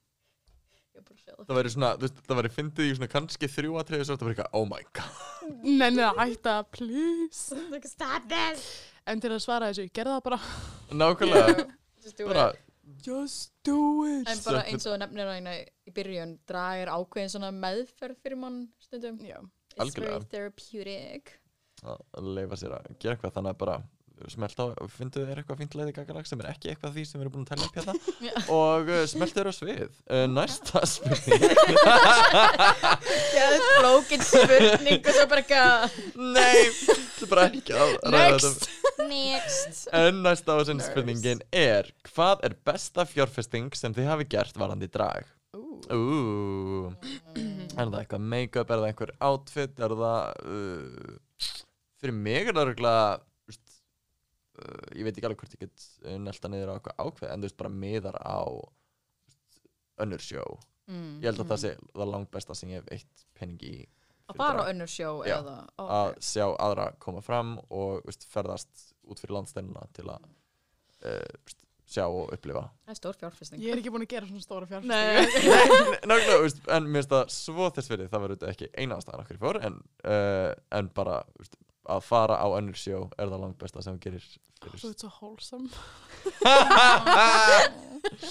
Ég 0.93 1.05
bara 1.05 1.15
að 1.15 1.21
sjá 1.23 1.33
það. 1.35 1.45
Það 1.47 1.59
væri 1.59 1.73
svona, 1.75 1.91
það 2.27 2.41
væri 2.41 2.51
fyndið 2.57 2.89
í 2.89 2.97
svona 2.99 3.11
kannski 3.13 3.49
þrjú 3.51 3.79
atriði 3.81 4.09
svo 4.09 4.17
það 4.19 4.29
væri 4.29 4.37
eitthvað, 4.37 4.59
oh 4.59 4.67
my 4.69 4.83
god. 4.99 5.23
Nei, 5.63 5.89
nei, 5.95 6.09
hætta, 6.19 6.57
please. 6.75 7.57
Like, 7.73 7.89
Stop 7.91 8.29
this 8.33 8.67
En 9.09 9.23
til 9.23 9.33
að 9.35 9.41
svara 9.43 9.71
þessu, 9.73 9.89
gerðu 9.95 10.13
það 10.19 10.27
bara. 10.29 10.41
Nákvæmlega, 10.95 11.65
Just 12.03 12.19
do 12.19 12.29
bara 12.29 12.51
it. 12.51 12.61
Just 13.07 13.53
do 13.67 13.79
it. 14.07 14.29
En 14.31 14.43
bara 14.45 14.63
eins 14.69 14.85
og 14.87 14.93
þú 14.93 14.99
nefnir 15.03 15.31
að 15.31 15.39
eina 15.41 15.55
í 15.63 15.95
byrjun 15.95 16.37
Drag 16.51 16.83
er 16.85 16.91
ákveðin 16.93 17.33
svona 17.33 17.51
meðferð 17.55 18.19
fyrir 18.23 18.39
mann 18.43 18.61
stundum. 18.83 19.19
Já, 19.27 19.39
Að 21.83 22.31
leifa 22.37 22.61
sér 22.61 22.77
að 22.77 22.93
gera 23.03 23.17
eitthvað 23.17 23.37
þannig 23.39 23.55
að 23.55 23.61
bara 23.65 23.81
smelt 24.31 24.59
á, 24.61 24.65
fyndu 24.93 25.23
þér 25.27 25.41
eitthvað 25.41 25.61
fínt 25.63 25.75
leiði 25.75 25.95
gagalag 25.97 26.29
sem 26.29 26.43
er 26.43 26.51
ekki 26.53 26.71
eitthvað 26.73 26.95
því 26.97 27.05
sem 27.09 27.19
við 27.19 27.25
erum 27.25 27.35
búin 27.35 27.47
að 27.47 27.51
tella 27.53 27.67
upp 27.67 27.79
hérna. 27.79 27.95
Og 28.59 28.93
uh, 28.93 29.01
smelt 29.11 29.35
þér 29.37 29.51
á 29.51 29.55
svið. 29.57 29.97
Uh, 30.07 30.25
næsta 30.31 30.83
spurning. 30.89 31.57
Gæðið 33.35 33.67
flókin 33.81 34.25
spurning 34.29 35.03
og 35.03 35.17
svo 35.17 35.27
bara 35.33 35.43
eitthvað 35.43 35.99
nei, 36.21 36.63
þetta 36.79 37.27
er 37.27 37.33
bara 37.35 37.49
ekki 37.51 37.77
að 37.83 37.95
Next. 38.15 38.71
Next. 39.03 39.85
En 39.97 40.23
næsta 40.25 40.59
ásinn 40.61 40.83
spurningin 40.85 41.43
er 41.51 41.91
hvað 42.13 42.47
er 42.49 42.59
besta 42.67 43.07
fjárfesting 43.09 43.73
sem 43.79 43.95
þið 43.97 44.13
hafi 44.13 44.29
gert 44.37 44.59
varandi 44.61 44.91
drag 44.93 45.27
Ú, 45.53 46.89
er 47.37 47.91
það 47.91 47.99
eitthvað 47.99 48.23
make-up, 48.33 48.71
er 48.73 48.81
það 48.81 48.87
einhver 48.89 49.11
outfit, 49.27 49.81
er 49.85 49.93
það 50.01 50.47
uh, 50.49 51.51
fyrir 52.01 52.17
mig 52.17 52.49
er 52.49 52.57
það 52.57 52.71
örgulega 52.71 53.03
uh, 53.53 54.87
ég 54.97 55.05
veit 55.05 55.13
ekki 55.13 55.29
alveg 55.29 55.43
hvort 55.43 55.57
ég 55.59 55.65
get 55.67 55.85
uh, 56.07 56.17
nelta 56.25 56.49
niður 56.49 56.73
á 56.73 56.75
eitthvað 56.79 57.03
ákveð 57.05 57.33
en 57.35 57.43
þú 57.43 57.51
veist 57.51 57.59
bara 57.61 57.73
miðar 57.83 58.17
á 58.17 58.41
önnur 60.03 60.25
sjó. 60.25 60.47
Mm. 60.89 61.21
ég 61.23 61.29
held 61.29 61.43
að 61.45 61.51
það 61.53 61.61
sé 61.63 61.75
það 61.93 62.11
langt 62.11 62.31
besta 62.33 62.57
sem 62.59 62.73
ég 62.73 62.81
hef 62.81 62.89
eitt 62.97 63.27
penning 63.39 63.61
í 63.69 63.75
Að 64.33 64.39
fara 64.41 64.65
á 64.65 64.71
önnur 64.73 64.89
sjó 64.91 65.11
Já. 65.29 65.37
eða 65.37 65.57
ó, 65.77 65.83
að 65.85 66.09
ok. 66.15 66.25
sjá 66.33 66.47
aðra 66.65 66.87
koma 67.03 67.21
fram 67.23 67.53
og 67.69 68.01
veist, 68.09 68.25
ferðast 68.33 68.89
út 69.05 69.21
fyrir 69.21 69.37
landsteinuna 69.37 69.85
til 69.93 70.09
að 70.09 70.25
uh, 70.25 71.37
veist, 71.45 71.61
sjá 71.95 72.05
og 72.09 72.33
upplifa. 72.35 72.63
Það 72.87 72.93
er 72.95 72.99
stór 72.99 73.17
fjárfesting. 73.21 73.59
Ég 73.63 73.71
er 73.75 73.79
ekki 73.83 73.93
búin 73.95 74.05
að 74.07 74.13
gera 74.15 74.27
svona 74.29 74.45
stóra 74.45 74.67
fjárfæstingu 74.71 74.93
Nei 74.93 74.99
Nákvæmlega, 76.11 76.39
þú 76.39 76.45
en 76.77 76.85
mér 76.89 76.99
finnst 77.03 77.13
það 77.13 77.25
svo 77.37 77.65
þess 77.77 77.89
fyrir 77.93 78.09
það 78.13 78.21
var 78.25 78.31
auðvitað 78.35 78.53
ekki 78.55 78.67
eina 78.79 78.97
ástæðan 78.99 79.25
okkur 79.27 79.43
fór 79.43 79.57
en, 79.69 79.75
uh, 80.05 80.51
en 80.79 80.85
bara 80.97 81.15
þú 81.35 81.39
veist, 81.45 81.55
að 81.93 82.01
fara 82.07 82.37
á 82.39 82.47
önnur 82.59 82.79
sjó 82.79 82.99
er 83.19 83.27
það 83.29 83.43
langt 83.45 83.61
besta 83.63 83.79
sem 83.85 83.97
þú 83.99 84.03
gerir 84.09 84.27
Svo 84.63 84.69
fyrir 84.71 84.83
þetta 84.83 84.95
er 84.95 84.99
svo 85.03 85.11
wholesome. 85.19 85.69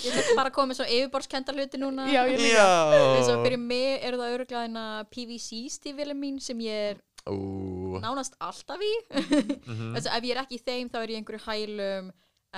Ég 0.02 0.16
ætla 0.16 0.36
bara 0.38 0.50
að 0.50 0.56
koma 0.56 0.68
með 0.72 0.78
svo 0.80 0.86
yfirborskenda 0.88 1.54
hluti 1.56 1.78
núna. 1.80 2.04
Já, 2.12 2.22
ég 2.28 2.40
líka. 2.40 2.66
Eins 2.96 3.30
og 3.32 3.36
Já 3.40 3.44
fyrir 3.46 3.62
mig 3.62 3.90
eru 4.08 4.18
það 4.20 4.34
öruglega 4.38 4.86
PVC 5.12 5.48
stífili 5.76 6.16
mín 6.18 6.38
sem 6.44 6.60
ég 6.64 6.78
er 6.94 6.98
Ú, 7.30 8.00
nánast 8.02 8.34
alltaf 8.42 8.82
í. 8.82 8.92
Mhm. 9.12 9.92
Þess 9.96 10.08
að 10.10 10.18
ef 10.18 10.24
ég 10.26 10.32
er 10.36 10.42
ekki 10.44 10.58
í 10.58 10.64
þeim 10.66 10.88
þá 10.92 10.98
er 11.02 11.10
ég 11.12 11.14
í 11.14 11.16
einhverju 11.22 11.44
hælum 11.46 12.06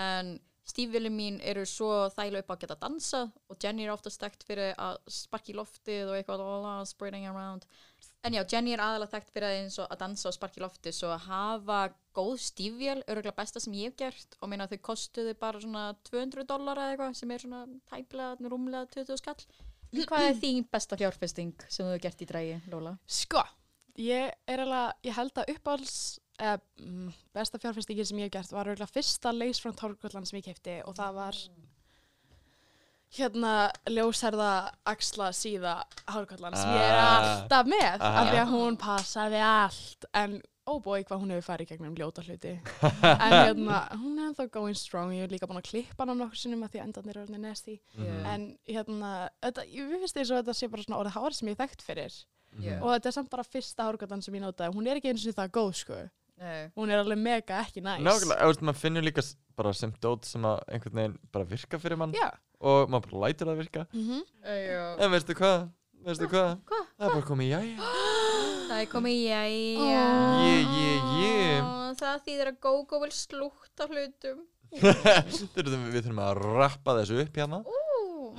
en 0.04 0.26
stífili 0.68 1.10
mín 1.12 1.40
eru 1.44 1.66
svo 1.68 1.90
þægilega 2.14 2.44
upp 2.46 2.54
að 2.54 2.62
geta 2.62 2.78
dansa 2.80 3.24
og 3.52 3.58
Jenny 3.60 3.84
er 3.84 3.92
ofta 3.94 4.12
stækt 4.14 4.46
fyrir 4.48 4.72
að 4.80 5.00
sparki 5.12 5.56
loftið 5.58 6.12
og 6.12 6.16
eitthvað 6.18 6.44
alla, 6.46 6.76
spreading 6.88 7.28
around. 7.28 7.68
En 8.24 8.38
já, 8.38 8.44
Jenny 8.54 8.72
er 8.72 8.84
aðalega 8.84 9.18
þekkt 9.18 9.34
fyrir 9.36 9.50
að 9.50 9.80
að 9.84 10.00
dansa 10.00 10.30
og 10.30 10.38
sparki 10.38 10.64
loftið 10.64 10.96
svo 10.96 11.12
að 11.12 11.28
hafa 11.28 11.82
góð 12.16 12.38
stífvél 12.46 13.02
öruglega 13.10 13.36
besta 13.36 13.60
sem 13.60 13.76
ég 13.76 13.92
hef 13.92 14.00
gert. 14.00 14.38
Og 14.40 14.52
meina 14.52 14.70
þau 14.72 14.80
kostuðu 14.88 15.36
bara 15.40 15.60
svona 15.60 15.90
200 16.08 16.48
dólar 16.48 16.80
eða 16.80 16.94
eitthvað 16.94 17.20
sem 17.20 17.36
er 17.36 17.44
svona 17.44 17.66
tæplega, 17.92 18.52
rúmlega 18.54 18.88
20 18.96 19.20
skall. 19.20 19.44
Hvað 19.94 20.30
er 20.30 20.40
þín 20.42 20.64
besta 20.72 20.98
fjárfesting 20.98 21.68
sem 21.68 21.84
þú 21.84 21.92
hefur 21.92 22.06
gert 22.08 22.24
í 22.24 22.30
drægi, 22.30 22.56
Lóla? 22.72 22.96
Sko, 23.06 23.44
ég 24.02 24.32
er 24.50 24.64
alveg, 24.64 24.96
ég 25.06 25.18
held 25.20 25.42
að 25.44 25.52
uppáhalds 25.54 25.98
mm, 26.42 27.12
besta 27.34 27.58
fjárfestingin 27.62 28.06
sem 28.06 28.18
ég 28.18 28.24
hef 28.30 28.32
gert 28.38 28.52
var 28.52 28.66
auðvitað 28.72 28.92
fyrsta 28.96 29.32
lace 29.34 29.62
front 29.62 29.80
hárkollan 29.80 30.26
sem 30.26 30.40
ég 30.40 30.46
kefti 30.50 30.80
og 30.86 30.96
það 30.98 31.14
var 31.20 31.36
hérna 33.14 33.52
ljósherða 33.94 34.54
axla 34.90 35.28
síða 35.38 35.76
hárkollan 36.10 36.56
sem 36.58 36.72
ég 36.74 36.82
er 36.82 36.98
Ah. 36.98 37.12
alltaf 37.44 37.68
með 37.70 38.02
Ah. 38.02 38.18
af 38.22 38.28
því 38.32 38.40
að 38.42 38.50
hún 38.54 38.78
passaði 38.78 39.42
allt 39.46 40.06
en 40.14 40.42
óbúi 40.66 41.04
hvað 41.06 41.20
hún 41.22 41.30
hefur 41.36 41.46
farið 41.54 41.68
gegnum 41.70 41.94
ljóta 41.96 42.24
hluti 42.24 42.54
en 43.04 43.34
hérna, 43.36 43.82
hún 44.00 44.18
er 44.18 44.30
ennþá 44.32 44.50
going 44.52 44.74
strong 44.76 45.12
ég 45.14 45.24
er 45.24 45.30
líka 45.30 45.46
búin 45.46 45.60
að 45.62 45.70
klippa 45.70 46.02
hana 46.08 46.16
nokkur 46.16 46.40
sinnum 46.40 46.64
að 46.64 46.72
því 46.74 46.80
að 46.82 46.86
endarnir 46.88 47.18
er 47.18 47.22
orðinir 47.26 47.40
nasty 47.46 47.80
Mhm. 47.98 48.26
en 48.26 48.58
hérna, 48.68 49.30
þetta, 49.44 49.62
ég 49.70 49.90
finnst 49.92 50.16
þess 50.18 50.32
að 50.32 50.42
þetta 50.42 50.54
sé 50.56 50.68
bara 50.72 50.84
svona 50.84 51.00
orðið 51.04 51.18
hár 51.20 51.34
sem 51.34 51.48
ég 51.50 51.58
þekkt 51.58 51.82
fyrir 51.84 52.26
Já. 52.64 52.82
og 52.82 52.90
þetta 52.96 53.06
er 53.06 53.12
samt 53.12 53.30
bara 53.30 53.44
fyrsta 53.44 53.84
hárgatan 53.84 54.24
sem 54.24 54.34
ég 54.34 54.42
notaði 54.42 54.74
hún 54.74 54.88
er 54.88 54.96
ekki 54.98 55.10
eins 55.14 55.28
og 55.28 55.36
það 55.36 55.52
góð 55.52 55.74
sko 55.76 56.10
Nei. 56.42 56.72
hún 56.76 56.90
er 56.92 57.00
alveg 57.04 57.20
mega 57.22 57.60
ekki 57.64 57.82
næs 57.86 58.02
Nákvæmlega, 58.02 58.42
þú 58.42 58.50
veist, 58.52 58.64
maður 58.68 58.80
finnur 58.82 59.04
líka 59.06 59.22
s- 59.24 59.36
bara 59.56 59.74
sem 59.78 59.92
dót 60.02 60.26
sem 60.26 60.42
að 60.50 60.60
einhvern 60.74 60.96
veginn 61.00 61.18
bara 61.32 61.46
virka 61.46 61.78
fyrir 61.80 61.98
mann 62.02 62.14
já 62.18 62.32
og 62.60 62.90
maður 62.90 63.12
bara 63.12 63.22
lætur 63.28 63.48
það 63.52 63.60
virka 63.62 63.86
mm 63.94 64.22
Já. 64.44 64.82
En 65.00 65.12
veistu 65.14 65.36
hvað? 65.38 65.70
Veistu 66.04 66.28
hvað? 66.32 66.58
Hvað? 66.68 66.88
Það 66.98 67.06
er 67.08 67.14
bara 67.14 67.28
komið 67.30 67.52
jæja 67.54 67.92
Það 68.74 68.80
er 68.82 68.88
komið 68.90 69.18
jæja. 69.20 70.04
Jé, 70.42 70.56
jé, 70.74 70.92
jé 71.20 71.62
Ó, 71.62 71.94
Það 72.00 72.24
þýðir 72.26 72.50
að 72.50 72.58
GóGó 72.66 73.00
vil 73.04 73.12
slúta 73.14 73.86
hlutum. 73.92 74.40
Þurfum- 75.54 75.90
Við 75.94 76.00
þurfum 76.08 76.22
að 76.26 76.42
rappa 76.58 76.96
þessu 77.00 77.20
upp 77.22 77.38
hérna 77.38 77.60
Ú. 77.62 77.80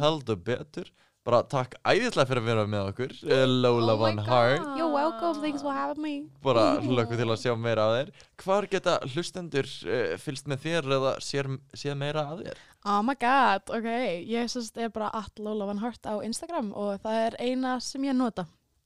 Heldur 0.01 0.41
betur 0.49 0.91
Bara 1.25 1.39
takk 1.49 1.79
æðislega 1.89 2.29
fyrir 2.29 2.43
að 2.43 2.49
vera 2.51 2.65
með 2.69 2.89
okkur 2.91 3.13
eh, 3.33 3.45
Lola 3.49 3.95
Oh 3.95 4.01
Van. 4.03 4.19
Hart 4.27 4.67
You're 4.77 4.93
welcome, 4.93 5.41
thanks 5.41 5.65
for 5.65 5.73
having 5.73 6.03
me. 6.05 6.13
Bara 6.45 6.67
hlökkum 6.85 7.17
til 7.17 7.29
að 7.33 7.41
sjá 7.41 7.55
meira 7.57 7.87
af 7.89 7.95
þér. 7.97 8.11
Hvar 8.45 8.69
geta 8.75 8.99
hlustendur 9.09 9.71
uh, 9.89 10.13
fylgst 10.21 10.51
með 10.53 10.67
þér 10.67 10.91
eða 10.99 11.15
sér, 11.25 11.49
séð 11.73 11.97
meira 12.03 12.27
af 12.29 12.45
þér? 12.45 12.63
Oh 12.85 13.01
my 13.09 13.17
god, 13.17 13.73
ok 13.73 13.89
ég 14.29 14.53
sérst 14.53 14.77
er 14.77 14.93
bara 14.93 15.09
at 15.17 15.41
Lola 15.41 15.71
Van 15.73 15.81
Hart 15.81 16.05
á 16.05 16.21
Instagram 16.21 16.75
og 16.77 17.01
það 17.07 17.21
er 17.31 17.41
eina 17.41 17.79
sem 17.81 18.05
ég 18.05 18.21
nota. 18.21 18.45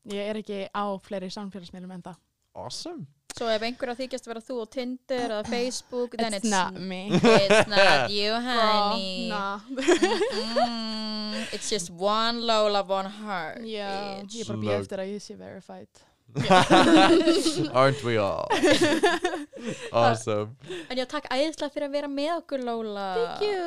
Ég 0.09 0.30
er 0.30 0.39
ekki 0.39 0.64
á 0.70 0.86
fleiri 1.03 1.34
samfélagsmiðlum 1.34 1.99
en 1.99 2.11
það. 2.12 2.20
Awesome 2.55 3.18
Svo 3.39 3.47
ef 3.55 3.62
einhver 3.62 3.93
að 3.93 4.01
þykjast 4.03 4.26
vera 4.26 4.41
þú 4.43 4.57
á 4.59 4.66
Tinder 4.74 5.32
eða 5.36 5.45
Facebook, 5.47 6.16
then 6.18 6.34
It's 6.34 6.43
it's, 6.43 6.51
not 6.51 6.74
me 6.74 7.01
It's 7.14 7.68
not 7.70 8.11
you, 8.16 8.32
Bro, 8.34 8.41
honey. 8.49 9.28
nah. 9.30 9.61
Mm, 9.70 11.55
it's 11.55 11.70
just 11.70 11.91
one 11.91 12.43
Lola 12.43 12.82
Hart. 12.82 13.62
Já, 13.62 14.18
bitch. 14.22 14.34
ég 14.34 14.43
er 14.43 14.51
bara 14.53 14.62
býð 14.64 14.74
eftir 14.80 15.03
að 15.05 15.12
ég 15.14 15.22
sé 15.22 15.36
verified 15.39 16.05
Aren't 17.72 18.03
we 18.05 18.18
all? 18.18 18.49
awesome 19.93 20.57
En 20.91 20.99
já, 20.99 21.07
takk 21.09 21.30
æðislega 21.32 21.72
fyrir 21.72 21.89
að 21.89 21.95
vera 21.95 22.11
með 22.12 22.34
okkur, 22.43 22.64
Lola. 22.66 23.07
Thank 23.16 23.47
you 23.49 23.62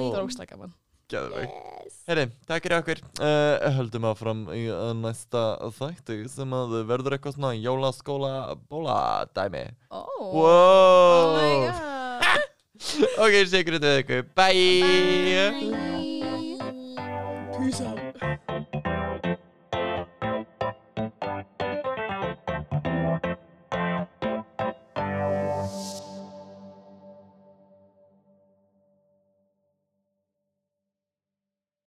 Það 0.00 0.16
er 0.16 0.24
ógstlega 0.24 0.56
gaman 0.56 0.72
Geðveik 1.12 1.50
Yes. 1.82 1.96
Herri, 2.06 2.24
takk 2.46 2.64
fyrir 2.66 2.76
okkur 2.78 3.00
uh, 3.22 3.70
Höldum 3.76 4.04
áfram 4.10 4.42
í 4.54 4.64
uh, 4.70 4.92
næsta 4.96 5.42
þætti 5.76 6.20
sem 6.30 6.52
að 6.56 6.76
verður 6.88 7.16
eitthvað 7.16 7.36
svona 7.36 7.52
jólaskóla 7.58 8.32
bóla 8.70 8.96
dæmi 9.36 9.64
Ó. 9.90 10.02
Wow 10.34 11.40
Oh. 11.42 11.90
Ok, 13.22 13.34
sigur 13.46 13.76
þetta 13.78 13.92
við 13.92 14.00
ykkur 14.02 14.22
Bye, 14.34 15.50
Bye. 15.62 15.90
Peace 17.58 17.82
out 17.86 18.11